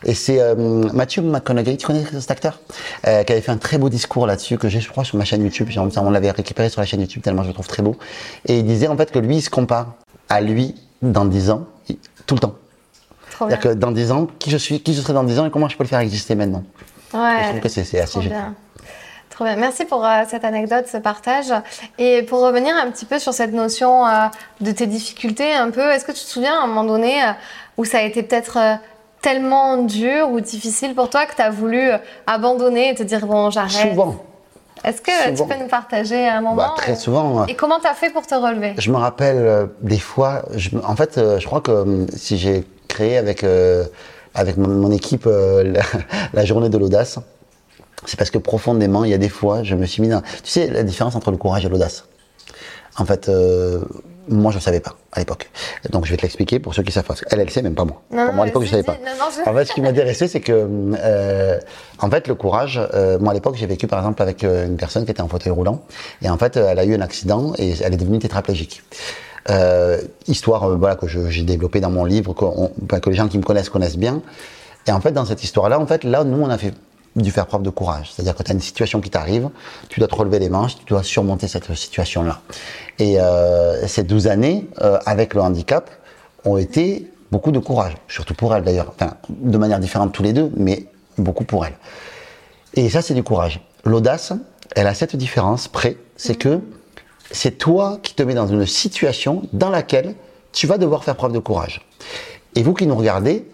Et 0.04 0.13
c'est 0.13 0.39
euh, 0.41 0.56
Matthew 0.93 1.19
McConaughey, 1.19 1.78
tu 1.78 1.86
connais 1.88 2.04
cet 2.19 2.32
acteur 2.32 2.60
euh, 3.08 3.23
Qui 3.23 3.32
avait 3.32 3.41
fait 3.41 3.52
un 3.52 3.58
très 3.58 3.78
beau 3.78 3.89
discours 3.89 4.26
là-dessus 4.28 4.58
que 4.58 4.67
j'ai, 4.67 4.80
je 4.80 4.89
crois, 4.89 5.04
sur 5.04 5.17
ma 5.17 5.23
chaîne 5.26 5.43
YouTube. 5.43 5.69
On 5.97 6.10
l'avait 6.10 6.32
récupéré 6.32 6.69
sur 6.69 6.82
la 6.82 6.88
chaîne 6.88 7.02
YouTube 7.02 7.21
tellement 7.21 7.43
je 7.43 7.50
le 7.50 7.54
trouve 7.54 7.67
très 7.67 7.84
beau. 7.84 7.95
Et 8.45 8.58
il 8.60 8.65
disait 8.65 8.88
en 8.88 8.97
fait 8.97 9.12
que 9.12 9.19
lui, 9.19 9.38
il 9.38 9.41
se 9.41 9.50
compare 9.50 9.93
à 10.30 10.41
lui 10.41 10.76
dans 11.02 11.26
10 11.26 11.52
ans, 11.52 11.65
tout 12.26 12.36
le 12.36 12.39
temps. 12.39 12.56
C'est-à-dire 13.39 13.60
que 13.60 13.73
dans 13.76 13.91
10 13.91 14.12
ans, 14.12 14.28
qui 14.39 14.50
je 14.50 14.58
suis, 14.58 14.82
qui 14.82 14.93
je 14.93 15.02
serai 15.02 15.13
dans 15.13 15.23
10 15.23 15.39
ans 15.39 15.45
et 15.45 15.52
comment 15.52 15.67
je 15.69 15.78
peux 15.78 15.84
le 15.84 15.89
faire 15.89 16.00
exister 16.00 16.36
maintenant? 16.36 16.63
Et 17.13 17.15
je 17.15 17.17
Ouais. 17.17 17.43
trouve 17.50 17.60
que 17.62 17.69
c'est 17.69 18.00
assez 18.00 18.21
génial. 18.21 18.39
bien. 18.39 18.54
Trop 19.30 19.43
bien. 19.45 19.56
Merci 19.56 19.86
pour 19.86 20.04
euh, 20.06 20.23
cette 20.28 20.43
anecdote, 20.43 20.86
ce 20.91 20.97
partage. 20.97 21.54
Et 22.00 22.23
pour 22.23 22.41
revenir 22.41 22.76
un 22.76 22.89
petit 22.89 23.06
peu 23.06 23.19
sur 23.19 23.34
cette 23.34 23.54
notion 23.54 24.06
euh, 24.08 24.26
de 24.62 24.71
tes 24.71 24.88
difficultés, 24.88 25.54
un 25.54 25.69
peu, 25.69 25.91
est-ce 25.91 26.06
que 26.06 26.12
tu 26.12 26.23
te 26.23 26.30
souviens 26.30 26.60
à 26.60 26.63
un 26.63 26.67
moment 26.67 26.84
donné 26.86 27.21
euh, 27.23 27.32
où 27.78 27.86
ça 27.86 28.00
a 28.00 28.02
été 28.02 28.23
peut-être 28.23 28.58
tellement 29.21 29.78
dur 29.78 30.30
ou 30.32 30.39
difficile 30.39 30.95
pour 30.95 31.10
toi 31.10 31.26
que 31.26 31.36
tu 31.36 31.41
as 31.41 31.50
voulu 31.50 31.89
abandonner 32.26 32.89
et 32.89 32.95
te 32.95 33.04
dire 33.04 33.26
bon, 33.28 33.50
j'arrête? 33.52 33.91
Souvent, 33.91 34.15
Est-ce 34.84 35.02
que 35.02 35.12
souvent. 35.36 35.47
tu 35.50 35.54
peux 35.56 35.63
nous 35.63 35.69
partager 35.69 36.28
un 36.28 36.41
moment 36.41 36.56
bah, 36.56 36.73
très 36.78 36.95
souvent. 36.95 37.41
euh, 37.41 37.45
Et 37.47 37.56
comment 37.56 37.80
tu 37.80 37.88
as 37.88 37.93
fait 37.93 38.10
pour 38.10 38.26
te 38.26 38.36
relever? 38.36 38.73
Je 38.78 38.91
me 38.91 38.97
rappelle 38.97 39.69
des 39.82 40.00
fois, 40.00 40.43
je, 40.56 40.69
en 40.84 40.95
fait, 40.95 41.19
je 41.39 41.45
crois 41.45 41.62
que 41.62 41.71
euh, 41.71 42.06
si 42.15 42.38
j'ai 42.38 42.63
créé 42.97 43.17
avec, 43.17 43.43
euh, 43.43 43.86
avec 44.33 44.57
mon, 44.57 44.67
mon 44.69 44.91
équipe 44.91 45.25
euh, 45.27 45.63
la, 45.63 45.81
la 46.33 46.45
journée 46.45 46.69
de 46.69 46.77
l'audace, 46.77 47.19
c'est 48.05 48.17
parce 48.17 48.31
que 48.31 48.39
profondément, 48.39 49.03
il 49.05 49.12
y 49.12 49.13
a 49.13 49.17
des 49.19 49.29
fois, 49.29 49.62
je 49.63 49.75
me 49.75 49.86
suis 49.86 50.01
mis 50.01 50.07
dans. 50.10 50.21
Tu 50.21 50.49
sais, 50.51 50.67
la 50.67 50.83
différence 50.83 51.15
entre 51.15 51.29
le 51.31 51.38
courage 51.38 51.65
et 51.65 51.69
l'audace. 51.69 52.05
En 52.97 53.05
fait, 53.05 53.29
euh, 53.29 53.81
moi, 54.27 54.51
je 54.51 54.57
ne 54.57 54.62
savais 54.62 54.79
pas 54.79 54.95
à 55.12 55.19
l'époque. 55.19 55.49
Donc, 55.91 56.05
je 56.05 56.12
vais 56.12 56.17
te 56.17 56.23
l'expliquer 56.23 56.57
pour 56.60 56.73
ceux 56.73 56.81
qui 56.83 56.91
savent 56.91 57.03
pas. 57.05 57.13
Elle, 57.29 57.39
elle 57.41 57.49
sait, 57.51 57.62
même 57.62 57.75
pas 57.75 57.86
moi. 57.86 58.01
Non, 58.12 58.33
moi, 58.33 58.43
à 58.43 58.45
l'époque, 58.47 58.63
je 58.63 58.67
ne 58.67 58.71
savais 58.71 58.83
pas. 58.83 58.93
dis. 58.93 58.99
Non, 59.05 59.12
non, 59.19 59.25
je- 59.45 59.49
En 59.49 59.53
fait, 59.53 59.65
ce 59.65 59.73
qui 59.73 59.81
m'intéressait, 59.81 60.27
c'est 60.27 60.39
que, 60.41 60.67
euh, 60.99 61.60
en 61.99 62.10
fait, 62.10 62.27
le 62.27 62.33
courage, 62.36 62.81
euh, 62.95 63.19
moi, 63.19 63.31
à 63.31 63.33
l'époque, 63.36 63.55
j'ai 63.55 63.67
vécu, 63.67 63.86
par 63.88 63.99
exemple, 63.99 64.21
avec 64.23 64.41
une 64.43 64.77
personne 64.77 65.05
qui 65.05 65.12
était 65.12 65.21
en 65.21 65.27
fauteuil 65.27 65.51
roulant. 65.53 65.83
Et 66.23 66.29
en 66.29 66.38
fait, 66.39 66.57
elle 66.57 66.79
a 66.79 66.86
eu 66.86 66.95
un 66.95 67.01
accident 67.01 67.53
et 67.60 67.73
elle 67.83 67.93
est 67.93 67.97
devenue 67.97 68.17
tétraplégique. 68.19 68.81
Euh, 69.49 70.01
histoire 70.27 70.63
euh, 70.63 70.75
voilà, 70.75 70.95
que 70.95 71.07
j'ai 71.07 71.43
développée 71.43 71.79
dans 71.79 71.89
mon 71.89 72.03
livre, 72.03 72.36
enfin, 72.38 72.99
que 72.99 73.10
les 73.10 73.15
gens 73.15 73.27
qui 73.27 73.38
me 73.38 73.43
connaissent 73.43 73.69
connaissent 73.69 73.97
bien. 73.97 74.21
Et 74.88 74.91
en 74.91 74.99
fait, 75.01 75.12
dans 75.12 75.25
cette 75.25 75.43
histoire-là, 75.43 75.79
en 75.79 75.88
fait, 75.88 76.03
là, 76.03 76.23
nous, 76.23 76.41
on 76.41 76.49
a 76.49 76.57
fait 76.57 76.73
dû 77.15 77.31
faire 77.31 77.47
preuve 77.47 77.63
de 77.63 77.69
courage. 77.69 78.12
C'est-à-dire 78.12 78.36
que 78.36 78.43
tu 78.43 78.51
as 78.51 78.53
une 78.53 78.62
situation 78.62 79.01
qui 79.01 79.10
t'arrive, 79.10 79.49
tu 79.89 79.99
dois 79.99 80.07
te 80.07 80.15
relever 80.15 80.39
les 80.39 80.49
manches, 80.49 80.77
tu 80.77 80.86
dois 80.86 81.03
surmonter 81.03 81.47
cette 81.47 81.73
situation-là. 81.73 82.41
Et 82.99 83.19
euh, 83.19 83.88
ces 83.88 84.03
12 84.03 84.27
années, 84.27 84.67
euh, 84.81 84.99
avec 85.05 85.33
le 85.33 85.41
handicap, 85.41 85.89
ont 86.45 86.57
été 86.57 87.12
beaucoup 87.31 87.51
de 87.51 87.60
courage. 87.60 87.93
Surtout 88.07 88.33
pour 88.33 88.55
elle, 88.55 88.63
d'ailleurs. 88.63 88.93
Enfin, 88.95 89.15
de 89.29 89.57
manière 89.57 89.79
différente 89.79 90.13
tous 90.13 90.23
les 90.23 90.33
deux, 90.33 90.51
mais 90.55 90.86
beaucoup 91.17 91.43
pour 91.43 91.65
elle. 91.65 91.73
Et 92.73 92.89
ça, 92.89 93.01
c'est 93.01 93.13
du 93.13 93.23
courage. 93.23 93.62
L'audace, 93.83 94.33
elle 94.75 94.88
a 94.88 94.93
cette 94.93 95.15
différence 95.15 95.67
près, 95.67 95.97
c'est 96.15 96.36
que 96.36 96.60
c'est 97.31 97.57
toi 97.57 97.99
qui 98.01 98.13
te 98.13 98.23
mets 98.23 98.33
dans 98.33 98.47
une 98.47 98.65
situation 98.65 99.43
dans 99.53 99.69
laquelle 99.69 100.15
tu 100.51 100.67
vas 100.67 100.77
devoir 100.77 101.03
faire 101.03 101.15
preuve 101.15 101.33
de 101.33 101.39
courage. 101.39 101.81
Et 102.55 102.63
vous 102.63 102.73
qui 102.73 102.87
nous 102.87 102.95
regardez, 102.95 103.47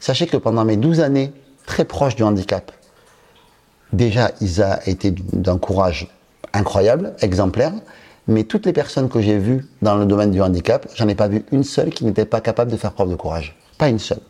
sachez 0.00 0.26
que 0.26 0.36
pendant 0.36 0.64
mes 0.64 0.76
12 0.76 1.00
années 1.00 1.32
très 1.66 1.84
proches 1.84 2.14
du 2.16 2.22
handicap, 2.22 2.70
déjà, 3.92 4.30
ils 4.40 4.62
ont 4.62 4.76
été 4.86 5.12
d'un 5.32 5.58
courage 5.58 6.08
incroyable, 6.52 7.14
exemplaire, 7.20 7.72
mais 8.28 8.44
toutes 8.44 8.66
les 8.66 8.72
personnes 8.72 9.08
que 9.08 9.20
j'ai 9.20 9.38
vues 9.38 9.66
dans 9.82 9.96
le 9.96 10.06
domaine 10.06 10.30
du 10.30 10.40
handicap, 10.40 10.86
j'en 10.94 11.08
ai 11.08 11.14
pas 11.14 11.28
vu 11.28 11.44
une 11.52 11.64
seule 11.64 11.90
qui 11.90 12.04
n'était 12.04 12.24
pas 12.24 12.40
capable 12.40 12.70
de 12.70 12.76
faire 12.76 12.92
preuve 12.92 13.10
de 13.10 13.16
courage. 13.16 13.56
Pas 13.76 13.88
une 13.88 13.98
seule. 13.98 14.20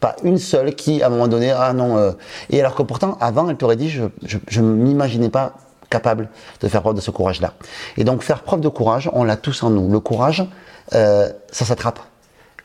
Pas 0.00 0.16
une 0.22 0.38
seule 0.38 0.74
qui, 0.74 1.02
à 1.02 1.06
un 1.06 1.10
moment 1.10 1.28
donné, 1.28 1.50
ah 1.50 1.72
non. 1.72 1.96
euh, 1.96 2.12
Et 2.50 2.60
alors 2.60 2.74
que 2.74 2.82
pourtant, 2.82 3.16
avant, 3.20 3.48
elle 3.48 3.56
t'aurait 3.56 3.76
dit, 3.76 3.88
je 3.88 4.60
ne 4.60 4.66
m'imaginais 4.66 5.30
pas 5.30 5.54
capable 5.92 6.28
de 6.60 6.68
faire 6.68 6.82
preuve 6.82 6.96
de 6.96 7.00
ce 7.00 7.10
courage-là. 7.10 7.52
Et 7.96 8.04
donc, 8.04 8.22
faire 8.22 8.42
preuve 8.42 8.60
de 8.60 8.68
courage, 8.68 9.10
on 9.12 9.24
l'a 9.24 9.36
tous 9.36 9.62
en 9.62 9.70
nous. 9.70 9.90
Le 9.90 10.00
courage, 10.00 10.44
euh, 10.94 11.28
ça 11.50 11.64
s'attrape. 11.64 12.00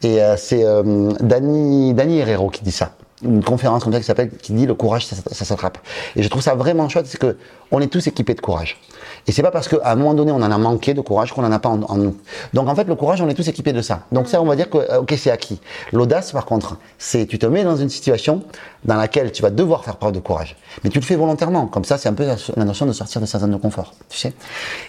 Et 0.01 0.21
euh, 0.21 0.37
c'est 0.37 0.63
euh, 0.63 1.11
Dani, 1.19 2.19
Herrero 2.19 2.49
qui 2.49 2.63
dit 2.63 2.71
ça. 2.71 2.91
Une 3.23 3.43
conférence 3.43 3.83
comme 3.83 3.93
ça 3.93 3.99
qui 3.99 4.05
s'appelle, 4.05 4.29
qui 4.29 4.53
dit 4.53 4.67
le 4.67 4.75
courage, 4.75 5.07
ça, 5.07 5.15
ça 5.31 5.45
s'attrape. 5.45 5.79
Et 6.15 6.23
je 6.23 6.29
trouve 6.29 6.41
ça 6.41 6.53
vraiment 6.55 6.87
chouette, 6.87 7.07
c'est 7.07 7.19
que 7.19 7.37
on 7.71 7.81
est 7.81 7.87
tous 7.87 8.05
équipés 8.07 8.35
de 8.35 8.41
courage. 8.41 8.79
Et 9.27 9.33
c'est 9.33 9.41
pas 9.41 9.51
parce 9.51 9.67
qu'à 9.67 9.91
un 9.91 9.95
moment 9.95 10.13
donné 10.13 10.31
on 10.31 10.37
en 10.41 10.51
a 10.51 10.57
manqué 10.57 10.93
de 10.93 11.01
courage 11.01 11.33
qu'on 11.33 11.43
en 11.43 11.51
a 11.51 11.59
pas 11.59 11.69
en, 11.69 11.83
en 11.83 11.97
nous. 11.97 12.15
Donc 12.53 12.69
en 12.69 12.75
fait 12.75 12.85
le 12.85 12.95
courage, 12.95 13.21
on 13.21 13.27
est 13.27 13.33
tous 13.33 13.47
équipés 13.47 13.73
de 13.73 13.81
ça. 13.81 14.01
Donc 14.11 14.29
ça, 14.29 14.41
on 14.41 14.45
va 14.45 14.55
dire 14.55 14.69
que 14.69 14.77
euh, 14.77 15.01
ok 15.01 15.13
c'est 15.17 15.31
acquis. 15.31 15.59
L'audace, 15.91 16.31
par 16.31 16.45
contre, 16.45 16.77
c'est 16.97 17.25
tu 17.25 17.37
te 17.37 17.45
mets 17.45 17.63
dans 17.63 17.75
une 17.75 17.89
situation 17.89 18.43
dans 18.85 18.95
laquelle 18.95 19.31
tu 19.31 19.41
vas 19.41 19.49
devoir 19.49 19.83
faire 19.83 19.97
preuve 19.97 20.13
de 20.13 20.19
courage, 20.19 20.55
mais 20.83 20.89
tu 20.89 20.99
le 20.99 21.03
fais 21.03 21.15
volontairement. 21.15 21.67
Comme 21.67 21.83
ça, 21.83 21.97
c'est 21.97 22.07
un 22.07 22.13
peu 22.13 22.25
la, 22.25 22.35
la 22.55 22.65
notion 22.65 22.85
de 22.85 22.93
sortir 22.93 23.19
de 23.19 23.25
sa 23.25 23.39
zone 23.39 23.51
de 23.51 23.57
confort, 23.57 23.93
tu 24.09 24.17
sais. 24.17 24.33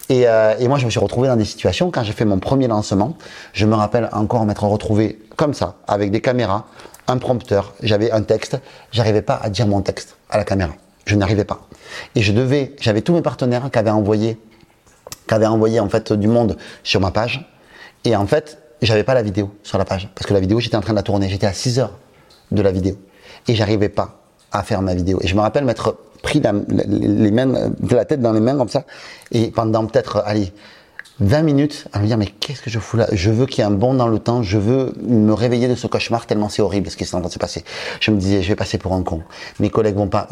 Et, 0.09 0.29
euh, 0.29 0.55
et 0.59 0.69
moi, 0.69 0.79
je 0.79 0.85
me 0.85 0.91
suis 0.91 1.01
retrouvé 1.01 1.29
dans 1.29 1.37
des 1.37 1.45
situations 1.45 1.91
quand 1.91 2.05
j'ai 2.05 2.13
fait 2.13 2.25
mon 2.25 2.39
premier 2.39 2.69
lancement. 2.69 3.17
Je 3.53 3.67
me 3.67 3.75
rappelle 3.75 4.09
encore 4.13 4.45
m'être 4.45 4.65
retrouvé 4.65 5.19
comme 5.37 5.55
ça, 5.55 5.77
avec 5.87 6.11
des 6.11 6.21
caméras, 6.21 6.67
un 7.09 7.17
prompteur, 7.19 7.75
j'avais 7.83 8.11
un 8.13 8.23
texte, 8.23 8.59
j'arrivais 8.93 9.23
pas 9.23 9.39
à 9.43 9.51
dire 9.51 9.67
mon 9.67 9.81
texte 9.81 10.17
à 10.31 10.37
la 10.37 10.45
caméra. 10.45 10.73
Je 11.09 11.17
n'arrivais 11.17 11.47
pas. 11.47 11.67
Et 12.15 12.21
je 12.21 12.33
devais, 12.33 12.77
j'avais 12.81 13.01
tous 13.01 13.15
mes 13.15 13.23
partenaires 13.23 13.71
qui 13.73 13.79
avaient 13.79 13.89
envoyé, 13.89 14.39
qui 15.27 15.35
avaient 15.35 15.47
envoyé 15.47 15.81
en 15.81 15.89
fait 15.89 16.13
du 16.13 16.29
monde 16.29 16.59
sur 16.83 17.01
ma 17.01 17.11
page. 17.11 17.51
Et 18.05 18.15
en 18.15 18.27
fait, 18.27 18.59
j'avais 18.83 19.05
pas 19.05 19.15
la 19.15 19.23
vidéo 19.23 19.51
sur 19.63 19.79
la 19.79 19.87
page. 19.87 20.11
Parce 20.15 20.27
que 20.27 20.35
la 20.35 20.41
vidéo, 20.41 20.61
j'étais 20.61 20.77
en 20.77 20.83
train 20.83 20.93
de 20.93 20.99
la 20.99 21.03
tourner. 21.03 21.31
J'étais 21.31 21.47
à 21.47 21.55
6 21.55 21.79
heures 21.79 21.97
de 22.53 22.61
la 22.61 22.71
vidéo. 22.71 22.97
Et 23.49 23.55
j'arrivais 23.55 23.89
pas 23.89 24.21
à 24.53 24.63
faire 24.63 24.83
ma 24.83 24.95
vidéo. 24.95 25.19
Et 25.23 25.29
je 25.29 25.35
me 25.35 25.41
rappelle 25.41 25.65
m'être 25.65 25.97
pris 26.23 26.41
de 26.41 27.95
la 27.95 28.05
tête 28.05 28.21
dans 28.21 28.33
les 28.33 28.41
mains 28.41 28.59
comme 28.59 28.69
ça. 28.69 28.85
Et 29.33 29.51
pendant 29.51 29.87
peut-être, 29.87 30.23
allez, 30.27 30.53
20 31.21 31.43
minutes 31.43 31.87
à 31.93 31.99
me 31.99 32.07
dire 32.07 32.17
mais 32.17 32.27
qu'est-ce 32.27 32.63
que 32.63 32.71
je 32.71 32.79
fous 32.79 32.97
là? 32.97 33.09
Je 33.13 33.31
veux 33.31 33.47
qu'il 33.47 33.59
y 33.59 33.61
ait 33.63 33.71
un 33.71 33.73
bond 33.73 33.95
dans 33.95 34.09
le 34.09 34.19
temps, 34.19 34.43
je 34.43 34.57
veux 34.57 34.95
me 35.03 35.33
réveiller 35.33 35.67
de 35.67 35.75
ce 35.75 35.87
cauchemar 35.87 36.27
tellement 36.27 36.49
c'est 36.49 36.63
horrible 36.63 36.91
ce 36.91 36.97
qui 36.97 37.05
est 37.05 37.15
en 37.15 37.19
train 37.19 37.29
de 37.29 37.33
se 37.33 37.39
passer. 37.39 37.65
Je 38.01 38.11
me 38.11 38.19
disais 38.19 38.43
je 38.43 38.49
vais 38.49 38.57
passer 38.57 38.79
pour 38.79 38.93
un 38.93 39.03
con. 39.03 39.23
Mes 39.59 39.71
collègues 39.71 39.97
vont 39.97 40.09
pas 40.09 40.29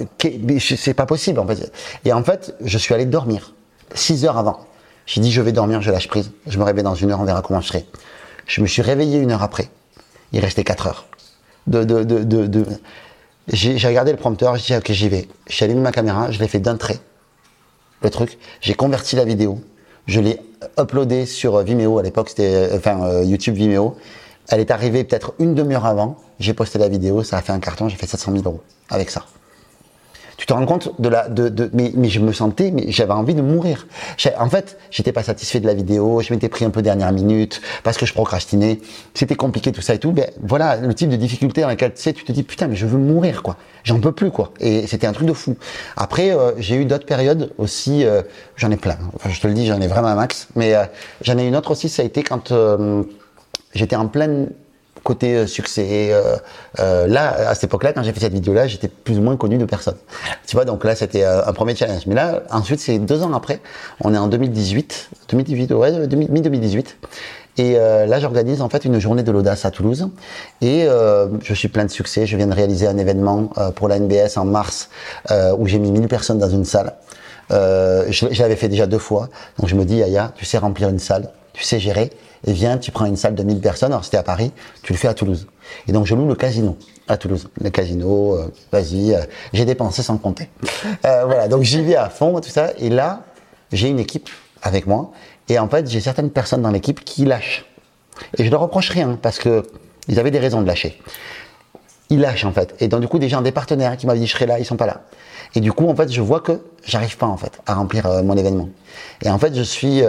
c'est 0.61 0.95
pas 0.95 1.07
possible 1.07 1.41
en 1.41 1.47
fait. 1.47 1.73
Et 2.05 2.13
en 2.13 2.23
fait, 2.23 2.55
je 2.65 2.79
suis 2.79 2.95
allé 2.95 3.05
dormir 3.05 3.55
6 3.95 4.25
heures 4.25 4.39
avant. 4.39 4.61
J'ai 5.07 5.21
dit 5.21 5.33
je 5.33 5.41
vais 5.41 5.53
dormir, 5.53 5.83
je 5.83 5.91
lâche 5.91 6.09
prise. 6.09 6.31
Je 6.47 6.59
me 6.59 6.65
réveille 6.65 6.85
dans 6.85 6.95
une 6.95 7.11
heure, 7.11 7.21
on 7.21 7.25
verra 7.25 7.43
comment 7.43 7.61
je 7.61 7.69
serai. 7.69 7.87
Je 8.47 8.61
me 8.61 8.67
suis 8.67 8.83
réveillé 8.83 9.19
une 9.19 9.33
heure 9.33 9.43
après. 9.43 9.69
Il 10.33 10.41
restait 10.41 10.65
4 10.65 10.87
heures. 10.87 11.07
De, 11.67 11.83
de, 11.83 12.05
de, 12.05 12.23
de, 12.23 12.65
j'ai 13.49 13.77
regardé 13.89 14.13
le 14.13 14.19
prompteur, 14.19 14.57
j'ai 14.57 14.75
dit 14.75 14.79
ok 14.79 14.93
j'y 14.93 15.09
vais. 15.09 15.27
J'ai 15.49 15.65
allumé 15.65 15.81
ma 15.81 15.91
caméra, 15.93 16.31
je 16.31 16.39
l'ai 16.39 16.49
fait 16.49 16.61
d'un 16.61 16.77
trait 16.77 17.01
le 18.03 18.11
truc. 18.11 18.39
J'ai 18.61 18.75
converti 18.75 19.17
la 19.17 19.25
vidéo. 19.25 19.61
Je 20.07 20.21
l'ai 20.21 20.41
uploadée 20.79 21.27
sur 21.27 21.63
Vimeo. 21.63 21.99
À 21.99 22.03
l'époque, 22.03 22.31
c'était 22.31 22.55
euh, 22.55 22.77
enfin 22.77 23.03
euh, 23.05 23.25
YouTube 23.25 23.55
Vimeo. 23.55 23.97
Elle 24.49 24.61
est 24.61 24.71
arrivée 24.71 25.05
peut-être 25.05 25.35
une 25.39 25.55
demi-heure 25.55 25.87
avant. 25.87 26.17
J'ai 26.39 26.55
posté 26.55 26.79
la 26.79 26.89
vidéo. 26.89 27.23
Ça 27.23 27.39
a 27.39 27.43
fait 27.43 27.53
un 27.53 27.61
carton. 27.61 27.89
J'ai 27.89 27.97
fait 27.97 28.07
700 28.07 28.33
000 28.33 28.45
euros 28.45 28.61
avec 28.91 29.11
ça. 29.11 29.25
Tu 30.37 30.45
te 30.47 30.53
rends 30.53 30.67
compte 30.67 31.01
de 31.01 31.09
la, 31.09 31.29
de, 31.29 31.49
de 31.49 31.71
mais, 31.73 31.93
mais 31.95 32.09
je 32.09 32.21
me 32.21 32.33
sentais, 32.33 32.71
mais 32.71 32.85
j'avais 32.89 33.13
envie 33.13 33.35
de 33.35 33.41
mourir. 33.41 33.87
En 34.39 34.51
fait, 34.51 34.79
j'étais 34.91 35.13
pas 35.13 35.23
satisfait 35.23 35.61
de 35.61 35.67
la 35.67 35.75
vidéo. 35.75 36.21
Je 36.21 36.33
m'étais 36.33 36.49
pris 36.49 36.65
un 36.65 36.71
peu 36.71 36.83
dernière 36.83 37.11
minute 37.13 37.63
parce 37.83 37.97
que 37.97 38.05
je 38.05 38.13
procrastinais. 38.13 38.81
C'était 39.15 39.35
compliqué 39.35 39.73
tout 39.73 39.81
ça 39.81 39.95
et 39.95 39.99
tout. 39.99 40.13
Ben 40.13 40.27
voilà 40.43 40.77
le 40.77 40.93
type 40.95 41.09
de 41.09 41.17
difficulté 41.17 41.63
dans 41.63 41.69
laquelle 41.69 41.95
tu 41.95 42.03
sais, 42.03 42.13
tu 42.13 42.25
te 42.25 42.33
dis 42.33 42.43
putain, 42.43 42.67
mais 42.69 42.77
je 42.77 42.87
veux 42.87 42.99
mourir 42.99 43.43
quoi. 43.43 43.57
J'en 43.85 43.99
peux 43.99 44.13
plus 44.13 44.31
quoi. 44.31 44.53
Et 44.61 44.87
c'était 44.87 45.07
un 45.07 45.13
truc 45.13 45.27
de 45.27 45.33
fou. 45.33 45.57
Après, 45.97 46.31
euh, 46.31 46.53
j'ai 46.59 46.77
eu 46.77 46.85
d'autres 46.85 47.07
périodes 47.07 47.53
aussi. 47.57 48.05
euh, 48.05 48.23
j'en 48.57 48.71
ai 48.71 48.77
plein. 48.77 48.99
Enfin, 49.15 49.31
je 49.31 49.41
te 49.41 49.47
le 49.47 49.55
dis, 49.55 49.67
j'en 49.67 49.81
ai 49.81 49.87
vraiment 49.87 50.09
un 50.09 50.17
max. 50.17 50.49
Mais 50.55 50.75
euh, 50.75 50.85
j'en 51.23 51.39
ai 51.39 51.47
une 51.47 51.57
autre 51.57 51.71
aussi. 51.71 51.89
Ça 51.89 52.03
a 52.03 52.05
été 52.05 52.23
quand 52.23 52.53
j'étais 53.75 53.97
en 53.97 54.09
pleine 54.09 54.51
côté 55.07 55.37
euh, 55.37 55.47
succès. 55.47 56.09
Euh, 56.11 56.37
euh, 56.81 57.07
là, 57.07 57.49
à 57.49 57.55
cette 57.55 57.65
époque-là, 57.65 57.93
quand 57.93 58.03
j'ai 58.03 58.13
fait 58.13 58.21
cette 58.21 58.33
vidéo-là, 58.33 58.67
j'étais 58.67 58.89
plus 58.89 59.19
ou 59.19 59.23
moins 59.23 59.37
connu 59.37 59.57
de 59.57 59.65
personne. 59.65 59.97
Tu 60.47 60.57
vois, 60.57 60.65
donc 60.65 60.85
là, 60.85 60.97
c'était 60.97 61.25
un 61.25 61.53
premier 61.53 61.77
challenge. 61.77 62.07
Mais 62.07 62.15
là, 62.15 62.43
ensuite, 62.51 62.81
c'est 62.81 62.99
deux 62.99 63.23
ans 63.23 63.33
après. 63.33 63.61
On 64.01 64.13
est 64.13 64.19
en 64.19 64.27
2018, 64.27 65.11
2018, 65.31 65.73
ouais, 65.73 65.93
mi-2018. 66.09 66.87
Et 67.59 67.75
là, 67.75 68.21
j'organise 68.21 68.61
en 68.61 68.69
fait 68.69 68.85
une 68.85 68.99
journée 68.99 69.23
de 69.23 69.33
l'audace 69.33 69.65
à 69.65 69.71
Toulouse. 69.71 70.09
Et 70.61 70.87
je 71.43 71.55
suis 71.55 71.69
plein 71.69 71.85
de 71.85 71.91
succès. 71.91 72.27
Je 72.27 72.37
viens 72.37 72.47
de 72.47 72.55
réaliser 72.55 72.87
un 72.87 72.99
événement 72.99 73.51
pour 73.75 73.89
la 73.89 73.99
NBS 73.99 74.37
en 74.37 74.45
mars 74.45 74.91
où 75.31 75.67
j'ai 75.67 75.79
mis 75.79 75.91
1000 75.91 76.09
personnes 76.09 76.39
dans 76.39 76.51
une 76.51 76.65
salle. 76.65 76.93
je, 77.51 78.43
l'avais 78.43 78.57
fait 78.57 78.69
déjà 78.69 78.87
deux 78.87 78.99
fois. 78.99 79.29
Donc 79.59 79.69
je 79.69 79.75
me 79.75 79.85
dis, 79.85 80.03
Aya, 80.03 80.33
tu 80.37 80.45
sais 80.45 80.59
remplir 80.59 80.89
une 80.89 80.99
salle, 80.99 81.31
tu 81.55 81.65
sais 81.65 81.81
gérer 81.81 82.11
et 82.47 82.53
viens, 82.53 82.79
tu 82.79 82.93
prends 82.93 83.07
une 83.07 83.17
salle 83.17 83.35
de 83.35 83.43
1000 83.43 83.61
personnes, 83.61 83.93
alors 83.93 84.05
c'était 84.05 84.17
à 84.17 84.23
Paris, 84.23 84.53
tu 84.83 84.93
le 84.93 84.99
fais 84.99 85.09
à 85.09 85.15
Toulouse. 85.15 85.49
Et 85.89 85.93
donc 85.93 86.07
je 86.07 86.15
loue 86.15 86.29
le 86.29 86.37
casino 86.37 86.77
à 87.09 87.17
Toulouse. 87.17 87.49
Le 87.61 87.71
casino, 87.71 88.35
euh, 88.35 88.53
vas-y, 88.71 89.15
euh, 89.15 89.21
j'ai 89.53 89.65
dépensé 89.65 90.03
sans 90.03 90.17
compter. 90.17 90.49
Euh, 91.05 91.25
voilà, 91.25 91.49
donc 91.49 91.63
j'y 91.63 91.83
vais 91.83 91.97
à 91.97 92.09
fond, 92.09 92.41
tout 92.41 92.49
ça. 92.49 92.71
Et 92.79 92.89
là, 92.89 93.23
j'ai 93.73 93.89
une 93.89 93.99
équipe 93.99 94.29
avec 94.63 94.87
moi. 94.87 95.11
Et 95.49 95.59
en 95.59 95.69
fait, 95.69 95.89
j'ai 95.89 96.01
certaines 96.01 96.31
personnes 96.31 96.63
dans 96.63 96.71
l'équipe 96.71 97.05
qui 97.05 97.25
lâchent. 97.25 97.65
Et 98.39 98.43
je 98.43 98.45
ne 98.45 98.51
leur 98.51 98.61
reproche 98.61 98.91
rien 98.91 99.19
parce 99.21 99.39
que 99.39 99.65
ils 100.09 100.19
avaient 100.19 100.31
des 100.31 100.39
raisons 100.39 100.63
de 100.63 100.67
lâcher. 100.67 101.01
Ils 102.11 102.21
lâchent 102.21 102.45
en 102.45 102.53
fait. 102.53 102.75
Et 102.81 102.87
donc 102.87 103.01
du 103.01 103.09
coup, 103.09 103.21
gens, 103.23 103.43
des 103.43 103.53
partenaires 103.53 103.97
qui 103.97 104.07
m'avaient 104.07 104.21
dit 104.21 104.27
je 104.27 104.33
serai 104.33 104.47
là, 104.47 104.59
ils 104.59 104.65
sont 104.65 104.77
pas 104.77 104.87
là. 104.87 105.03
Et 105.55 105.61
du 105.61 105.73
coup, 105.73 105.89
en 105.89 105.97
fait, 105.97 106.11
je 106.13 106.21
vois 106.21 106.41
que 106.41 106.61
j'arrive 106.85 107.17
pas 107.17 107.27
en 107.27 107.37
fait 107.37 107.61
à 107.67 107.75
remplir 107.75 108.09
mon 108.23 108.37
événement. 108.37 108.69
Et 109.23 109.31
en 109.31 109.39
fait, 109.39 109.55
je 109.55 109.63
suis 109.63 110.03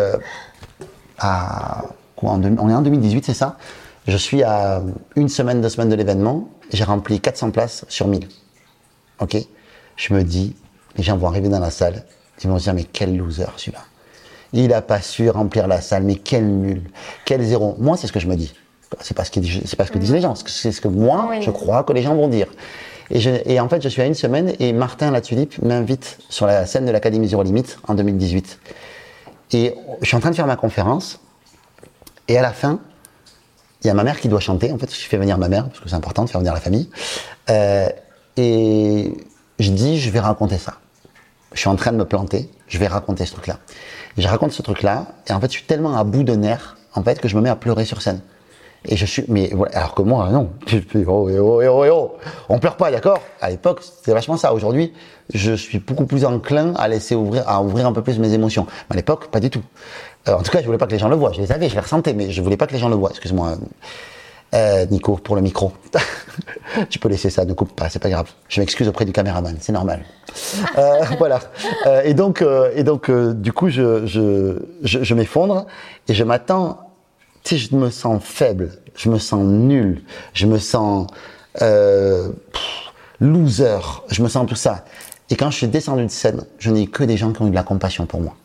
à 1.19 1.83
on 2.23 2.69
est 2.69 2.73
en 2.73 2.81
2018, 2.81 3.25
c'est 3.25 3.33
ça? 3.33 3.57
Je 4.07 4.15
suis 4.15 4.41
à 4.41 4.81
une 5.15 5.27
semaine, 5.27 5.61
deux 5.61 5.69
semaines 5.69 5.89
de 5.89 5.95
l'événement, 5.95 6.47
j'ai 6.71 6.85
rempli 6.85 7.19
400 7.19 7.51
places 7.51 7.85
sur 7.89 8.07
1000. 8.07 8.27
Ok? 9.19 9.37
Je 9.97 10.13
me 10.13 10.23
dis, 10.23 10.55
les 10.95 11.03
gens 11.03 11.17
vont 11.17 11.27
arriver 11.27 11.49
dans 11.49 11.59
la 11.59 11.71
salle, 11.71 12.05
ils 12.41 12.49
vont 12.49 12.57
se 12.57 12.63
dire, 12.63 12.73
mais 12.73 12.85
quel 12.85 13.17
loser 13.17 13.45
celui-là. 13.57 13.81
Il 14.53 14.69
n'a 14.69 14.81
pas 14.81 15.01
su 15.01 15.29
remplir 15.29 15.67
la 15.67 15.81
salle, 15.81 16.03
mais 16.03 16.15
quel 16.15 16.47
nul, 16.47 16.83
quel 17.25 17.43
zéro. 17.43 17.75
Moi, 17.79 17.97
c'est 17.97 18.07
ce 18.07 18.13
que 18.13 18.19
je 18.19 18.27
me 18.27 18.35
dis. 18.35 18.53
C'est 19.01 19.15
pas 19.15 19.25
ce 19.25 19.31
que, 19.31 19.75
pas 19.75 19.85
ce 19.85 19.91
que 19.91 19.97
disent 19.97 20.13
les 20.13 20.21
gens, 20.21 20.35
c'est 20.35 20.71
ce 20.71 20.79
que 20.79 20.87
moi, 20.87 21.29
je 21.41 21.51
crois 21.51 21.83
que 21.83 21.91
les 21.91 22.01
gens 22.01 22.15
vont 22.15 22.29
dire. 22.29 22.47
Et, 23.09 23.19
et, 23.53 23.59
en 23.59 23.67
fait, 23.67 23.81
je 23.81 23.89
suis 23.89 24.01
à 24.01 24.05
une 24.05 24.13
semaine 24.13 24.53
et 24.59 24.71
Martin 24.71 25.11
Latulipe 25.11 25.61
m'invite 25.61 26.17
sur 26.29 26.45
la 26.45 26.65
scène 26.65 26.85
de 26.85 26.91
l'Académie 26.91 27.27
Zéro 27.27 27.43
Limite 27.43 27.77
en 27.87 27.95
2018. 27.95 28.59
Et 29.53 29.75
je 30.01 30.07
suis 30.07 30.15
en 30.15 30.21
train 30.21 30.29
de 30.29 30.35
faire 30.35 30.47
ma 30.47 30.55
conférence 30.55 31.19
et 32.27 32.37
à 32.37 32.41
la 32.41 32.51
fin, 32.51 32.79
il 33.83 33.87
y 33.87 33.89
a 33.89 33.93
ma 33.93 34.03
mère 34.03 34.19
qui 34.19 34.27
doit 34.27 34.39
chanter. 34.39 34.71
En 34.71 34.77
fait, 34.77 34.93
je 34.93 35.07
fais 35.07 35.17
venir 35.17 35.37
ma 35.37 35.49
mère, 35.49 35.65
parce 35.67 35.79
que 35.79 35.89
c'est 35.89 35.95
important 35.95 36.23
de 36.25 36.29
faire 36.29 36.39
venir 36.39 36.53
la 36.53 36.59
famille. 36.59 36.89
Euh, 37.49 37.89
et 38.35 39.13
je 39.59 39.71
dis, 39.71 39.99
je 39.99 40.09
vais 40.09 40.19
raconter 40.19 40.57
ça. 40.57 40.75
Je 41.53 41.59
suis 41.59 41.69
en 41.69 41.75
train 41.75 41.91
de 41.91 41.97
me 41.97 42.05
planter, 42.05 42.49
je 42.67 42.77
vais 42.77 42.87
raconter 42.87 43.25
ce 43.25 43.33
truc-là. 43.33 43.59
Je 44.17 44.27
raconte 44.27 44.51
ce 44.51 44.61
truc-là, 44.61 45.05
et 45.27 45.33
en 45.33 45.39
fait, 45.39 45.47
je 45.47 45.57
suis 45.57 45.65
tellement 45.65 45.95
à 45.97 46.03
bout 46.03 46.23
de 46.23 46.33
nerfs, 46.33 46.77
en 46.93 47.03
fait, 47.03 47.19
que 47.19 47.27
je 47.27 47.35
me 47.35 47.41
mets 47.41 47.49
à 47.49 47.55
pleurer 47.55 47.85
sur 47.85 48.01
scène. 48.01 48.21
Et 48.85 48.95
je 48.95 49.05
suis, 49.05 49.25
mais 49.27 49.49
voilà, 49.53 49.77
alors 49.77 49.95
que 49.95 50.01
moi, 50.01 50.29
non. 50.29 50.51
Oh, 51.07 51.29
oh, 51.29 51.61
oh, 51.63 51.85
oh, 51.91 52.17
On 52.49 52.59
pleure 52.59 52.77
pas, 52.77 52.91
d'accord? 52.91 53.21
À 53.41 53.49
l'époque, 53.49 53.81
c'était 53.81 54.13
vachement 54.13 54.37
ça. 54.37 54.53
Aujourd'hui, 54.53 54.93
je 55.33 55.53
suis 55.53 55.79
beaucoup 55.79 56.05
plus 56.05 56.25
enclin 56.25 56.73
à 56.75 56.87
laisser 56.87 57.15
ouvrir, 57.15 57.43
à 57.47 57.61
ouvrir 57.61 57.87
un 57.87 57.93
peu 57.93 58.01
plus 58.01 58.19
mes 58.19 58.33
émotions. 58.33 58.65
Mais 58.89 58.95
à 58.95 58.97
l'époque, 58.97 59.27
pas 59.27 59.39
du 59.39 59.49
tout. 59.49 59.63
Euh, 60.27 60.33
en 60.33 60.41
tout 60.41 60.51
cas, 60.51 60.61
je 60.61 60.65
voulais 60.65 60.77
pas 60.77 60.87
que 60.87 60.91
les 60.91 60.99
gens 60.99 61.09
le 61.09 61.15
voient. 61.15 61.31
Je 61.31 61.41
les 61.41 61.51
avais, 61.51 61.69
je 61.69 61.75
les 61.75 61.81
ressentais, 61.81 62.13
mais 62.13 62.31
je 62.31 62.41
voulais 62.41 62.57
pas 62.57 62.67
que 62.67 62.73
les 62.73 62.79
gens 62.79 62.89
le 62.89 62.95
voient. 62.95 63.09
Excuse-moi, 63.11 63.57
euh, 64.53 64.85
Nico, 64.87 65.15
pour 65.15 65.35
le 65.35 65.41
micro. 65.41 65.71
tu 66.89 66.99
peux 66.99 67.09
laisser 67.09 67.29
ça, 67.29 67.45
ne 67.45 67.53
coupe 67.53 67.75
pas, 67.75 67.89
c'est 67.89 67.99
pas 67.99 68.09
grave. 68.09 68.29
Je 68.49 68.59
m'excuse 68.59 68.87
auprès 68.87 69.05
du 69.05 69.11
caméraman, 69.11 69.57
c'est 69.59 69.71
normal. 69.71 70.03
Euh, 70.77 71.03
voilà. 71.17 71.39
Et 72.03 72.13
donc, 72.13 72.43
et 72.75 72.83
donc, 72.83 73.11
du 73.11 73.53
coup, 73.53 73.69
je, 73.69 75.13
m'effondre 75.13 75.65
et 76.07 76.13
je 76.13 76.23
m'attends. 76.23 76.79
Sais, 77.43 77.57
je 77.57 77.73
me 77.75 77.89
sens 77.89 78.21
faible, 78.21 78.71
je 78.93 79.07
me 79.07 79.17
sens 79.17 79.41
nul, 79.41 80.03
je 80.33 80.47
me 80.47 80.59
sens 80.59 81.07
loser, 83.21 83.79
je 84.09 84.21
me 84.21 84.27
sens 84.27 84.45
tout 84.47 84.55
ça. 84.55 84.83
Et 85.29 85.35
quand 85.37 85.49
je 85.49 85.57
suis 85.57 85.67
descendu 85.67 86.03
de 86.03 86.11
scène, 86.11 86.43
je 86.59 86.71
n'ai 86.71 86.87
que 86.87 87.05
des 87.05 87.15
gens 87.15 87.31
qui 87.31 87.41
ont 87.41 87.47
eu 87.47 87.51
de 87.51 87.55
la 87.55 87.63
compassion 87.63 88.05
pour 88.05 88.21
moi. 88.21 88.35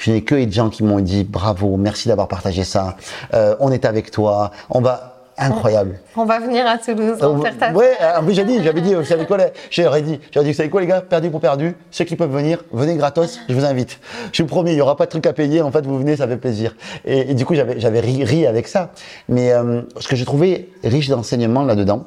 Je 0.00 0.10
n'ai 0.10 0.22
que 0.22 0.34
des 0.34 0.50
gens 0.50 0.70
qui 0.70 0.82
m'ont 0.82 1.00
dit 1.00 1.24
bravo, 1.24 1.76
merci 1.76 2.08
d'avoir 2.08 2.26
partagé 2.26 2.64
ça. 2.64 2.96
Euh, 3.34 3.54
on 3.60 3.70
est 3.70 3.84
avec 3.84 4.10
toi. 4.10 4.50
On 4.70 4.80
va 4.80 5.19
incroyable. 5.40 5.98
On 6.16 6.24
va 6.24 6.38
venir 6.38 6.66
à 6.66 6.78
Toulouse 6.78 7.18
euh, 7.22 7.40
faire 7.40 7.58
ta 7.58 7.72
Ouais, 7.72 7.96
en 8.16 8.22
plus 8.22 8.34
j'ai 8.34 8.44
dit, 8.44 8.62
j'avais 8.62 8.80
dit, 8.80 8.94
vous 8.94 9.04
savez 9.04 9.26
quoi, 9.26 9.38
j'aurais 9.70 10.02
dit, 10.02 10.20
j'aurais 10.32 10.44
dit, 10.44 10.52
vous 10.52 10.56
savez 10.56 10.70
quoi 10.70 10.80
les 10.80 10.86
gars, 10.86 11.00
perdu 11.00 11.30
pour 11.30 11.40
perdu, 11.40 11.74
ceux 11.90 12.04
qui 12.04 12.16
peuvent 12.16 12.30
venir, 12.30 12.62
venez 12.72 12.96
gratos, 12.96 13.40
je 13.48 13.54
vous 13.54 13.64
invite. 13.64 13.98
Je 14.32 14.42
vous 14.42 14.48
promets, 14.48 14.72
il 14.72 14.78
y 14.78 14.80
aura 14.80 14.96
pas 14.96 15.06
de 15.06 15.10
truc 15.10 15.26
à 15.26 15.32
payer, 15.32 15.62
en 15.62 15.70
fait, 15.70 15.86
vous 15.86 15.98
venez, 15.98 16.16
ça 16.16 16.28
fait 16.28 16.36
plaisir. 16.36 16.76
Et, 17.04 17.34
du 17.34 17.44
coup, 17.44 17.54
j'avais, 17.54 17.80
j'avais 17.80 18.00
ri, 18.00 18.24
ri, 18.24 18.46
avec 18.46 18.68
ça. 18.68 18.90
Mais 19.28 19.52
euh, 19.52 19.82
ce 19.98 20.08
que 20.08 20.16
j'ai 20.16 20.24
trouvé 20.24 20.70
riche 20.84 21.08
d'enseignement 21.08 21.64
là-dedans, 21.64 22.04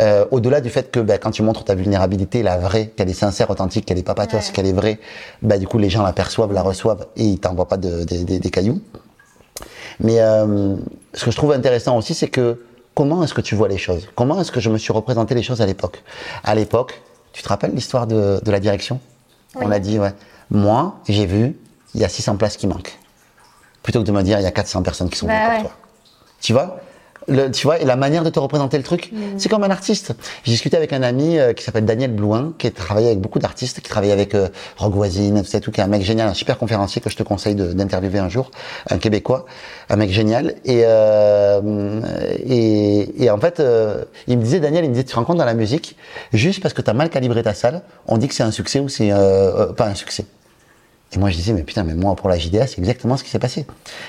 euh, 0.00 0.24
au-delà 0.30 0.60
du 0.60 0.70
fait 0.70 0.90
que 0.90 1.00
ben, 1.00 1.18
quand 1.18 1.30
tu 1.30 1.42
montres 1.42 1.64
ta 1.64 1.74
vulnérabilité, 1.74 2.42
la 2.42 2.58
vraie, 2.58 2.88
qu'elle 2.88 3.08
est 3.08 3.14
sincère, 3.14 3.50
authentique, 3.50 3.86
qu'elle 3.86 3.98
est 3.98 4.02
pas 4.02 4.14
patoise, 4.14 4.50
qu'elle 4.50 4.66
est 4.66 4.72
vraie, 4.72 4.98
ben, 5.42 5.58
du 5.58 5.66
coup, 5.66 5.78
les 5.78 5.90
gens 5.90 6.02
la 6.02 6.12
perçoivent, 6.12 6.52
la 6.52 6.62
reçoivent 6.62 7.06
et 7.16 7.24
ils 7.24 7.40
t'envoient 7.40 7.68
pas 7.68 7.76
de, 7.76 8.04
des 8.04 8.50
cailloux. 8.50 8.80
Mais 10.00 10.20
euh, 10.20 10.76
ce 11.12 11.24
que 11.24 11.30
je 11.30 11.36
trouve 11.36 11.52
intéressant 11.52 11.96
aussi, 11.96 12.14
c'est 12.14 12.28
que 12.28 12.58
comment 12.94 13.22
est-ce 13.22 13.34
que 13.34 13.40
tu 13.40 13.54
vois 13.54 13.68
les 13.68 13.78
choses? 13.78 14.08
Comment 14.14 14.40
est-ce 14.40 14.52
que 14.52 14.60
je 14.60 14.70
me 14.70 14.78
suis 14.78 14.92
représenté 14.92 15.34
les 15.34 15.42
choses 15.42 15.60
à 15.60 15.66
l'époque? 15.66 16.02
À 16.42 16.54
l'époque, 16.54 17.00
tu 17.32 17.42
te 17.42 17.48
rappelles 17.48 17.74
l'histoire 17.74 18.06
de, 18.06 18.40
la 18.46 18.60
direction? 18.60 19.00
On 19.56 19.70
a 19.70 19.78
dit, 19.78 19.98
ouais. 19.98 20.12
Moi, 20.50 20.96
j'ai 21.08 21.26
vu, 21.26 21.56
il 21.94 22.00
y 22.00 22.04
a 22.04 22.08
600 22.08 22.36
places 22.36 22.56
qui 22.56 22.66
manquent. 22.66 22.98
Plutôt 23.82 24.00
que 24.00 24.06
de 24.06 24.12
me 24.12 24.22
dire, 24.22 24.38
il 24.38 24.42
y 24.42 24.46
a 24.46 24.50
400 24.50 24.82
personnes 24.82 25.10
qui 25.10 25.18
sont 25.18 25.26
bah 25.26 25.50
pour 25.50 25.62
toi. 25.62 25.72
Tu 26.40 26.52
vois? 26.52 26.80
Tu 27.26 27.66
vois, 27.66 27.80
et 27.80 27.84
la 27.84 27.96
manière 27.96 28.24
de 28.24 28.30
te 28.30 28.38
représenter 28.38 28.76
le 28.76 28.82
truc, 28.82 29.10
mm. 29.12 29.38
c'est 29.38 29.48
comme 29.48 29.64
un 29.64 29.70
artiste. 29.70 30.14
J'ai 30.44 30.52
discuté 30.52 30.76
avec 30.76 30.92
un 30.92 31.02
ami 31.02 31.38
euh, 31.38 31.52
qui 31.52 31.64
s'appelle 31.64 31.84
Daniel 31.84 32.12
Blouin, 32.12 32.54
qui 32.58 32.66
a 32.66 32.70
travaillé 32.70 33.08
avec 33.08 33.20
beaucoup 33.20 33.38
d'artistes, 33.38 33.80
qui 33.80 33.88
travaille 33.88 34.12
avec 34.12 34.34
euh, 34.34 34.48
Rogue 34.76 34.94
Voisine, 34.94 35.42
tout, 35.42 35.60
tout, 35.60 35.70
qui 35.70 35.80
est 35.80 35.84
un 35.84 35.88
mec 35.88 36.02
génial, 36.02 36.28
un 36.28 36.34
super 36.34 36.58
conférencier 36.58 37.00
que 37.00 37.10
je 37.10 37.16
te 37.16 37.22
conseille 37.22 37.54
d'interviewer 37.54 38.18
un 38.18 38.28
jour, 38.28 38.50
un 38.90 38.98
Québécois, 38.98 39.46
un 39.88 39.96
mec 39.96 40.10
génial. 40.10 40.54
Et, 40.64 40.82
euh, 40.84 42.00
et, 42.46 43.24
et, 43.24 43.30
en 43.30 43.38
fait, 43.38 43.60
euh, 43.60 44.04
il 44.26 44.38
me 44.38 44.42
disait, 44.42 44.60
Daniel, 44.60 44.84
il 44.84 44.88
me 44.88 44.94
disait, 44.94 45.04
tu 45.04 45.12
te 45.12 45.16
rends 45.16 45.24
compte 45.24 45.38
dans 45.38 45.44
la 45.44 45.54
musique, 45.54 45.96
juste 46.32 46.62
parce 46.62 46.74
que 46.74 46.82
tu 46.82 46.90
as 46.90 46.94
mal 46.94 47.10
calibré 47.10 47.42
ta 47.42 47.54
salle, 47.54 47.82
on 48.06 48.18
dit 48.18 48.28
que 48.28 48.34
c'est 48.34 48.42
un 48.42 48.50
succès 48.50 48.80
ou 48.80 48.88
c'est 48.88 49.10
pas 49.76 49.86
un 49.86 49.94
succès. 49.94 50.24
Et 51.14 51.18
moi, 51.18 51.30
je 51.30 51.36
disais, 51.36 51.52
mais 51.52 51.62
putain, 51.62 51.84
mais 51.84 51.94
moi, 51.94 52.16
pour 52.16 52.28
la 52.28 52.38
JDA, 52.38 52.66
c'est 52.66 52.78
exactement 52.78 53.16
ce 53.16 53.24
qui 53.24 53.30
s'est 53.30 53.38
passé. 53.38 53.66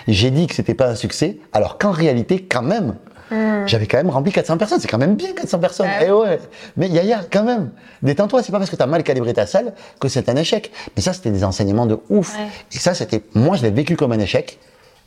J'ai 0.07 0.31
dit 0.31 0.47
que 0.47 0.55
c'était 0.55 0.73
pas 0.73 0.87
un 0.87 0.95
succès, 0.95 1.37
alors 1.53 1.77
qu'en 1.77 1.91
réalité, 1.91 2.43
quand 2.43 2.63
même, 2.63 2.95
hmm. 3.31 3.67
j'avais 3.67 3.85
quand 3.85 3.97
même 3.97 4.09
rempli 4.09 4.31
400 4.31 4.57
personnes. 4.57 4.79
C'est 4.79 4.87
quand 4.87 4.97
même 4.97 5.15
bien 5.15 5.33
400 5.33 5.59
personnes. 5.59 5.87
Eh 6.01 6.11
ouais. 6.11 6.39
Mais 6.77 6.87
Yaya, 6.89 7.21
quand 7.31 7.43
même, 7.43 7.71
détends-toi. 8.01 8.41
C'est 8.41 8.51
pas 8.51 8.57
parce 8.57 8.69
que 8.69 8.75
tu 8.75 8.81
as 8.81 8.87
mal 8.87 9.03
calibré 9.03 9.33
ta 9.33 9.45
salle 9.45 9.73
que 9.99 10.07
c'est 10.07 10.29
un 10.29 10.35
échec. 10.35 10.71
Mais 10.95 11.01
ça, 11.01 11.13
c'était 11.13 11.31
des 11.31 11.43
enseignements 11.43 11.85
de 11.85 11.99
ouf. 12.09 12.35
Et 12.73 12.79
ça, 12.79 12.93
c'était, 12.93 13.21
moi, 13.35 13.55
je 13.55 13.63
l'ai 13.63 13.71
vécu 13.71 13.95
comme 13.95 14.11
un 14.11 14.19
échec. 14.19 14.59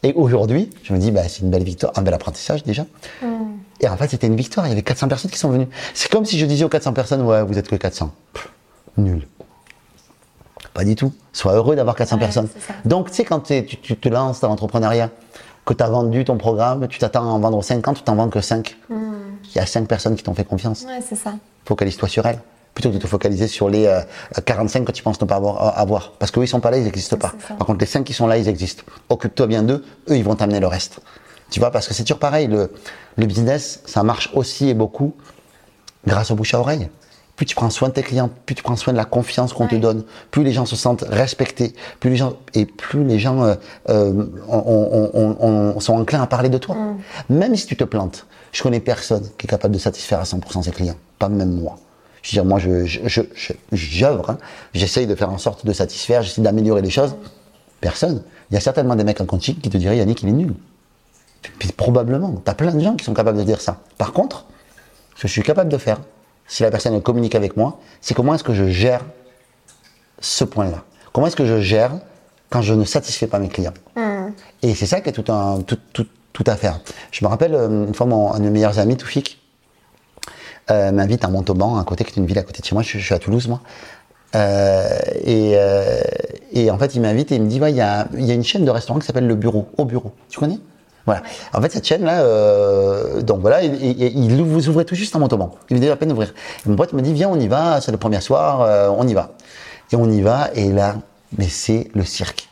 Et 0.04 0.12
aujourd'hui, 0.12 0.70
je 0.84 0.92
me 0.92 0.98
dis, 0.98 1.10
bah, 1.10 1.22
c'est 1.26 1.42
une 1.42 1.50
belle 1.50 1.64
victoire, 1.64 1.92
un 1.96 2.02
bel 2.02 2.14
apprentissage 2.14 2.62
déjà. 2.62 2.84
Hmm. 3.22 3.56
Et 3.80 3.88
en 3.88 3.96
fait, 3.96 4.08
c'était 4.08 4.28
une 4.28 4.36
victoire. 4.36 4.66
Il 4.66 4.70
y 4.70 4.72
avait 4.72 4.82
400 4.82 5.08
personnes 5.08 5.30
qui 5.32 5.38
sont 5.38 5.50
venues. 5.50 5.68
C'est 5.94 6.10
comme 6.10 6.24
si 6.24 6.38
je 6.38 6.46
disais 6.46 6.64
aux 6.64 6.68
400 6.68 6.92
personnes, 6.92 7.22
ouais, 7.22 7.42
vous 7.42 7.58
êtes 7.58 7.68
que 7.68 7.74
400. 7.74 8.12
nul. 8.96 9.26
Pas 10.78 10.84
du 10.84 10.94
tout. 10.94 11.12
Sois 11.32 11.54
heureux 11.54 11.74
d'avoir 11.74 11.96
400 11.96 12.18
personnes. 12.18 12.48
Donc, 12.84 13.08
tu 13.10 13.16
sais, 13.16 13.24
quand 13.24 13.40
tu, 13.40 13.64
te 13.66 14.08
lances 14.08 14.38
dans 14.38 14.46
l'entrepreneuriat, 14.46 15.10
que 15.66 15.74
tu 15.74 15.82
as 15.82 15.88
vendu 15.88 16.24
ton 16.24 16.36
programme, 16.36 16.86
tu 16.86 17.00
t'attends 17.00 17.22
à 17.22 17.32
en 17.32 17.40
vendre 17.40 17.60
50, 17.64 17.96
tu 17.96 18.02
t'en 18.04 18.14
vends 18.14 18.28
que 18.28 18.40
5. 18.40 18.76
Hmm. 18.88 18.94
Il 19.42 19.56
y 19.56 19.58
a 19.58 19.66
5 19.66 19.88
personnes 19.88 20.14
qui 20.14 20.22
t'ont 20.22 20.34
fait 20.34 20.44
confiance. 20.44 20.84
Ouais, 20.84 21.00
c'est 21.04 21.16
ça. 21.16 21.34
Focalise-toi 21.64 22.08
sur 22.08 22.24
elles. 22.26 22.38
Plutôt 22.74 22.90
que 22.90 22.94
de 22.94 23.00
te 23.00 23.08
focaliser 23.08 23.48
sur 23.48 23.68
les 23.68 23.92
45 24.44 24.78
euh, 24.78 24.84
que 24.84 24.92
tu 24.92 25.02
penses 25.02 25.20
ne 25.20 25.26
pas 25.26 25.34
avoir, 25.34 26.12
Parce 26.12 26.30
qu'eux, 26.30 26.44
ils 26.44 26.48
sont 26.48 26.60
pas 26.60 26.70
là, 26.70 26.78
ils 26.78 26.84
n'existent 26.84 27.16
pas. 27.16 27.32
Par 27.48 27.66
contre, 27.66 27.80
les 27.80 27.86
5 27.86 28.04
qui 28.04 28.12
sont 28.12 28.28
là, 28.28 28.38
ils 28.38 28.46
existent. 28.46 28.84
Occupe-toi 29.08 29.48
bien 29.48 29.64
d'eux, 29.64 29.84
eux, 30.08 30.16
ils 30.16 30.22
vont 30.22 30.36
t'amener 30.36 30.60
le 30.60 30.68
reste. 30.68 31.00
Tu 31.50 31.58
vois, 31.58 31.72
parce 31.72 31.88
que 31.88 31.94
c'est 31.94 32.04
toujours 32.04 32.20
pareil. 32.20 32.46
Le, 32.46 32.72
le 33.16 33.26
business, 33.26 33.82
ça 33.84 34.04
marche 34.04 34.30
aussi 34.32 34.68
et 34.68 34.74
beaucoup 34.74 35.12
grâce 36.06 36.30
au 36.30 36.36
bouche 36.36 36.54
à 36.54 36.60
oreille 36.60 36.88
plus 37.38 37.46
tu 37.46 37.54
prends 37.54 37.70
soin 37.70 37.88
de 37.88 37.94
tes 37.94 38.02
clients, 38.02 38.30
plus 38.46 38.56
tu 38.56 38.64
prends 38.64 38.74
soin 38.74 38.92
de 38.92 38.98
la 38.98 39.04
confiance 39.04 39.52
qu'on 39.52 39.68
te 39.68 39.76
donne, 39.76 40.02
plus 40.32 40.42
les 40.42 40.52
gens 40.52 40.66
se 40.66 40.74
sentent 40.74 41.04
respectés, 41.08 41.72
plus 42.00 42.10
les 42.10 42.16
gens 42.16 42.34
et 42.52 42.66
plus 42.66 43.04
les 43.04 43.20
gens 43.20 43.44
euh, 43.44 43.54
euh, 43.88 45.78
sont 45.78 45.94
enclins 45.94 46.20
à 46.20 46.26
parler 46.26 46.48
de 46.48 46.58
toi. 46.58 46.74
Mm. 46.74 46.98
Même 47.36 47.54
si 47.54 47.66
tu 47.66 47.76
te 47.76 47.84
plantes, 47.84 48.26
je 48.50 48.60
connais 48.60 48.80
personne 48.80 49.22
qui 49.38 49.46
est 49.46 49.48
capable 49.48 49.72
de 49.72 49.78
satisfaire 49.78 50.18
à 50.18 50.24
100% 50.24 50.64
ses 50.64 50.72
clients, 50.72 50.96
pas 51.20 51.28
même 51.28 51.60
moi. 51.60 51.78
Je 52.22 52.30
veux 52.30 52.42
dire, 52.42 52.44
moi, 52.44 52.58
je, 52.58 52.84
je, 52.86 53.22
j'œuvre, 53.70 54.30
hein. 54.30 54.38
j'essaye 54.74 55.06
de 55.06 55.14
faire 55.14 55.30
en 55.30 55.38
sorte 55.38 55.64
de 55.64 55.72
satisfaire, 55.72 56.22
j'essaie 56.22 56.42
d'améliorer 56.42 56.82
les 56.82 56.90
choses. 56.90 57.14
Personne. 57.80 58.24
Il 58.50 58.54
y 58.54 58.56
a 58.56 58.60
certainement 58.60 58.96
des 58.96 59.04
mecs 59.04 59.20
en 59.20 59.26
coaching 59.26 59.54
qui 59.60 59.70
te 59.70 59.76
diraient 59.76 59.98
Yannick, 59.98 60.24
il 60.24 60.30
est 60.30 60.32
nul. 60.32 60.54
Puis 61.60 61.70
probablement, 61.70 62.42
tu 62.44 62.50
as 62.50 62.54
plein 62.54 62.74
de 62.74 62.80
gens 62.80 62.96
qui 62.96 63.04
sont 63.04 63.14
capables 63.14 63.38
de 63.38 63.44
dire 63.44 63.60
ça. 63.60 63.78
Par 63.96 64.12
contre, 64.12 64.46
ce 65.14 65.22
que 65.22 65.28
je 65.28 65.32
suis 65.32 65.44
capable 65.44 65.70
de 65.70 65.78
faire, 65.78 65.98
si 66.48 66.62
la 66.62 66.70
personne 66.70 67.00
communique 67.02 67.34
avec 67.34 67.56
moi, 67.56 67.78
c'est 68.00 68.14
comment 68.14 68.34
est-ce 68.34 68.44
que 68.44 68.54
je 68.54 68.68
gère 68.68 69.02
ce 70.18 70.44
point-là? 70.44 70.82
Comment 71.12 71.26
est-ce 71.26 71.36
que 71.36 71.46
je 71.46 71.60
gère 71.60 71.92
quand 72.50 72.62
je 72.62 72.74
ne 72.74 72.84
satisfais 72.84 73.26
pas 73.26 73.38
mes 73.38 73.48
clients? 73.48 73.74
Hmm. 73.94 74.30
Et 74.62 74.74
c'est 74.74 74.86
ça 74.86 75.00
qui 75.00 75.10
est 75.10 75.12
tout, 75.12 75.30
un, 75.30 75.60
tout, 75.60 75.78
tout, 75.92 76.06
tout, 76.32 76.44
à 76.46 76.56
faire. 76.56 76.80
Je 77.12 77.24
me 77.24 77.28
rappelle 77.28 77.54
euh, 77.54 77.86
une 77.86 77.94
fois, 77.94 78.06
mon, 78.06 78.32
un 78.32 78.38
de 78.38 78.44
mes 78.44 78.50
meilleurs 78.50 78.78
amis, 78.78 78.96
Toufik, 78.96 79.40
euh, 80.70 80.90
m'invite 80.92 81.24
à 81.24 81.28
Montauban, 81.28 81.78
à 81.78 81.84
côté, 81.84 82.04
qui 82.04 82.12
est 82.12 82.16
une 82.16 82.26
ville 82.26 82.38
à 82.38 82.42
côté 82.42 82.60
de 82.60 82.66
chez 82.66 82.74
moi. 82.74 82.82
Je, 82.82 82.98
suis 82.98 83.14
à 83.14 83.18
Toulouse, 83.18 83.46
moi. 83.48 83.60
Euh, 84.34 84.98
et, 85.24 85.52
euh, 85.54 86.00
et, 86.52 86.70
en 86.70 86.78
fait, 86.78 86.94
il 86.94 87.00
m'invite 87.00 87.32
et 87.32 87.36
il 87.36 87.42
me 87.42 87.48
dit, 87.48 87.56
il 87.56 87.74
y, 87.74 87.80
a, 87.80 88.06
y, 88.14 88.30
a, 88.30 88.34
une 88.34 88.44
chaîne 88.44 88.64
de 88.64 88.70
restaurants 88.70 88.98
qui 88.98 89.06
s'appelle 89.06 89.26
Le 89.26 89.34
Bureau, 89.34 89.68
Au 89.78 89.84
Bureau. 89.84 90.12
Tu 90.28 90.38
connais? 90.38 90.58
Voilà. 91.08 91.22
En 91.54 91.62
fait, 91.62 91.72
cette 91.72 91.86
chaîne-là, 91.86 92.20
euh, 92.20 93.22
donc 93.22 93.40
voilà, 93.40 93.62
il, 93.62 93.82
il, 93.82 94.24
il, 94.24 94.42
vous 94.42 94.68
ouvrez 94.68 94.84
tout 94.84 94.94
juste 94.94 95.16
en 95.16 95.20
Montauban. 95.20 95.54
Il 95.70 95.76
venait 95.78 95.88
à 95.88 95.96
peine 95.96 96.10
d'ouvrir. 96.10 96.34
Mon 96.66 96.76
pote 96.76 96.92
me 96.92 97.00
dit, 97.00 97.14
viens, 97.14 97.30
on 97.30 97.40
y 97.40 97.48
va, 97.48 97.80
c'est 97.80 97.92
le 97.92 97.96
premier 97.96 98.20
soir, 98.20 98.60
euh, 98.60 98.90
on 98.90 99.08
y 99.08 99.14
va. 99.14 99.30
Et 99.90 99.96
on 99.96 100.10
y 100.10 100.20
va, 100.20 100.50
et 100.54 100.70
là, 100.70 100.96
mais 101.38 101.48
c'est 101.48 101.88
le 101.94 102.04
cirque. 102.04 102.47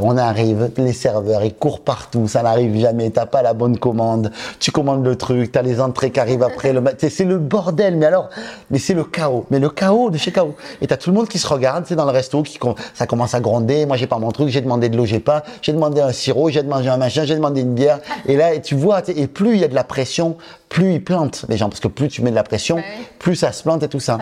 On 0.00 0.16
arrive, 0.16 0.70
les 0.76 0.92
serveurs, 0.92 1.44
ils 1.44 1.54
courent 1.54 1.80
partout, 1.80 2.28
ça 2.28 2.42
n'arrive 2.42 2.78
jamais, 2.78 3.10
t'as 3.10 3.26
pas 3.26 3.42
la 3.42 3.52
bonne 3.52 3.78
commande, 3.78 4.30
tu 4.58 4.70
commandes 4.70 5.04
le 5.04 5.16
truc, 5.16 5.52
t'as 5.52 5.62
les 5.62 5.80
entrées 5.80 6.10
qui 6.10 6.20
arrivent 6.20 6.42
après, 6.42 6.72
le 6.72 6.82
c'est 6.98 7.24
le 7.24 7.38
bordel, 7.38 7.96
mais 7.96 8.06
alors, 8.06 8.30
mais 8.70 8.78
c'est 8.78 8.94
le 8.94 9.04
chaos, 9.04 9.46
mais 9.50 9.58
le 9.58 9.68
chaos 9.68 10.10
de 10.10 10.18
chez 10.18 10.32
chaos. 10.32 10.54
Et 10.80 10.86
t'as 10.86 10.96
tout 10.96 11.10
le 11.10 11.16
monde 11.16 11.28
qui 11.28 11.38
se 11.38 11.46
regarde, 11.46 11.84
c'est 11.86 11.96
dans 11.96 12.04
le 12.04 12.10
resto, 12.10 12.42
qui, 12.42 12.58
ça 12.94 13.06
commence 13.06 13.34
à 13.34 13.40
gronder, 13.40 13.86
moi 13.86 13.96
j'ai 13.96 14.06
pas 14.06 14.18
mon 14.18 14.30
truc, 14.30 14.48
j'ai 14.48 14.60
demandé 14.60 14.88
de 14.88 14.96
l'eau, 14.96 15.04
j'ai 15.04 15.20
pas, 15.20 15.42
j'ai 15.60 15.72
demandé 15.72 16.00
un 16.00 16.12
sirop, 16.12 16.48
j'ai 16.50 16.62
demandé 16.62 16.88
un 16.88 16.96
machin, 16.96 17.24
j'ai 17.24 17.34
demandé 17.34 17.60
une 17.60 17.74
bière, 17.74 17.98
et 18.26 18.36
là, 18.36 18.58
tu 18.58 18.74
vois, 18.74 19.02
et 19.08 19.26
plus 19.26 19.54
il 19.54 19.60
y 19.60 19.64
a 19.64 19.68
de 19.68 19.74
la 19.74 19.84
pression, 19.84 20.36
plus 20.72 20.94
ils 20.94 21.04
plantent 21.04 21.44
les 21.50 21.58
gens, 21.58 21.68
parce 21.68 21.80
que 21.80 21.88
plus 21.88 22.08
tu 22.08 22.22
mets 22.22 22.30
de 22.30 22.34
la 22.34 22.44
pression, 22.44 22.82
plus 23.18 23.36
ça 23.36 23.52
se 23.52 23.62
plante 23.62 23.82
et 23.82 23.88
tout 23.88 24.00
ça. 24.00 24.16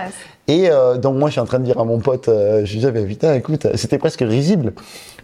Et 0.49 0.69
euh, 0.69 0.97
donc 0.97 1.17
moi, 1.17 1.29
je 1.29 1.35
suis 1.35 1.41
en 1.41 1.45
train 1.45 1.61
de 1.61 1.65
dire 1.65 1.79
à 1.79 1.85
mon 1.85 2.01
pote, 2.01 2.29
euh, 2.29 2.65
je 2.65 2.75
disais, 2.75 2.91
putain, 2.91 3.35
écoute, 3.35 3.69
c'était 3.77 3.99
presque 3.99 4.23
risible. 4.23 4.73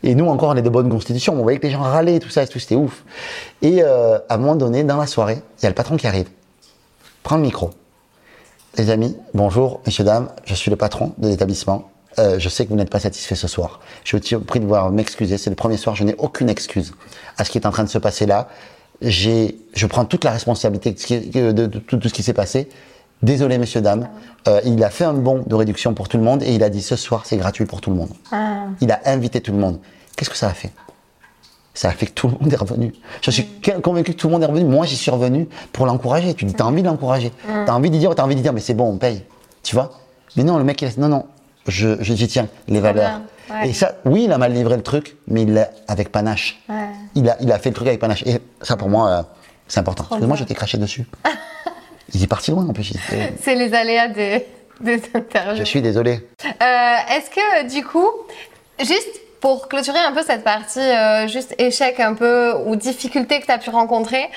Et 0.05 0.15
nous 0.15 0.27
encore, 0.27 0.51
on 0.51 0.57
est 0.57 0.63
de 0.63 0.71
bonne 0.71 0.89
constitution. 0.89 1.35
On 1.35 1.43
voyait 1.43 1.59
que 1.59 1.67
les 1.67 1.73
gens 1.73 1.83
râlaient, 1.83 2.21
tout 2.21 2.31
ça, 2.31 2.45
et 2.45 2.47
tout, 2.47 2.61
c'était 2.61 2.77
ouf. 2.77 3.03
Et 3.61 3.83
euh, 3.83 4.19
à 4.29 4.35
un 4.35 4.37
moment 4.37 4.55
donné, 4.55 4.85
dans 4.85 4.99
la 4.99 5.09
soirée, 5.09 5.43
il 5.59 5.63
y 5.65 5.67
a 5.67 5.69
le 5.69 5.75
patron 5.75 5.97
qui 5.97 6.07
arrive, 6.07 6.29
prend 7.25 7.37
le 7.39 7.43
micro. 7.43 7.71
Les 8.79 8.91
amis, 8.91 9.17
bonjour, 9.35 9.81
messieurs, 9.85 10.05
dames, 10.05 10.29
je 10.45 10.55
suis 10.55 10.71
le 10.71 10.77
patron 10.77 11.13
de 11.19 11.27
l'établissement. 11.27 11.91
Euh, 12.21 12.39
je 12.39 12.49
sais 12.49 12.65
que 12.65 12.71
vous 12.71 12.77
n'êtes 12.77 12.91
pas 12.91 13.01
satisfait 13.01 13.35
ce 13.35 13.49
soir. 13.49 13.81
Je 14.05 14.17
suis 14.17 14.37
prie 14.37 14.61
de 14.61 14.67
voir 14.67 14.93
m'excuser. 14.93 15.39
C'est 15.39 15.51
le 15.51 15.57
premier 15.57 15.77
soir, 15.77 15.97
je 15.97 16.05
n'ai 16.05 16.15
aucune 16.19 16.49
excuse 16.49 16.95
à 17.37 17.45
ce 17.45 17.51
qui 17.51 17.59
est 17.59 17.67
en 17.67 17.73
train 17.73 17.83
de 17.83 17.89
se 17.89 17.99
passer 17.99 18.27
là. 18.27 18.49
J'ai, 19.03 19.59
je 19.75 19.87
prends 19.87 20.05
toute 20.05 20.25
la 20.25 20.31
responsabilité 20.31 20.93
de, 20.93 21.53
de, 21.53 21.67
de 21.67 21.79
tout 21.79 22.09
ce 22.09 22.15
qui 22.15 22.23
s'est 22.23 22.33
passé. 22.33 22.69
Désolé, 23.23 23.59
messieurs, 23.59 23.81
dames. 23.81 24.09
Euh, 24.47 24.61
il 24.65 24.83
a 24.85 24.91
fait 24.91 25.05
un 25.05 25.15
bon 25.15 25.43
de 25.47 25.55
réduction 25.55 25.95
pour 25.95 26.09
tout 26.09 26.17
le 26.17 26.23
monde 26.23 26.43
et 26.43 26.55
il 26.55 26.63
a 26.63 26.69
dit 26.69 26.83
ce 26.83 26.97
soir, 26.97 27.23
c'est 27.25 27.37
gratuit 27.37 27.65
pour 27.65 27.81
tout 27.81 27.91
le 27.91 27.97
monde. 27.97 28.11
Ah. 28.33 28.67
Il 28.81 28.91
a 28.93 29.01
invité 29.07 29.41
tout 29.41 29.53
le 29.53 29.59
monde. 29.59 29.79
Qu'est-ce 30.17 30.31
que 30.31 30.37
ça 30.37 30.49
a 30.49 30.55
fait? 30.55 30.71
Ça 31.75 31.89
a 31.89 31.93
fait 31.93 32.07
que 32.07 32.13
tout 32.13 32.29
le 32.29 32.35
monde 32.41 32.53
est 32.53 32.57
revenu. 32.57 32.93
Je 33.21 33.31
suis 33.31 33.43
mm. 33.45 33.81
convaincu 33.83 34.13
que 34.13 34.19
tout 34.19 34.29
le 34.29 34.33
monde 34.33 34.43
est 34.43 34.47
revenu. 34.47 34.65
Moi, 34.65 34.87
j'y 34.87 34.97
suis 34.97 35.11
revenu 35.11 35.49
pour 35.73 35.87
l'encourager. 35.87 36.35
Tu 36.35 36.45
dis, 36.47 36.55
t'as 36.55 36.65
envie 36.65 36.83
de 36.83 36.89
l'encourager. 36.89 37.33
Mm. 37.47 37.65
T'as 37.67 37.73
envie 37.73 37.91
de 37.91 37.99
dire, 37.99 38.15
t'as 38.15 38.25
envie 38.25 38.37
de 38.37 38.41
dire, 38.41 38.53
mais 38.53 38.61
c'est 38.61 38.75
bon, 38.75 38.91
on 38.91 38.97
paye. 38.97 39.23
Tu 39.63 39.75
vois? 39.75 39.93
Mais 40.37 40.45
non, 40.45 40.59
le 40.59 40.65
mec, 40.65 40.81
il 40.81 40.89
a, 40.89 40.91
non, 40.99 41.09
non, 41.09 41.27
je, 41.67 41.97
j'y 42.01 42.29
tiens, 42.29 42.49
les 42.69 42.81
valeurs. 42.81 43.21
Et 43.65 43.73
ça, 43.73 43.97
oui, 44.05 44.25
il 44.25 44.33
a 44.33 44.39
mal 44.39 44.53
livré 44.53 44.77
le 44.77 44.83
truc, 44.83 45.17
mais 45.29 45.43
il 45.43 45.55
l'a 45.55 45.71
avec 45.89 46.11
panache. 46.11 46.61
Il, 47.15 47.29
a, 47.29 47.37
il 47.41 47.51
a 47.53 47.59
fait 47.59 47.71
le 47.71 47.75
truc 47.75 47.89
avec 47.89 48.01
panache. 48.01 48.23
Et 48.27 48.41
ça, 48.63 48.77
pour 48.77 48.89
moi, 48.89 49.09
euh, 49.09 49.23
c'est 49.69 49.81
important. 49.81 50.05
Parce 50.09 50.21
que 50.21 50.27
moi, 50.27 50.37
j'étais 50.37 50.55
craché 50.55 50.79
dessus. 50.79 51.07
Il 52.15 52.23
est 52.23 52.29
parti 52.29 52.53
loin 52.53 52.67
en 52.69 52.73
plus. 52.73 52.93
C'est 53.43 53.57
les 53.57 53.75
aléas 53.75 54.09
des, 54.09 54.47
des, 54.81 55.03
interviews. 55.13 55.57
Je 55.57 55.65
suis 55.65 55.83
désolé. 55.83 56.21
Euh, 56.45 57.15
Est-ce 57.17 57.31
que 57.31 57.69
du 57.75 57.85
coup, 57.85 58.09
juste 58.79 59.21
pour 59.41 59.69
clôturer 59.69 59.99
un 59.99 60.13
peu 60.13 60.23
cette 60.23 60.45
partie, 60.45 60.79
euh, 60.79 61.27
juste 61.27 61.55
échec 61.59 61.99
un 62.01 62.15
peu 62.15 62.55
ou 62.65 62.77
difficulté 62.77 63.41
que 63.41 63.47
tu 63.47 63.53
as 63.53 63.59
pu 63.59 63.71
rencontrer, 63.71 64.29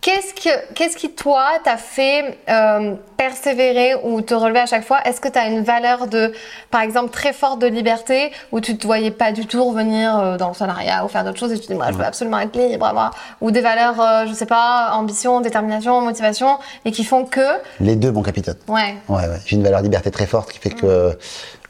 Qu'est-ce, 0.00 0.34
que, 0.34 0.74
qu'est-ce 0.74 0.98
qui, 0.98 1.12
toi, 1.12 1.46
t'a 1.64 1.78
fait 1.78 2.38
euh, 2.50 2.94
persévérer 3.16 3.94
ou 4.04 4.20
te 4.20 4.34
relever 4.34 4.60
à 4.60 4.66
chaque 4.66 4.84
fois? 4.84 4.98
Est-ce 5.06 5.18
que 5.18 5.28
tu 5.28 5.38
as 5.38 5.48
une 5.48 5.62
valeur 5.62 6.08
de, 6.08 6.34
par 6.70 6.82
exemple, 6.82 7.08
très 7.10 7.32
forte 7.32 7.58
de 7.58 7.66
liberté 7.66 8.30
où 8.52 8.60
tu 8.60 8.76
te 8.76 8.86
voyais 8.86 9.10
pas 9.10 9.32
du 9.32 9.46
tout 9.46 9.64
revenir 9.64 10.18
euh, 10.18 10.36
dans 10.36 10.48
le 10.48 10.54
salariat 10.54 11.06
ou 11.06 11.08
faire 11.08 11.24
d'autres 11.24 11.38
choses 11.38 11.52
et 11.52 11.58
tu 11.58 11.62
te 11.62 11.72
dis, 11.72 11.74
moi, 11.74 11.90
je 11.90 11.96
veux 11.96 12.04
absolument 12.04 12.38
être 12.40 12.54
libre, 12.54 12.92
moi. 12.92 13.12
Ou 13.40 13.50
des 13.50 13.62
valeurs, 13.62 13.98
euh, 13.98 14.26
je 14.26 14.34
sais 14.34 14.44
pas, 14.44 14.90
ambition, 14.92 15.40
détermination, 15.40 16.02
motivation 16.02 16.58
et 16.84 16.92
qui 16.92 17.02
font 17.02 17.24
que. 17.24 17.40
Les 17.80 17.96
deux, 17.96 18.12
mon 18.12 18.22
capitaine. 18.22 18.56
Ouais. 18.68 18.96
Ouais, 19.08 19.26
ouais. 19.26 19.40
J'ai 19.46 19.56
une 19.56 19.62
valeur 19.62 19.80
de 19.80 19.84
liberté 19.84 20.10
très 20.10 20.26
forte 20.26 20.52
qui 20.52 20.58
fait 20.58 20.68
que 20.68 21.16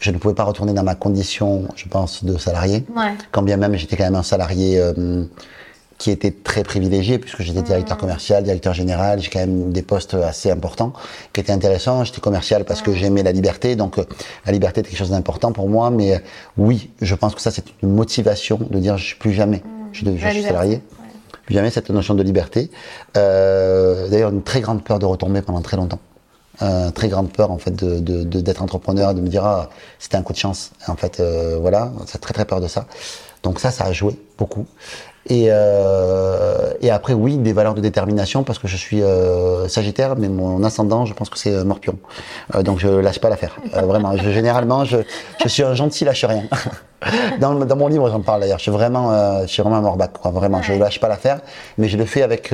je 0.00 0.10
ne 0.10 0.18
pouvais 0.18 0.34
pas 0.34 0.42
retourner 0.42 0.72
dans 0.72 0.82
ma 0.82 0.96
condition, 0.96 1.68
je 1.76 1.86
pense, 1.86 2.24
de 2.24 2.36
salarié. 2.36 2.84
Ouais. 2.96 3.14
Quand 3.30 3.42
bien 3.42 3.58
même 3.58 3.76
j'étais 3.76 3.96
quand 3.96 4.04
même 4.04 4.16
un 4.16 4.24
salarié 4.24 4.82
qui 5.98 6.10
était 6.10 6.30
très 6.30 6.62
privilégié 6.62 7.18
puisque 7.18 7.42
j'étais 7.42 7.62
directeur 7.62 7.96
commercial, 7.96 8.42
directeur 8.42 8.74
général, 8.74 9.20
j'ai 9.20 9.30
quand 9.30 9.40
même 9.40 9.72
des 9.72 9.82
postes 9.82 10.14
assez 10.14 10.50
importants 10.50 10.92
qui 11.32 11.40
étaient 11.40 11.52
intéressants. 11.52 12.04
J'étais 12.04 12.20
commercial 12.20 12.64
parce 12.64 12.82
que 12.82 12.92
j'aimais 12.92 13.22
la 13.22 13.32
liberté, 13.32 13.76
donc 13.76 13.98
euh, 13.98 14.04
la 14.46 14.52
liberté 14.52 14.80
était 14.80 14.90
quelque 14.90 14.98
chose 14.98 15.10
d'important 15.10 15.52
pour 15.52 15.68
moi. 15.68 15.90
Mais 15.90 16.14
euh, 16.14 16.18
oui, 16.56 16.90
je 17.00 17.14
pense 17.14 17.34
que 17.34 17.40
ça 17.40 17.50
c'est 17.50 17.64
une 17.82 17.94
motivation 17.94 18.58
de 18.70 18.78
dire 18.78 18.96
je 18.98 19.04
suis 19.04 19.16
plus 19.16 19.32
jamais, 19.32 19.62
je, 19.92 20.04
je 20.04 20.28
suis 20.28 20.42
salarié, 20.42 20.80
plus 21.46 21.54
jamais 21.54 21.70
cette 21.70 21.90
notion 21.90 22.14
de 22.14 22.22
liberté. 22.22 22.70
Euh, 23.16 24.08
D'ailleurs 24.08 24.30
une 24.30 24.42
très 24.42 24.60
grande 24.60 24.82
peur 24.82 24.98
de 24.98 25.06
retomber 25.06 25.42
pendant 25.42 25.60
très 25.60 25.76
longtemps. 25.76 26.00
Euh, 26.62 26.92
très 26.92 27.08
grande 27.08 27.32
peur 27.32 27.50
en 27.50 27.58
fait 27.58 27.74
de 27.74 27.98
d'être 28.22 28.62
entrepreneur 28.62 29.12
de 29.12 29.20
me 29.20 29.26
dire 29.26 29.44
ah 29.44 29.70
c'était 29.98 30.16
un 30.16 30.22
coup 30.22 30.32
de 30.32 30.38
chance. 30.38 30.70
en 30.86 30.94
fait 30.94 31.18
euh, 31.18 31.58
voilà, 31.60 31.92
c'est 32.06 32.20
très 32.20 32.32
très 32.32 32.44
peur 32.44 32.60
de 32.60 32.68
ça. 32.68 32.86
Donc 33.42 33.58
ça, 33.58 33.70
ça 33.72 33.84
a 33.84 33.92
joué 33.92 34.16
beaucoup. 34.38 34.66
Et, 35.26 35.46
euh, 35.48 36.74
et 36.80 36.90
après, 36.90 37.14
oui, 37.14 37.38
des 37.38 37.54
valeurs 37.54 37.74
de 37.74 37.80
détermination 37.80 38.42
parce 38.44 38.58
que 38.58 38.68
je 38.68 38.76
suis 38.76 39.02
euh, 39.02 39.68
Sagittaire, 39.68 40.16
mais 40.16 40.28
mon 40.28 40.62
ascendant, 40.64 41.06
je 41.06 41.14
pense 41.14 41.30
que 41.30 41.38
c'est 41.38 41.52
euh, 41.52 41.64
Morpion. 41.64 41.98
Euh, 42.54 42.62
donc 42.62 42.78
je 42.78 42.88
lâche 42.88 43.20
pas 43.20 43.30
l'affaire. 43.30 43.56
Vraiment, 43.72 44.14
je, 44.18 44.30
généralement, 44.30 44.84
je, 44.84 44.98
je 45.42 45.48
suis 45.48 45.62
un 45.62 45.74
gentil 45.74 46.04
lâche 46.04 46.26
rien. 46.26 46.42
dans, 47.40 47.54
dans, 47.54 47.76
mon 47.76 47.88
livre, 47.88 48.10
j'en 48.10 48.20
parle 48.20 48.40
d'ailleurs. 48.40 48.58
Je 48.58 48.64
suis 48.64 48.70
vraiment, 48.70 49.42
je 49.42 49.46
suis 49.46 49.62
vraiment 49.62 49.78
un 49.78 49.82
morbac, 49.82 50.08
quoi. 50.08 50.30
Vraiment, 50.30 50.60
je 50.60 50.74
lâche 50.74 51.00
pas 51.00 51.08
l'affaire, 51.08 51.40
mais 51.78 51.88
je 51.88 51.96
le 51.96 52.04
fais 52.04 52.20
avec, 52.22 52.52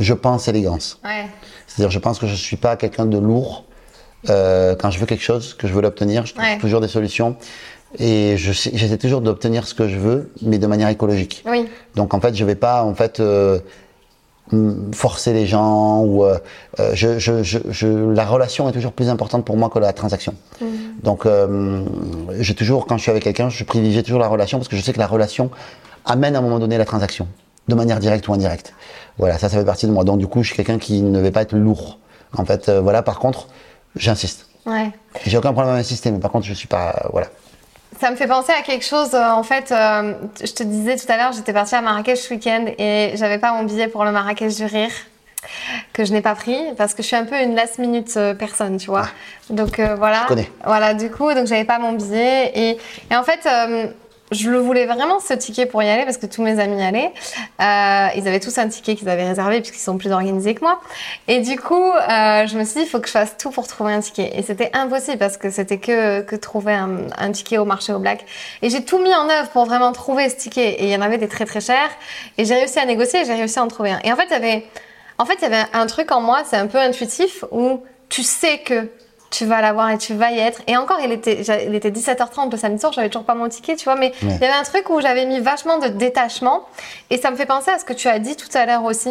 je 0.00 0.14
pense, 0.14 0.48
élégance. 0.48 1.00
Ouais. 1.02 1.26
C'est-à-dire, 1.66 1.90
je 1.90 1.98
pense 1.98 2.18
que 2.18 2.26
je 2.26 2.34
suis 2.34 2.58
pas 2.58 2.76
quelqu'un 2.76 3.06
de 3.06 3.16
lourd. 3.16 3.64
quand 4.26 4.90
je 4.90 4.98
veux 4.98 5.06
quelque 5.06 5.24
chose, 5.24 5.54
que 5.54 5.66
je 5.66 5.72
veux 5.72 5.80
l'obtenir, 5.80 6.26
je 6.26 6.34
trouve 6.34 6.44
ouais. 6.44 6.58
toujours 6.58 6.82
des 6.82 6.88
solutions. 6.88 7.36
Et 7.98 8.36
j'essaie 8.36 8.96
toujours 8.98 9.20
d'obtenir 9.20 9.66
ce 9.66 9.74
que 9.74 9.88
je 9.88 9.98
veux, 9.98 10.30
mais 10.40 10.58
de 10.58 10.66
manière 10.66 10.88
écologique. 10.88 11.44
Oui. 11.46 11.68
Donc 11.94 12.14
en 12.14 12.20
fait, 12.20 12.34
je 12.34 12.44
vais 12.44 12.54
pas 12.54 12.84
en 12.84 12.94
fait 12.94 13.20
euh, 13.20 13.58
forcer 14.92 15.32
les 15.32 15.46
gens 15.46 16.02
ou 16.02 16.24
euh, 16.24 16.38
euh, 16.80 16.92
je, 16.94 17.18
je, 17.18 17.42
je, 17.42 17.86
la 17.86 18.24
relation 18.24 18.68
est 18.68 18.72
toujours 18.72 18.92
plus 18.92 19.08
importante 19.08 19.44
pour 19.44 19.56
moi 19.56 19.70
que 19.70 19.78
la 19.78 19.92
transaction. 19.92 20.34
Mmh. 20.60 20.66
Donc 21.02 21.26
euh, 21.26 21.84
j'ai 22.38 22.54
toujours 22.54 22.86
quand 22.86 22.96
je 22.96 23.02
suis 23.02 23.10
avec 23.10 23.24
quelqu'un, 23.24 23.48
je 23.48 23.64
privilégie 23.64 24.02
toujours 24.02 24.20
la 24.20 24.28
relation 24.28 24.58
parce 24.58 24.68
que 24.68 24.76
je 24.76 24.82
sais 24.82 24.92
que 24.92 24.98
la 24.98 25.06
relation 25.06 25.50
amène 26.04 26.34
à 26.34 26.38
un 26.38 26.42
moment 26.42 26.58
donné 26.58 26.78
la 26.78 26.84
transaction, 26.84 27.28
de 27.68 27.74
manière 27.74 27.98
directe 27.98 28.26
ou 28.28 28.34
indirecte. 28.34 28.74
Voilà, 29.18 29.38
ça, 29.38 29.48
ça 29.48 29.58
fait 29.58 29.64
partie 29.64 29.86
de 29.86 29.92
moi. 29.92 30.04
Donc 30.04 30.18
du 30.18 30.26
coup, 30.26 30.42
je 30.42 30.48
suis 30.48 30.56
quelqu'un 30.56 30.78
qui 30.78 31.02
ne 31.02 31.20
va 31.20 31.30
pas 31.30 31.42
être 31.42 31.54
lourd. 31.54 31.98
En 32.36 32.44
fait, 32.46 32.70
voilà. 32.70 33.02
Par 33.02 33.18
contre, 33.18 33.48
j'insiste. 33.96 34.48
Ouais. 34.64 34.90
J'ai 35.26 35.36
aucun 35.36 35.52
problème 35.52 35.74
à 35.74 35.78
insister, 35.78 36.10
mais 36.10 36.18
par 36.18 36.30
contre, 36.30 36.46
je 36.46 36.54
suis 36.54 36.68
pas, 36.68 37.08
voilà. 37.12 37.28
Ça 38.00 38.10
me 38.10 38.16
fait 38.16 38.26
penser 38.26 38.52
à 38.52 38.62
quelque 38.62 38.84
chose. 38.84 39.14
Euh, 39.14 39.30
en 39.30 39.42
fait, 39.42 39.70
euh, 39.70 40.14
je 40.42 40.52
te 40.52 40.62
disais 40.62 40.96
tout 40.96 41.10
à 41.10 41.16
l'heure, 41.16 41.32
j'étais 41.32 41.52
partie 41.52 41.74
à 41.74 41.82
Marrakech 41.82 42.18
ce 42.18 42.34
week-end 42.34 42.66
et 42.78 43.12
j'avais 43.14 43.38
pas 43.38 43.52
mon 43.52 43.64
billet 43.64 43.88
pour 43.88 44.04
le 44.04 44.12
Marrakech 44.12 44.56
du 44.56 44.64
rire 44.64 44.90
que 45.92 46.04
je 46.04 46.12
n'ai 46.12 46.22
pas 46.22 46.34
pris 46.34 46.58
parce 46.76 46.94
que 46.94 47.02
je 47.02 47.08
suis 47.08 47.16
un 47.16 47.24
peu 47.24 47.40
une 47.40 47.54
last 47.54 47.78
minute 47.78 48.16
euh, 48.16 48.34
personne, 48.34 48.76
tu 48.76 48.86
vois. 48.86 49.08
Donc 49.50 49.78
euh, 49.78 49.94
voilà. 49.96 50.22
Je 50.22 50.28
connais. 50.28 50.50
Voilà, 50.64 50.94
du 50.94 51.10
coup, 51.10 51.32
donc 51.34 51.46
j'avais 51.46 51.64
pas 51.64 51.78
mon 51.78 51.92
billet 51.92 52.52
et, 52.54 52.78
et 53.10 53.16
en 53.16 53.22
fait. 53.22 53.40
Euh, 53.46 53.86
je 54.32 54.50
le 54.50 54.58
voulais 54.58 54.86
vraiment 54.86 55.20
ce 55.20 55.34
ticket 55.34 55.66
pour 55.66 55.82
y 55.82 55.88
aller 55.88 56.04
parce 56.04 56.16
que 56.16 56.26
tous 56.26 56.42
mes 56.42 56.58
amis 56.58 56.78
y 56.78 56.82
allaient. 56.82 57.12
Euh, 57.60 58.08
ils 58.16 58.26
avaient 58.26 58.40
tous 58.40 58.56
un 58.58 58.68
ticket 58.68 58.94
qu'ils 58.94 59.08
avaient 59.08 59.28
réservé 59.28 59.60
puisqu'ils 59.60 59.80
sont 59.80 59.98
plus 59.98 60.10
organisés 60.10 60.54
que 60.54 60.62
moi. 60.62 60.80
Et 61.28 61.40
du 61.40 61.58
coup, 61.58 61.92
euh, 61.92 62.46
je 62.46 62.58
me 62.58 62.64
suis 62.64 62.80
dit, 62.80 62.86
il 62.86 62.88
faut 62.88 63.00
que 63.00 63.06
je 63.06 63.12
fasse 63.12 63.36
tout 63.36 63.50
pour 63.50 63.66
trouver 63.66 63.92
un 63.92 64.00
ticket. 64.00 64.32
Et 64.34 64.42
c'était 64.42 64.70
impossible 64.72 65.18
parce 65.18 65.36
que 65.36 65.50
c'était 65.50 65.78
que, 65.78 66.22
que 66.22 66.36
trouver 66.36 66.74
un, 66.74 67.32
ticket 67.32 67.58
au 67.58 67.64
marché 67.64 67.92
au 67.92 67.98
black. 67.98 68.24
Et 68.62 68.70
j'ai 68.70 68.84
tout 68.84 68.98
mis 68.98 69.14
en 69.14 69.28
œuvre 69.28 69.48
pour 69.50 69.64
vraiment 69.66 69.92
trouver 69.92 70.28
ce 70.28 70.36
ticket. 70.36 70.72
Et 70.80 70.84
il 70.84 70.90
y 70.90 70.96
en 70.96 71.02
avait 71.02 71.18
des 71.18 71.28
très 71.28 71.44
très 71.44 71.60
chers. 71.60 71.90
Et 72.38 72.44
j'ai 72.44 72.54
réussi 72.54 72.78
à 72.78 72.86
négocier 72.86 73.20
et 73.20 73.24
j'ai 73.24 73.34
réussi 73.34 73.58
à 73.58 73.62
en 73.62 73.68
trouver 73.68 73.92
un. 73.92 74.00
Et 74.04 74.12
en 74.12 74.16
fait, 74.16 74.26
il 74.30 74.32
y 74.32 74.36
avait, 74.36 74.66
en 75.18 75.24
fait, 75.24 75.34
il 75.40 75.42
y 75.42 75.46
avait 75.46 75.64
un 75.72 75.86
truc 75.86 76.10
en 76.10 76.20
moi, 76.20 76.42
c'est 76.44 76.56
un 76.56 76.66
peu 76.66 76.78
intuitif 76.78 77.44
où 77.50 77.82
tu 78.08 78.22
sais 78.22 78.58
que 78.58 78.88
tu 79.32 79.46
vas 79.46 79.60
l'avoir 79.60 79.90
et 79.90 79.98
tu 79.98 80.14
vas 80.14 80.30
y 80.30 80.38
être. 80.38 80.60
Et 80.68 80.76
encore, 80.76 81.00
il 81.02 81.10
était, 81.10 81.40
il 81.66 81.74
était 81.74 81.90
17h30 81.90 82.50
le 82.52 82.56
samedi 82.56 82.78
soir, 82.80 82.92
j'avais 82.92 83.08
toujours 83.08 83.24
pas 83.24 83.34
mon 83.34 83.48
ticket, 83.48 83.74
tu 83.74 83.84
vois, 83.84 83.96
mais 83.96 84.12
il 84.22 84.28
y 84.30 84.34
avait 84.44 84.48
un 84.48 84.62
truc 84.62 84.88
où 84.90 85.00
j'avais 85.00 85.24
mis 85.26 85.40
vachement 85.40 85.78
de 85.78 85.88
détachement. 85.88 86.66
Et 87.10 87.16
ça 87.16 87.30
me 87.30 87.36
fait 87.36 87.46
penser 87.46 87.70
à 87.70 87.78
ce 87.78 87.84
que 87.84 87.94
tu 87.94 88.06
as 88.08 88.18
dit 88.18 88.36
tout 88.36 88.48
à 88.54 88.66
l'heure 88.66 88.84
aussi. 88.84 89.10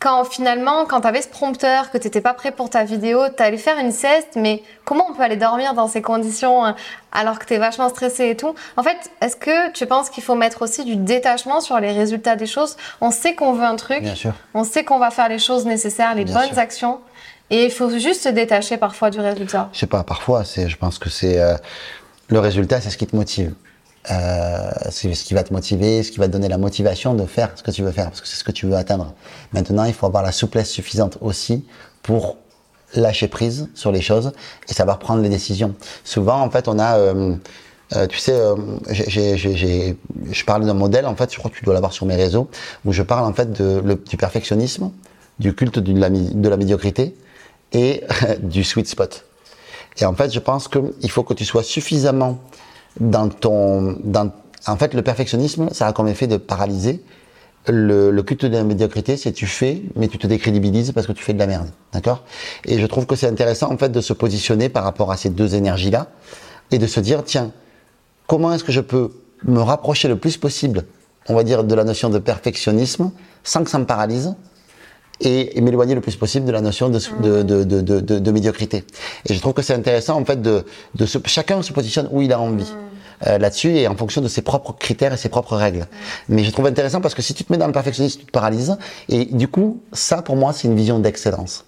Quand 0.00 0.24
finalement, 0.24 0.84
quand 0.84 1.02
tu 1.02 1.06
avais 1.06 1.22
ce 1.22 1.28
prompteur, 1.28 1.92
que 1.92 1.98
tu 1.98 2.08
n'étais 2.08 2.20
pas 2.20 2.34
prêt 2.34 2.50
pour 2.50 2.68
ta 2.68 2.82
vidéo, 2.82 3.20
tu 3.36 3.40
allais 3.40 3.56
faire 3.56 3.78
une 3.78 3.92
sieste, 3.92 4.30
mais 4.34 4.64
comment 4.84 5.06
on 5.08 5.14
peut 5.14 5.22
aller 5.22 5.36
dormir 5.36 5.74
dans 5.74 5.86
ces 5.86 6.02
conditions 6.02 6.64
hein, 6.64 6.74
alors 7.12 7.38
que 7.38 7.44
tu 7.46 7.54
es 7.54 7.58
vachement 7.58 7.88
stressé 7.88 8.30
et 8.30 8.36
tout? 8.36 8.52
En 8.76 8.82
fait, 8.82 8.96
est-ce 9.20 9.36
que 9.36 9.70
tu 9.70 9.86
penses 9.86 10.10
qu'il 10.10 10.24
faut 10.24 10.34
mettre 10.34 10.62
aussi 10.62 10.84
du 10.84 10.96
détachement 10.96 11.60
sur 11.60 11.78
les 11.78 11.92
résultats 11.92 12.34
des 12.34 12.46
choses? 12.46 12.76
On 13.00 13.12
sait 13.12 13.36
qu'on 13.36 13.52
veut 13.52 13.62
un 13.64 13.76
truc, 13.76 14.00
Bien 14.02 14.16
sûr. 14.16 14.32
on 14.54 14.64
sait 14.64 14.82
qu'on 14.82 14.98
va 14.98 15.12
faire 15.12 15.28
les 15.28 15.38
choses 15.38 15.66
nécessaires, 15.66 16.16
les 16.16 16.24
Bien 16.24 16.34
bonnes 16.34 16.48
sûr. 16.48 16.58
actions. 16.58 16.98
Et 17.52 17.66
il 17.66 17.70
faut 17.70 17.90
juste 17.90 18.22
se 18.22 18.30
détacher 18.30 18.78
parfois 18.78 19.10
du 19.10 19.20
résultat. 19.20 19.68
Je 19.74 19.80
sais 19.80 19.86
pas, 19.86 20.02
parfois, 20.04 20.42
c'est, 20.42 20.70
je 20.70 20.76
pense 20.78 20.98
que 20.98 21.10
c'est 21.10 21.38
euh, 21.38 21.54
le 22.28 22.38
résultat, 22.38 22.80
c'est 22.80 22.88
ce 22.88 22.96
qui 22.96 23.06
te 23.06 23.14
motive. 23.14 23.52
Euh, 24.10 24.70
c'est 24.90 25.12
ce 25.12 25.22
qui 25.22 25.34
va 25.34 25.44
te 25.44 25.52
motiver, 25.52 26.02
ce 26.02 26.10
qui 26.10 26.18
va 26.18 26.28
te 26.28 26.32
donner 26.32 26.48
la 26.48 26.56
motivation 26.56 27.12
de 27.12 27.26
faire 27.26 27.50
ce 27.54 27.62
que 27.62 27.70
tu 27.70 27.82
veux 27.82 27.92
faire, 27.92 28.06
parce 28.06 28.22
que 28.22 28.26
c'est 28.26 28.36
ce 28.36 28.42
que 28.42 28.52
tu 28.52 28.64
veux 28.64 28.74
atteindre. 28.74 29.12
Maintenant, 29.52 29.84
il 29.84 29.92
faut 29.92 30.06
avoir 30.06 30.22
la 30.22 30.32
souplesse 30.32 30.70
suffisante 30.70 31.18
aussi 31.20 31.66
pour 32.02 32.38
lâcher 32.94 33.28
prise 33.28 33.68
sur 33.74 33.92
les 33.92 34.00
choses 34.00 34.32
et 34.70 34.72
savoir 34.72 34.98
prendre 34.98 35.20
les 35.20 35.28
décisions. 35.28 35.74
Souvent, 36.04 36.40
en 36.40 36.48
fait, 36.48 36.68
on 36.68 36.78
a, 36.78 36.96
euh, 36.96 37.36
tu 38.08 38.16
sais, 38.16 38.40
je 38.88 40.44
parle 40.46 40.64
d'un 40.64 40.72
modèle, 40.74 41.04
en 41.04 41.14
fait, 41.16 41.30
je 41.30 41.38
crois 41.38 41.50
que 41.50 41.56
tu 41.56 41.66
dois 41.66 41.74
l'avoir 41.74 41.92
sur 41.92 42.06
mes 42.06 42.16
réseaux, 42.16 42.48
où 42.86 42.92
je 42.92 43.02
parle 43.02 43.26
en 43.26 43.34
fait 43.34 43.52
du 43.52 44.16
perfectionnisme, 44.16 44.90
du 45.38 45.54
culte 45.54 45.78
de 45.78 46.48
la 46.48 46.56
médiocrité 46.56 47.14
et 47.72 48.02
du 48.42 48.64
sweet 48.64 48.86
spot. 48.86 49.24
Et 49.98 50.04
en 50.04 50.14
fait, 50.14 50.32
je 50.32 50.38
pense 50.38 50.68
qu'il 50.68 51.10
faut 51.10 51.22
que 51.22 51.34
tu 51.34 51.44
sois 51.44 51.62
suffisamment 51.62 52.38
dans 53.00 53.28
ton. 53.28 53.98
En 54.66 54.76
fait, 54.76 54.94
le 54.94 55.02
perfectionnisme, 55.02 55.68
ça 55.72 55.86
a 55.88 55.92
comme 55.92 56.08
effet 56.08 56.26
de 56.26 56.36
paralyser. 56.36 57.02
Le, 57.68 58.10
le 58.10 58.22
culte 58.24 58.44
de 58.44 58.56
la 58.56 58.64
médiocrité, 58.64 59.16
c'est 59.16 59.32
tu 59.32 59.46
fais, 59.46 59.82
mais 59.94 60.08
tu 60.08 60.18
te 60.18 60.26
décrédibilises 60.26 60.90
parce 60.92 61.06
que 61.06 61.12
tu 61.12 61.22
fais 61.22 61.32
de 61.32 61.38
la 61.38 61.46
merde. 61.46 61.68
D'accord? 61.92 62.24
Et 62.64 62.80
je 62.80 62.86
trouve 62.86 63.06
que 63.06 63.14
c'est 63.14 63.28
intéressant, 63.28 63.70
en 63.72 63.78
fait, 63.78 63.90
de 63.90 64.00
se 64.00 64.12
positionner 64.12 64.68
par 64.68 64.82
rapport 64.82 65.12
à 65.12 65.16
ces 65.16 65.30
deux 65.30 65.54
énergies-là 65.54 66.08
et 66.72 66.78
de 66.78 66.86
se 66.88 66.98
dire, 66.98 67.22
tiens, 67.22 67.52
comment 68.26 68.52
est-ce 68.52 68.64
que 68.64 68.72
je 68.72 68.80
peux 68.80 69.12
me 69.44 69.60
rapprocher 69.60 70.08
le 70.08 70.16
plus 70.16 70.36
possible, 70.36 70.84
on 71.28 71.34
va 71.34 71.44
dire, 71.44 71.62
de 71.62 71.74
la 71.74 71.84
notion 71.84 72.10
de 72.10 72.18
perfectionnisme 72.18 73.12
sans 73.44 73.62
que 73.62 73.70
ça 73.70 73.78
me 73.78 73.86
paralyse 73.86 74.34
et, 75.22 75.56
et 75.56 75.60
m'éloigner 75.60 75.94
le 75.94 76.00
plus 76.00 76.16
possible 76.16 76.46
de 76.46 76.52
la 76.52 76.60
notion 76.60 76.88
de, 76.88 76.98
de, 77.22 77.42
de, 77.42 77.64
de, 77.64 77.80
de, 78.00 78.18
de- 78.18 78.30
médiocrité. 78.32 78.84
Et 79.28 79.34
je 79.34 79.40
trouve 79.40 79.52
que 79.54 79.62
c'est 79.62 79.74
intéressant 79.74 80.20
en 80.20 80.24
fait 80.24 80.40
de, 80.42 80.64
de 80.94 81.06
se, 81.06 81.18
chacun 81.26 81.62
se 81.62 81.72
positionne 81.72 82.08
où 82.12 82.22
il 82.22 82.32
a 82.32 82.40
envie. 82.40 82.72
euh, 83.26 83.38
là-dessus 83.38 83.70
et 83.76 83.86
en 83.86 83.94
fonction 83.96 84.20
de 84.20 84.28
ses 84.28 84.42
propres 84.42 84.72
critères 84.72 85.12
et 85.12 85.16
ses 85.16 85.28
propres 85.28 85.56
règles. 85.56 85.86
Mais 86.28 86.42
je 86.44 86.50
trouve 86.50 86.66
intéressant 86.66 87.00
parce 87.00 87.14
que 87.14 87.22
si 87.22 87.34
tu 87.34 87.44
te 87.44 87.52
mets 87.52 87.58
dans 87.58 87.68
le 87.68 87.72
perfectionnisme, 87.72 88.18
tu 88.20 88.26
te 88.26 88.32
paralyses. 88.32 88.76
Et 89.08 89.26
du 89.26 89.46
coup, 89.48 89.80
ça 89.92 90.22
pour 90.22 90.34
moi, 90.36 90.52
c'est 90.52 90.66
une 90.66 90.74
vision 90.76 90.98
d'excellence. 90.98 91.64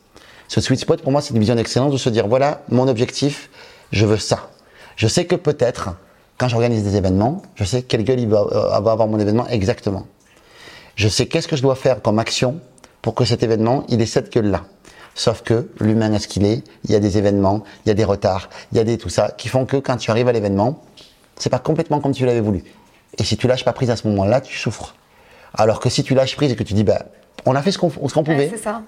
Ce 0.49 0.61
sweet 0.61 0.81
spot 0.81 1.01
pour 1.03 1.13
moi, 1.13 1.21
c'est 1.23 1.33
une 1.33 1.39
vision 1.41 1.55
d'excellence 1.55 1.93
de 1.93 1.97
se 1.97 2.09
dire 2.11 2.27
voilà, 2.27 2.63
mon 2.71 2.89
objectif, 2.89 3.51
je 3.93 4.05
veux 4.05 4.19
ça. 4.19 4.51
Je 4.97 5.07
sais 5.07 5.27
que 5.27 5.37
peut-être, 5.37 5.91
quand 6.39 6.49
j'organise 6.49 6.83
des 6.83 6.97
événements, 6.97 7.43
je 7.55 7.65
sais 7.65 7.83
quelle 7.83 8.03
gueule 8.05 8.21
il 8.21 8.29
va, 8.29 8.41
euh, 8.51 8.81
va 8.81 8.91
avoir 8.93 9.07
mon 9.07 9.19
événement 9.21 9.47
exactement. 9.49 10.07
Je 10.97 11.09
sais 11.09 11.27
qu'est-ce 11.27 11.47
que 11.49 11.57
je 11.57 11.63
dois 11.63 11.77
faire 11.77 12.03
comme 12.03 12.19
action 12.19 12.59
pour 13.05 13.15
que 13.15 13.27
cet 13.27 13.43
événement, 13.43 13.85
il 13.91 14.01
ait 14.01 14.07
cette 14.07 14.33
gueule-là. 14.33 14.65
Sauf 15.15 15.43
que 15.43 15.69
l'humain 15.79 16.11
est 16.15 16.19
ce 16.21 16.27
qu'il 16.27 16.47
est, 16.47 16.65
il 16.85 16.91
y 16.91 16.95
a 16.95 17.01
des 17.01 17.19
événements, 17.19 17.63
il 17.85 17.91
y 17.91 17.93
a 17.93 17.95
des 17.95 18.03
retards, 18.03 18.49
il 18.73 18.79
y 18.79 18.81
a 18.81 18.85
des 18.85 18.97
tout 18.97 19.11
ça, 19.11 19.33
qui 19.37 19.49
font 19.49 19.67
que 19.67 19.77
quand 19.77 19.99
tu 19.99 20.11
arrives 20.11 20.27
à 20.27 20.33
l'événement, 20.33 20.83
c'est 21.37 21.51
pas 21.51 21.59
complètement 21.59 22.01
comme 22.01 22.13
tu 22.13 22.25
l'avais 22.25 22.41
voulu. 22.41 22.65
Et 23.19 23.23
si 23.23 23.37
tu 23.37 23.47
lâches 23.47 23.63
pas 23.67 23.75
prise 23.75 23.91
à 23.91 23.97
ce 23.97 24.09
moment-là, 24.09 24.41
tu 24.41 24.57
souffres. 24.57 24.95
Alors 25.53 25.81
que 25.81 25.91
si 25.91 26.03
tu 26.03 26.15
lâches 26.15 26.35
prise 26.35 26.51
et 26.53 26.57
que 26.57 26.63
tu 26.63 26.73
dis, 26.73 26.83
bah, 26.83 27.05
on 27.45 27.55
a 27.55 27.61
fait 27.61 27.73
ce 27.73 27.77
qu'on 27.79 27.91
ce 27.91 27.97
qu'on 28.15 28.21
Ouais, 28.21 28.25
pouvait, 28.25 28.49
c'est 28.49 28.57
ça. 28.63 28.81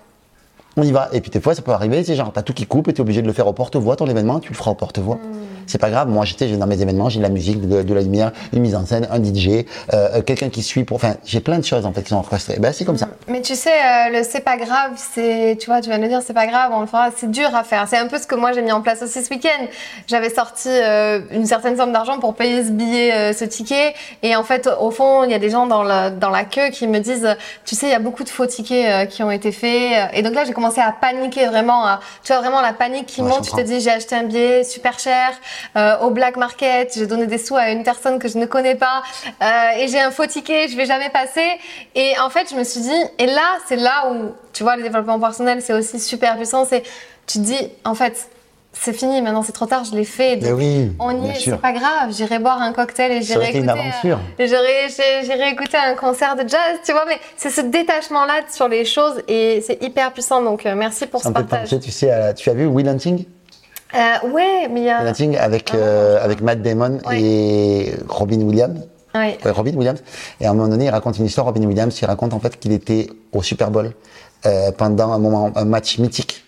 On 0.76 0.82
y 0.82 0.92
va. 0.92 1.08
Et 1.12 1.20
puis 1.20 1.30
des 1.30 1.40
fois, 1.40 1.54
ça 1.54 1.62
peut 1.62 1.72
arriver, 1.72 2.04
c'est 2.04 2.14
genre, 2.14 2.32
t'as 2.32 2.42
tout 2.42 2.52
qui 2.52 2.66
coupe 2.66 2.88
et 2.88 2.92
t'es 2.92 3.00
obligé 3.00 3.22
de 3.22 3.26
le 3.26 3.32
faire 3.32 3.46
au 3.46 3.52
porte-voix, 3.52 3.96
ton 3.96 4.06
événement, 4.06 4.40
tu 4.40 4.50
le 4.52 4.56
feras 4.56 4.70
au 4.70 4.74
porte-voix. 4.74 5.18
C'est 5.66 5.78
pas 5.78 5.90
grave. 5.90 6.08
Moi, 6.08 6.24
j'étais 6.24 6.46
dans 6.56 6.66
mes 6.66 6.80
événements, 6.80 7.08
j'ai 7.08 7.18
de 7.18 7.24
la 7.24 7.28
musique, 7.28 7.60
de, 7.60 7.82
de 7.82 7.94
la 7.94 8.00
lumière, 8.00 8.32
une 8.52 8.60
mise 8.60 8.76
en 8.76 8.86
scène, 8.86 9.08
un 9.10 9.22
DJ, 9.22 9.64
euh, 9.92 10.22
quelqu'un 10.22 10.48
qui 10.48 10.62
suit 10.62 10.84
pour. 10.84 10.96
Enfin, 10.96 11.16
j'ai 11.24 11.40
plein 11.40 11.58
de 11.58 11.64
choses 11.64 11.86
en 11.86 11.92
fait 11.92 12.02
qui 12.02 12.10
sont 12.10 12.16
orchestrées. 12.16 12.58
Ben, 12.60 12.72
c'est 12.72 12.84
comme 12.84 12.96
ça. 12.96 13.08
Mais 13.28 13.42
tu 13.42 13.56
sais, 13.56 13.70
euh, 13.70 14.18
le 14.18 14.22
c'est 14.22 14.40
pas 14.40 14.56
grave, 14.56 14.92
c'est, 14.96 15.56
tu 15.58 15.66
vois, 15.66 15.80
tu 15.80 15.88
viens 15.88 15.98
de 15.98 16.06
dire, 16.06 16.20
c'est 16.24 16.34
pas 16.34 16.46
grave, 16.46 16.70
on 16.72 16.80
le 16.80 16.86
fera, 16.86 17.10
c'est 17.16 17.30
dur 17.30 17.54
à 17.54 17.64
faire. 17.64 17.86
C'est 17.88 17.96
un 17.96 18.06
peu 18.06 18.18
ce 18.18 18.26
que 18.26 18.34
moi 18.34 18.52
j'ai 18.52 18.62
mis 18.62 18.70
en 18.70 18.80
place 18.80 19.02
aussi 19.02 19.24
ce 19.24 19.30
week-end. 19.30 19.66
J'avais 20.06 20.30
sorti 20.30 20.68
euh, 20.68 21.20
une 21.32 21.46
certaine 21.46 21.76
somme 21.76 21.92
d'argent 21.92 22.18
pour 22.18 22.34
payer 22.34 22.64
ce 22.64 22.70
billet, 22.70 23.12
euh, 23.12 23.32
ce 23.32 23.44
ticket. 23.44 23.94
Et 24.22 24.36
en 24.36 24.44
fait, 24.44 24.68
au 24.80 24.90
fond, 24.90 25.24
il 25.24 25.30
y 25.30 25.34
a 25.34 25.38
des 25.38 25.50
gens 25.50 25.66
dans 25.66 25.82
la, 25.82 26.10
dans 26.10 26.30
la 26.30 26.44
queue 26.44 26.70
qui 26.70 26.86
me 26.86 27.00
disent, 27.00 27.36
tu 27.64 27.74
sais, 27.74 27.86
il 27.86 27.92
y 27.92 27.94
a 27.94 27.98
beaucoup 27.98 28.24
de 28.24 28.28
faux 28.28 28.46
tickets 28.46 28.86
euh, 28.86 29.06
qui 29.06 29.22
ont 29.22 29.30
été 29.30 29.50
faits. 29.50 30.10
Et 30.14 30.22
donc 30.22 30.34
là, 30.34 30.44
j'ai 30.44 30.52
commencé 30.52 30.65
à 30.80 30.92
paniquer 30.92 31.46
vraiment, 31.46 31.86
à- 31.86 32.00
tu 32.22 32.32
vois, 32.32 32.40
vraiment 32.40 32.60
la 32.60 32.72
panique 32.72 33.06
qui 33.06 33.22
Ouais, 33.22 33.28
monte. 33.28 33.44
Tu 33.44 33.52
te 33.52 33.60
dis, 33.60 33.80
j'ai 33.80 33.90
acheté 33.90 34.14
un 34.16 34.24
billet 34.24 34.64
super 34.64 34.98
cher 34.98 35.30
euh, 35.76 35.98
au 36.00 36.10
black 36.10 36.36
market, 36.36 36.92
j'ai 36.96 37.06
donné 37.06 37.26
des 37.26 37.38
sous 37.38 37.56
à 37.56 37.70
une 37.70 37.82
personne 37.84 38.18
que 38.18 38.28
je 38.28 38.38
ne 38.38 38.46
connais 38.46 38.74
pas 38.74 39.02
euh, 39.42 39.46
et 39.78 39.88
j'ai 39.88 40.00
un 40.00 40.10
faux 40.10 40.26
ticket, 40.26 40.68
je 40.68 40.76
vais 40.76 40.86
jamais 40.86 41.10
passer. 41.10 41.46
Et 41.94 42.18
en 42.18 42.30
fait, 42.30 42.48
je 42.50 42.56
me 42.56 42.64
suis 42.64 42.80
dit, 42.80 43.02
et 43.18 43.26
là, 43.26 43.56
c'est 43.66 43.76
là 43.76 44.10
où, 44.10 44.32
tu 44.52 44.62
vois, 44.62 44.76
le 44.76 44.82
développement 44.82 45.18
personnel, 45.20 45.62
c'est 45.62 45.72
aussi 45.72 45.98
super 46.00 46.36
puissant. 46.36 46.64
C'est, 46.64 46.82
tu 47.26 47.38
te 47.38 47.44
dis, 47.44 47.68
en 47.84 47.94
fait, 47.94 48.28
c'est 48.80 48.92
fini, 48.92 49.20
maintenant 49.22 49.42
c'est 49.42 49.52
trop 49.52 49.66
tard, 49.66 49.84
je 49.84 49.94
l'ai 49.96 50.04
fait. 50.04 50.36
Mais 50.36 50.48
donc 50.50 50.58
oui, 50.58 50.92
on 50.98 51.24
y 51.24 51.30
est, 51.30 51.34
c'est 51.40 51.56
pas 51.56 51.72
grave. 51.72 52.10
J'irai 52.16 52.38
boire 52.38 52.60
un 52.60 52.72
cocktail 52.72 53.12
et 53.12 53.22
j'irai 53.22 53.50
écouter. 53.50 53.68
euh, 53.70 54.14
J'irai 55.24 55.50
écouter 55.50 55.76
un 55.76 55.94
concert 55.94 56.36
de 56.36 56.42
jazz, 56.48 56.78
tu 56.84 56.92
vois. 56.92 57.04
Mais 57.06 57.18
c'est 57.36 57.50
ce 57.50 57.60
détachement-là 57.62 58.42
sur 58.52 58.68
les 58.68 58.84
choses 58.84 59.22
et 59.28 59.62
c'est 59.66 59.82
hyper 59.82 60.12
puissant. 60.12 60.42
Donc 60.42 60.66
euh, 60.66 60.74
merci 60.76 61.06
pour 61.06 61.22
ce 61.22 61.28
partage. 61.28 61.68
tu 61.80 61.90
sais, 61.90 62.34
tu 62.34 62.50
as 62.50 62.54
vu 62.54 62.66
Will 62.66 62.88
Hunting? 62.88 63.24
Euh, 63.94 64.28
ouais, 64.30 64.68
mais 64.70 64.80
il 64.80 64.86
y 64.86 64.90
a. 64.90 65.00
Will 65.00 65.08
Hunting 65.08 65.36
avec, 65.36 65.70
Ah, 65.72 65.76
euh, 65.76 66.24
avec 66.24 66.40
Matt 66.40 66.60
Damon 66.62 66.98
Ouais. 67.06 67.20
et 67.20 67.94
Robin 68.08 68.40
Williams. 68.40 68.80
Ouais. 69.14 69.38
Ouais, 69.44 69.50
Robin 69.50 69.72
Williams. 69.74 70.02
Et 70.40 70.46
à 70.46 70.50
un 70.50 70.54
moment 70.54 70.68
donné, 70.68 70.86
il 70.86 70.90
raconte 70.90 71.18
une 71.18 71.24
histoire, 71.26 71.46
Robin 71.46 71.62
Williams, 71.64 71.96
il 72.00 72.04
raconte 72.04 72.34
en 72.34 72.40
fait 72.40 72.58
qu'il 72.58 72.72
était 72.72 73.08
au 73.32 73.42
Super 73.42 73.70
Bowl 73.70 73.92
euh, 74.44 74.70
pendant 74.72 75.12
un 75.12 75.18
moment, 75.18 75.50
un 75.54 75.64
match 75.64 75.98
mythique 75.98 76.44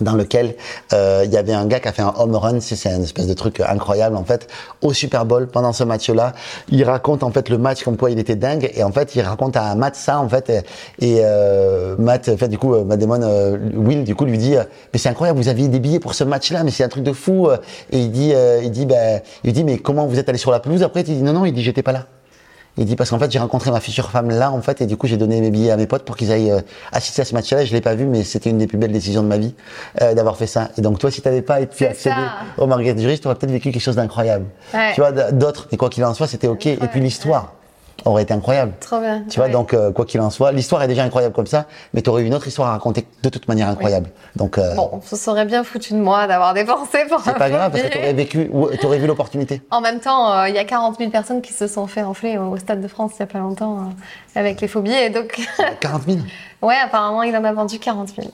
dans 0.00 0.14
lequel 0.14 0.54
euh, 0.92 1.22
il 1.24 1.32
y 1.32 1.36
avait 1.36 1.52
un 1.52 1.66
gars 1.66 1.80
qui 1.80 1.88
a 1.88 1.92
fait 1.92 2.02
un 2.02 2.14
home 2.16 2.34
run, 2.34 2.60
c'est 2.60 2.86
une 2.86 3.02
espèce 3.02 3.26
de 3.26 3.34
truc 3.34 3.60
incroyable 3.60 4.16
en 4.16 4.24
fait, 4.24 4.48
au 4.82 4.92
Super 4.92 5.24
Bowl 5.24 5.48
pendant 5.48 5.72
ce 5.72 5.84
match-là. 5.84 6.32
Il 6.68 6.84
raconte 6.84 7.22
en 7.22 7.30
fait 7.30 7.48
le 7.48 7.58
match 7.58 7.82
comme 7.84 7.96
quoi 7.96 8.10
il 8.10 8.18
était 8.18 8.36
dingue. 8.36 8.70
Et 8.74 8.82
en 8.82 8.92
fait 8.92 9.14
il 9.14 9.22
raconte 9.22 9.56
à 9.56 9.74
Matt 9.74 9.96
ça 9.96 10.20
en 10.20 10.28
fait. 10.28 10.50
Et, 11.00 11.18
euh, 11.20 11.96
Matt, 11.98 12.28
en 12.28 12.36
fait 12.36 12.48
du 12.48 12.58
coup 12.58 12.74
euh, 12.74 12.84
Matt 12.84 12.98
Damon, 12.98 13.20
euh, 13.22 13.56
Will 13.74 14.04
du 14.04 14.14
coup 14.14 14.24
lui 14.24 14.38
dit 14.38 14.56
euh, 14.56 14.64
mais 14.92 14.98
c'est 14.98 15.08
incroyable 15.08 15.38
vous 15.38 15.48
aviez 15.48 15.68
des 15.68 15.80
billets 15.80 16.00
pour 16.00 16.14
ce 16.14 16.24
match-là 16.24 16.64
mais 16.64 16.70
c'est 16.70 16.84
un 16.84 16.88
truc 16.88 17.04
de 17.04 17.12
fou. 17.12 17.48
Et 17.90 17.98
il 17.98 18.10
dit 18.10 18.32
il 18.62 18.70
dit 18.70 18.86
ben 18.86 19.20
il 19.44 19.52
dit 19.52 19.64
mais 19.64 19.78
comment 19.78 20.06
vous 20.06 20.18
êtes 20.18 20.28
allé 20.28 20.38
sur 20.38 20.50
la 20.50 20.60
pelouse? 20.60 20.82
Après 20.82 21.00
il 21.00 21.04
dit 21.04 21.22
non 21.22 21.32
non 21.32 21.44
il 21.44 21.52
dit 21.52 21.62
j'étais 21.62 21.82
pas 21.82 21.92
là. 21.92 22.06
Il 22.78 22.84
dit 22.84 22.94
parce 22.96 23.10
qu'en 23.10 23.18
fait 23.18 23.30
j'ai 23.30 23.38
rencontré 23.38 23.70
ma 23.70 23.80
future 23.80 24.10
femme 24.10 24.28
là 24.30 24.52
en 24.52 24.60
fait 24.60 24.80
et 24.82 24.86
du 24.86 24.96
coup 24.96 25.06
j'ai 25.06 25.16
donné 25.16 25.40
mes 25.40 25.50
billets 25.50 25.70
à 25.70 25.76
mes 25.76 25.86
potes 25.86 26.04
pour 26.04 26.16
qu'ils 26.16 26.30
aillent 26.30 26.50
euh, 26.50 26.60
assister 26.92 27.22
à 27.22 27.24
ce 27.24 27.34
match-là. 27.34 27.64
Je 27.64 27.72
l'ai 27.72 27.80
pas 27.80 27.94
vu 27.94 28.04
mais 28.06 28.22
c'était 28.22 28.50
une 28.50 28.58
des 28.58 28.66
plus 28.66 28.76
belles 28.78 28.92
décisions 28.92 29.22
de 29.22 29.28
ma 29.28 29.38
vie 29.38 29.54
euh, 30.02 30.12
d'avoir 30.14 30.36
fait 30.36 30.46
ça. 30.46 30.68
Et 30.76 30.82
donc 30.82 30.98
toi 30.98 31.10
si 31.10 31.22
t'avais 31.22 31.42
pas 31.42 31.60
pu 31.60 31.68
C'est 31.78 31.88
accéder 31.88 32.14
ça. 32.16 32.62
au 32.62 32.66
Marguerite 32.66 32.98
Duris, 32.98 33.18
tu 33.18 33.26
aurais 33.26 33.36
peut-être 33.36 33.50
vécu 33.52 33.70
quelque 33.70 33.82
chose 33.82 33.96
d'incroyable. 33.96 34.46
Ouais. 34.74 34.92
Tu 34.94 35.00
vois 35.00 35.12
d'autres 35.12 35.68
mais 35.72 35.78
quoi 35.78 35.88
qu'il 35.88 36.04
en 36.04 36.12
soit 36.14 36.26
c'était 36.26 36.48
ok. 36.48 36.66
Et 36.66 36.76
puis 36.90 37.00
l'histoire 37.00 37.54
aurait 38.10 38.22
été 38.22 38.34
incroyable. 38.34 38.72
Trop 38.80 39.00
bien. 39.00 39.24
Tu 39.28 39.38
vois 39.38 39.48
donc 39.48 39.74
euh, 39.74 39.90
quoi 39.92 40.04
qu'il 40.04 40.20
en 40.20 40.30
soit 40.30 40.52
l'histoire 40.52 40.82
est 40.82 40.88
déjà 40.88 41.02
incroyable 41.04 41.34
comme 41.34 41.46
ça 41.46 41.66
mais 41.94 42.02
tu 42.02 42.10
aurais 42.10 42.24
une 42.24 42.34
autre 42.34 42.46
histoire 42.46 42.68
à 42.68 42.72
raconter 42.72 43.06
de 43.22 43.28
toute 43.28 43.48
manière 43.48 43.68
incroyable. 43.68 44.10
Donc 44.36 44.58
euh, 44.58 44.74
Bon, 44.74 45.00
ça 45.04 45.16
serait 45.16 45.44
bien 45.44 45.64
foutu 45.64 45.92
de 45.94 45.98
moi 45.98 46.26
d'avoir 46.26 46.54
dépensé 46.54 46.98
pour 47.08 47.20
c'est 47.20 47.36
pas 47.36 47.50
grave 47.50 47.72
parce 47.72 47.82
que 47.84 47.92
t'aurais 47.92 48.12
vécu 48.12 48.50
t'aurais 48.80 48.98
vu 48.98 49.06
l'opportunité. 49.06 49.62
En 49.70 49.80
même 49.80 50.00
temps, 50.00 50.32
euh, 50.32 50.48
il 50.48 50.54
y 50.54 50.58
a 50.58 50.64
40 50.64 50.98
000 50.98 51.10
personnes 51.10 51.42
qui 51.42 51.52
se 51.52 51.66
sont 51.66 51.86
fait 51.86 52.02
enfler 52.02 52.38
au 52.38 52.56
Stade 52.56 52.80
de 52.80 52.88
France 52.88 53.12
il 53.16 53.20
y 53.20 53.22
a 53.22 53.26
pas 53.26 53.38
longtemps 53.38 53.78
euh, 53.78 54.38
avec 54.40 54.60
les 54.60 54.68
phobies. 54.68 54.92
Et 54.92 55.10
donc, 55.10 55.40
40 55.80 56.02
000 56.06 56.18
ouais, 56.62 56.74
apparemment, 56.84 57.22
il 57.22 57.34
en 57.36 57.44
a 57.44 57.52
vendu 57.52 57.78
40 57.78 58.08
000. 58.16 58.28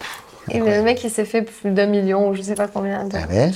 Et 0.51 0.59
le 0.59 0.83
mec, 0.83 1.03
il 1.05 1.11
s'est 1.11 1.25
fait 1.25 1.43
plus 1.43 1.70
d'un 1.70 1.87
million 1.87 2.29
ou 2.29 2.35
je 2.35 2.43
sais 2.43 2.55
pas 2.55 2.66
combien. 2.66 3.05
donc. 3.05 3.12
Ah 3.14 3.33
ouais? 3.33 3.51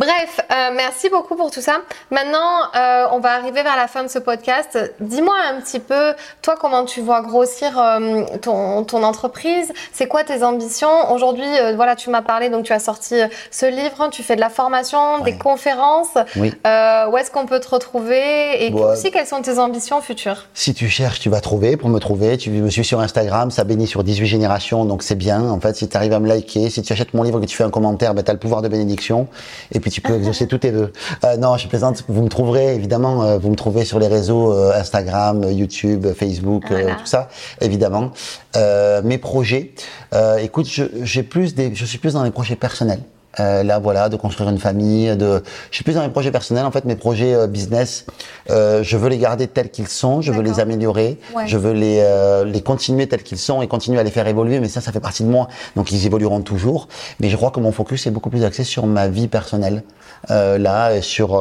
Bref, 0.00 0.40
euh, 0.50 0.70
merci 0.74 1.10
beaucoup 1.10 1.36
pour 1.36 1.50
tout 1.50 1.60
ça. 1.60 1.82
Maintenant, 2.10 2.40
euh, 2.74 3.04
on 3.12 3.18
va 3.18 3.32
arriver 3.34 3.62
vers 3.62 3.76
la 3.76 3.86
fin 3.86 4.02
de 4.02 4.08
ce 4.08 4.18
podcast. 4.18 4.78
Dis-moi 4.98 5.34
un 5.46 5.60
petit 5.60 5.78
peu, 5.78 6.14
toi, 6.40 6.54
comment 6.58 6.86
tu 6.86 7.02
vois 7.02 7.20
grossir 7.20 7.78
euh, 7.78 8.22
ton, 8.40 8.82
ton 8.84 9.02
entreprise? 9.02 9.70
C'est 9.92 10.06
quoi 10.06 10.24
tes 10.24 10.42
ambitions? 10.42 11.12
Aujourd'hui, 11.12 11.44
voilà, 11.76 11.96
tu 11.96 12.08
m'as 12.08 12.22
parlé, 12.22 12.48
donc 12.48 12.64
tu 12.64 12.72
as 12.72 12.78
sorti 12.78 13.16
ce 13.50 13.66
livre, 13.66 14.08
tu 14.10 14.22
fais 14.22 14.36
de 14.36 14.40
la 14.40 14.48
formation, 14.48 15.18
des 15.18 15.36
conférences. 15.36 16.16
Oui. 16.36 16.54
Où 16.64 17.16
est-ce 17.18 17.30
qu'on 17.30 17.44
peut 17.44 17.60
te 17.60 17.68
retrouver? 17.68 18.64
Et 18.66 18.72
Ouais. 18.72 18.92
aussi, 18.92 19.10
quelles 19.10 19.26
sont 19.26 19.42
tes 19.42 19.58
ambitions 19.58 20.00
futures? 20.00 20.46
Si 20.54 20.72
tu 20.72 20.88
cherches, 20.88 21.20
tu 21.20 21.28
vas 21.28 21.42
trouver. 21.42 21.76
Pour 21.76 21.90
me 21.90 21.98
trouver, 21.98 22.38
tu 22.38 22.48
me 22.48 22.70
suis 22.70 22.86
sur 22.86 23.00
Instagram, 23.00 23.50
ça 23.50 23.64
bénit 23.64 23.86
sur 23.86 24.02
18 24.02 24.24
générations, 24.26 24.86
donc 24.86 25.02
c'est 25.02 25.14
bien. 25.14 25.42
En 25.50 25.60
fait, 25.60 25.76
si 25.76 25.90
tu 25.90 25.94
arrives 25.98 26.14
à 26.14 26.20
me 26.20 26.28
liker, 26.28 26.70
si 26.70 26.80
tu 26.80 26.90
achètes 26.94 27.12
mon 27.12 27.22
livre 27.22 27.36
et 27.36 27.42
que 27.42 27.50
tu 27.50 27.56
fais 27.58 27.64
un 27.64 27.70
commentaire, 27.70 28.14
ben, 28.14 28.24
tu 28.24 28.30
as 28.30 28.32
le 28.34 28.40
pouvoir 28.40 28.62
de 28.62 28.68
bénédiction. 28.68 29.28
Et 29.72 29.80
puis 29.80 29.89
tu 29.90 30.00
peux 30.00 30.14
exaucer 30.14 30.46
tous 30.46 30.58
tes 30.58 30.70
vœux. 30.70 30.92
Euh, 31.24 31.36
non, 31.36 31.56
je 31.56 31.68
plaisante. 31.68 32.04
Vous 32.08 32.22
me 32.22 32.28
trouverez, 32.28 32.74
évidemment, 32.74 33.22
euh, 33.22 33.38
vous 33.38 33.50
me 33.50 33.56
trouvez 33.56 33.84
sur 33.84 33.98
les 33.98 34.08
réseaux 34.08 34.52
euh, 34.52 34.72
Instagram, 34.74 35.44
euh, 35.44 35.52
YouTube, 35.52 36.06
Facebook, 36.14 36.64
euh, 36.70 36.80
Voilà. 36.82 36.94
tout 36.96 37.06
ça, 37.06 37.28
évidemment. 37.60 38.10
Euh, 38.56 39.02
mes 39.02 39.18
projets, 39.18 39.72
euh, 40.14 40.38
écoute, 40.38 40.66
je, 40.68 40.84
j'ai 41.02 41.22
plus 41.22 41.54
des, 41.54 41.74
je 41.74 41.84
suis 41.84 41.98
plus 41.98 42.14
dans 42.14 42.22
les 42.24 42.30
projets 42.30 42.56
personnels. 42.56 43.00
Euh, 43.38 43.62
là, 43.62 43.78
voilà, 43.78 44.08
de 44.08 44.16
construire 44.16 44.50
une 44.50 44.58
famille, 44.58 45.16
de, 45.16 45.40
je 45.70 45.76
suis 45.76 45.84
plus 45.84 45.94
dans 45.94 46.02
mes 46.02 46.08
projets 46.08 46.32
personnels. 46.32 46.64
En 46.64 46.72
fait, 46.72 46.84
mes 46.84 46.96
projets 46.96 47.32
euh, 47.32 47.46
business, 47.46 48.04
euh, 48.50 48.82
je 48.82 48.96
veux 48.96 49.08
les 49.08 49.18
garder 49.18 49.46
tels 49.46 49.70
qu'ils 49.70 49.86
sont, 49.86 50.20
je 50.20 50.32
veux 50.32 50.42
les 50.42 50.58
améliorer, 50.58 51.16
Ouais. 51.34 51.46
je 51.46 51.56
veux 51.56 51.72
les, 51.72 52.02
les 52.46 52.60
continuer 52.60 53.06
tels 53.06 53.22
qu'ils 53.22 53.38
sont 53.38 53.62
et 53.62 53.68
continuer 53.68 54.00
à 54.00 54.02
les 54.02 54.10
faire 54.10 54.26
évoluer. 54.26 54.58
Mais 54.58 54.68
ça, 54.68 54.80
ça 54.80 54.90
fait 54.90 54.98
partie 55.00 55.22
de 55.22 55.28
moi, 55.28 55.46
donc 55.76 55.92
ils 55.92 56.06
évolueront 56.06 56.40
toujours. 56.40 56.88
Mais 57.20 57.28
je 57.28 57.36
crois 57.36 57.52
que 57.52 57.60
mon 57.60 57.70
focus 57.70 58.06
est 58.08 58.10
beaucoup 58.10 58.30
plus 58.30 58.44
axé 58.44 58.64
sur 58.64 58.86
ma 58.86 59.06
vie 59.06 59.28
personnelle, 59.28 59.84
là, 60.28 60.96
et 60.96 61.00
sur 61.02 61.40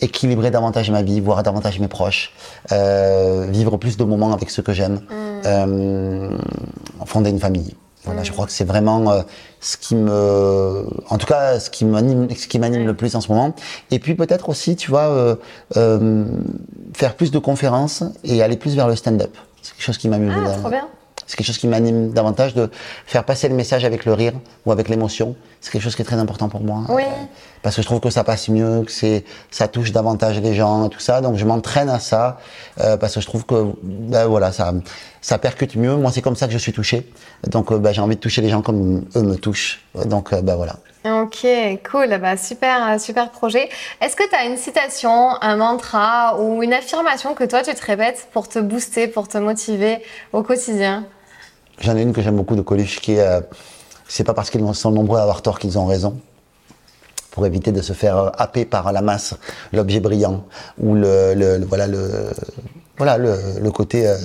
équilibrer 0.00 0.50
davantage 0.50 0.90
ma 0.90 1.02
vie, 1.02 1.20
voir 1.20 1.42
davantage 1.42 1.80
mes 1.80 1.88
proches, 1.88 2.32
vivre 2.70 3.78
plus 3.78 3.96
de 3.96 4.04
moments 4.04 4.32
avec 4.34 4.50
ceux 4.50 4.62
que 4.62 4.72
j'aime, 4.74 5.00
euh, 5.46 6.36
fonder 7.06 7.30
une 7.30 7.40
famille. 7.40 7.74
Voilà, 8.04 8.22
je 8.22 8.32
crois 8.32 8.46
que 8.46 8.52
c'est 8.52 8.64
vraiment 8.64 9.22
ce 9.60 9.76
qui 9.76 9.94
me, 9.96 10.86
en 11.08 11.18
tout 11.18 11.26
cas, 11.26 11.58
ce 11.58 11.70
qui 11.70 11.84
m'anime, 11.84 12.28
ce 12.30 12.46
qui 12.46 12.58
m'anime 12.58 12.86
le 12.86 12.94
plus 12.94 13.14
en 13.16 13.20
ce 13.20 13.28
moment. 13.30 13.54
Et 13.90 13.98
puis 13.98 14.14
peut-être 14.14 14.48
aussi, 14.48 14.76
tu 14.76 14.90
vois, 14.90 15.08
euh, 15.08 15.36
euh, 15.76 16.24
faire 16.94 17.14
plus 17.14 17.30
de 17.30 17.38
conférences 17.38 18.04
et 18.24 18.42
aller 18.42 18.56
plus 18.56 18.74
vers 18.74 18.88
le 18.88 18.96
stand-up. 18.96 19.36
C'est 19.62 19.74
quelque 19.74 19.84
chose 19.84 19.98
qui 19.98 20.08
m'amuse. 20.08 20.32
Ah, 20.36 20.52
trop 20.52 20.70
bien. 20.70 20.88
C'est 21.28 21.36
quelque 21.36 21.46
chose 21.46 21.58
qui 21.58 21.68
m'anime 21.68 22.10
davantage 22.12 22.54
de 22.54 22.70
faire 23.04 23.22
passer 23.22 23.48
le 23.50 23.54
message 23.54 23.84
avec 23.84 24.06
le 24.06 24.14
rire 24.14 24.32
ou 24.64 24.72
avec 24.72 24.88
l'émotion. 24.88 25.36
C'est 25.60 25.70
quelque 25.70 25.82
chose 25.82 25.94
qui 25.94 26.00
est 26.00 26.06
très 26.06 26.16
important 26.16 26.48
pour 26.48 26.62
moi. 26.62 26.84
Oui. 26.88 27.02
Euh, 27.02 27.24
parce 27.62 27.76
que 27.76 27.82
je 27.82 27.86
trouve 27.86 28.00
que 28.00 28.08
ça 28.08 28.24
passe 28.24 28.48
mieux, 28.48 28.82
que 28.84 28.90
c'est, 28.90 29.26
ça 29.50 29.68
touche 29.68 29.92
davantage 29.92 30.40
les 30.40 30.54
gens 30.54 30.86
et 30.86 30.88
tout 30.88 31.00
ça. 31.00 31.20
Donc 31.20 31.36
je 31.36 31.44
m'entraîne 31.44 31.90
à 31.90 31.98
ça 31.98 32.38
euh, 32.80 32.96
parce 32.96 33.14
que 33.14 33.20
je 33.20 33.26
trouve 33.26 33.44
que 33.44 33.72
ben, 33.82 34.24
voilà, 34.24 34.52
ça, 34.52 34.72
ça 35.20 35.36
percute 35.36 35.76
mieux. 35.76 35.96
Moi, 35.96 36.10
c'est 36.12 36.22
comme 36.22 36.36
ça 36.36 36.46
que 36.46 36.52
je 36.54 36.58
suis 36.58 36.72
touché. 36.72 37.06
Donc 37.46 37.72
euh, 37.72 37.78
ben, 37.78 37.92
j'ai 37.92 38.00
envie 38.00 38.16
de 38.16 38.20
toucher 38.20 38.40
les 38.40 38.48
gens 38.48 38.62
comme 38.62 39.04
eux 39.14 39.22
me 39.22 39.36
touchent. 39.36 39.84
Donc 40.06 40.34
ben 40.34 40.56
voilà. 40.56 40.76
Ok, 41.04 41.46
cool, 41.90 42.18
bah 42.18 42.38
super, 42.38 42.98
super 42.98 43.30
projet. 43.30 43.68
Est-ce 44.00 44.16
que 44.16 44.26
tu 44.28 44.34
as 44.34 44.46
une 44.46 44.56
citation, 44.56 45.40
un 45.42 45.56
mantra 45.56 46.40
ou 46.40 46.62
une 46.62 46.72
affirmation 46.72 47.34
que 47.34 47.44
toi 47.44 47.62
tu 47.62 47.74
te 47.74 47.84
répètes 47.84 48.28
pour 48.32 48.48
te 48.48 48.58
booster, 48.58 49.08
pour 49.08 49.28
te 49.28 49.36
motiver 49.36 50.02
au 50.32 50.42
quotidien? 50.42 51.04
J'en 51.80 51.96
ai 51.96 52.02
une 52.02 52.12
que 52.12 52.22
j'aime 52.22 52.36
beaucoup 52.36 52.56
de 52.56 52.62
Coluche 52.62 53.00
qui 53.00 53.12
est 53.12 53.20
euh, 53.20 53.40
c'est 54.08 54.24
pas 54.24 54.34
parce 54.34 54.50
qu'ils 54.50 54.74
sont 54.74 54.90
nombreux 54.90 55.18
à 55.18 55.22
avoir 55.22 55.42
tort 55.42 55.58
qu'ils 55.58 55.78
ont 55.78 55.86
raison. 55.86 56.18
Pour 57.30 57.46
éviter 57.46 57.70
de 57.72 57.82
se 57.82 57.92
faire 57.92 58.16
euh, 58.18 58.30
happer 58.36 58.64
par 58.64 58.90
la 58.92 59.00
masse, 59.02 59.34
l'objet 59.72 60.00
brillant 60.00 60.44
ou 60.80 60.94
le, 60.94 61.34
le- 61.34 61.58
le- 61.58 61.66
voilà 61.66 61.86
le 61.86 62.30
voilà 62.96 63.16
le, 63.16 63.36
le 63.60 63.70
côté 63.70 64.08
euh, 64.08 64.16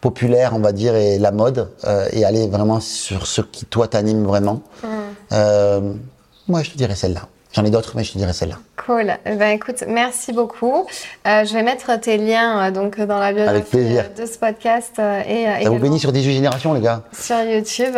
populaire, 0.00 0.52
on 0.54 0.60
va 0.60 0.72
dire, 0.72 0.94
et 0.94 1.18
la 1.18 1.32
mode, 1.32 1.68
euh, 1.84 2.08
et 2.12 2.24
aller 2.24 2.46
vraiment 2.48 2.80
sur 2.80 3.26
ce 3.26 3.42
qui 3.42 3.66
toi 3.66 3.88
t'anime 3.88 4.24
vraiment. 4.24 4.62
Euh, 5.32 5.92
moi, 6.48 6.62
je 6.62 6.70
te 6.70 6.76
dirais 6.78 6.94
celle-là. 6.94 7.22
J'en 7.56 7.64
ai 7.64 7.70
d'autres, 7.70 7.92
mais 7.96 8.04
je 8.04 8.12
te 8.12 8.18
dirais 8.18 8.34
celle-là. 8.34 8.58
Cool. 8.76 9.16
Eh 9.24 9.34
Ben 9.34 9.48
écoute, 9.48 9.82
merci 9.88 10.34
beaucoup. 10.34 10.84
Euh, 11.26 11.46
je 11.46 11.54
vais 11.54 11.62
mettre 11.62 11.98
tes 11.98 12.18
liens 12.18 12.66
euh, 12.66 12.70
donc 12.70 13.00
dans 13.00 13.18
la 13.18 13.32
biographie 13.32 13.96
de 14.14 14.26
ce 14.26 14.36
podcast 14.36 14.92
euh, 14.98 15.22
et 15.26 15.64
Ça 15.64 15.70
vous 15.70 15.78
bénit 15.78 15.98
sur 15.98 16.12
18 16.12 16.34
générations, 16.34 16.74
les 16.74 16.82
gars. 16.82 17.00
sur 17.18 17.40
YouTube. 17.40 17.96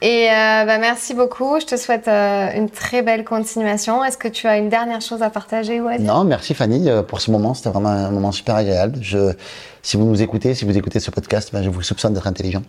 Et 0.00 0.28
bah, 0.30 0.78
merci 0.78 1.12
beaucoup. 1.12 1.60
Je 1.60 1.66
te 1.66 1.76
souhaite 1.76 2.08
une 2.08 2.70
très 2.70 3.02
belle 3.02 3.24
continuation. 3.24 4.02
Est-ce 4.02 4.16
que 4.16 4.28
tu 4.28 4.46
as 4.46 4.56
une 4.56 4.70
dernière 4.70 5.02
chose 5.02 5.22
à 5.22 5.28
partager 5.28 5.78
dire 5.78 6.00
Non, 6.00 6.24
merci 6.24 6.54
Fanny 6.54 6.88
pour 7.06 7.20
ce 7.20 7.30
moment. 7.30 7.52
C'était 7.52 7.68
vraiment 7.68 7.90
un 7.90 8.10
moment 8.10 8.32
super 8.32 8.54
agréable. 8.54 8.98
Je, 9.02 9.34
si 9.86 9.96
vous 9.96 10.04
nous 10.04 10.20
écoutez, 10.20 10.52
si 10.56 10.64
vous 10.64 10.76
écoutez 10.76 10.98
ce 10.98 11.12
podcast, 11.12 11.50
ben, 11.52 11.62
je 11.62 11.70
vous 11.70 11.80
soupçonne 11.80 12.12
d'être 12.12 12.26
intelligent. 12.26 12.62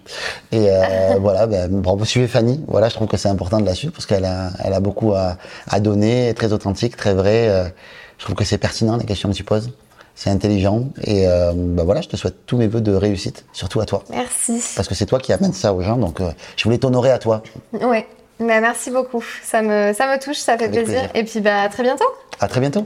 Et 0.52 0.70
euh, 0.70 1.16
voilà, 1.20 1.48
ben, 1.48 1.68
bravo, 1.68 2.06
suivez 2.06 2.28
Fanny. 2.28 2.64
Voilà, 2.68 2.90
je 2.90 2.94
trouve 2.94 3.08
que 3.08 3.18
c'est 3.18 3.28
important 3.28 3.60
de 3.60 3.66
la 3.66 3.74
suivre 3.74 3.92
parce 3.92 4.06
qu'elle 4.06 4.24
a, 4.26 4.52
elle 4.64 4.74
a 4.74 4.80
beaucoup 4.80 5.14
à, 5.16 5.38
à 5.68 5.80
donner, 5.80 6.32
très 6.36 6.54
authentique, 6.54 6.96
très 6.96 7.16
vrai. 7.16 7.50
euh, 7.50 7.64
je 8.20 8.24
trouve 8.26 8.36
que 8.36 8.44
c'est 8.44 8.60
pertinent 8.60 8.98
les 8.98 9.06
questions 9.06 9.30
que 9.32 9.34
tu 9.36 9.44
poses. 9.44 9.72
C'est 10.14 10.30
intelligent 10.30 10.90
et 11.04 11.28
euh, 11.28 11.54
ben 11.56 11.84
voilà, 11.84 12.02
je 12.02 12.08
te 12.08 12.16
souhaite 12.18 12.46
tous 12.46 12.58
mes 12.58 12.68
vœux 12.68 12.82
de 12.82 12.94
réussite, 12.94 13.46
surtout 13.52 13.80
à 13.82 13.86
toi, 13.86 14.04
Merci. 14.12 14.64
parce 14.76 14.88
que 14.88 14.94
c'est 14.94 15.06
toi 15.08 15.20
qui 15.20 15.34
amène 15.34 15.54
ça 15.54 15.74
aux 15.74 15.82
gens. 15.82 15.98
Donc, 15.98 16.22
euh, 16.22 16.30
je 16.56 16.64
voulais 16.66 16.78
t'honorer 16.78 17.10
à 17.10 17.18
toi. 17.18 17.42
Oui. 17.74 18.04
Bah, 18.40 18.60
merci 18.62 18.92
beaucoup. 18.92 19.24
Ça 19.44 19.64
me, 19.64 19.94
ça 19.94 20.06
me 20.06 20.20
touche, 20.20 20.38
ça 20.38 20.56
fait 20.58 20.70
plaisir. 20.70 21.10
Et 21.16 21.24
puis 21.24 21.40
bah, 21.42 21.62
à 21.62 21.70
très 21.70 21.82
bientôt. 21.82 22.06
À 22.40 22.48
très 22.48 22.60
bientôt. 22.62 22.86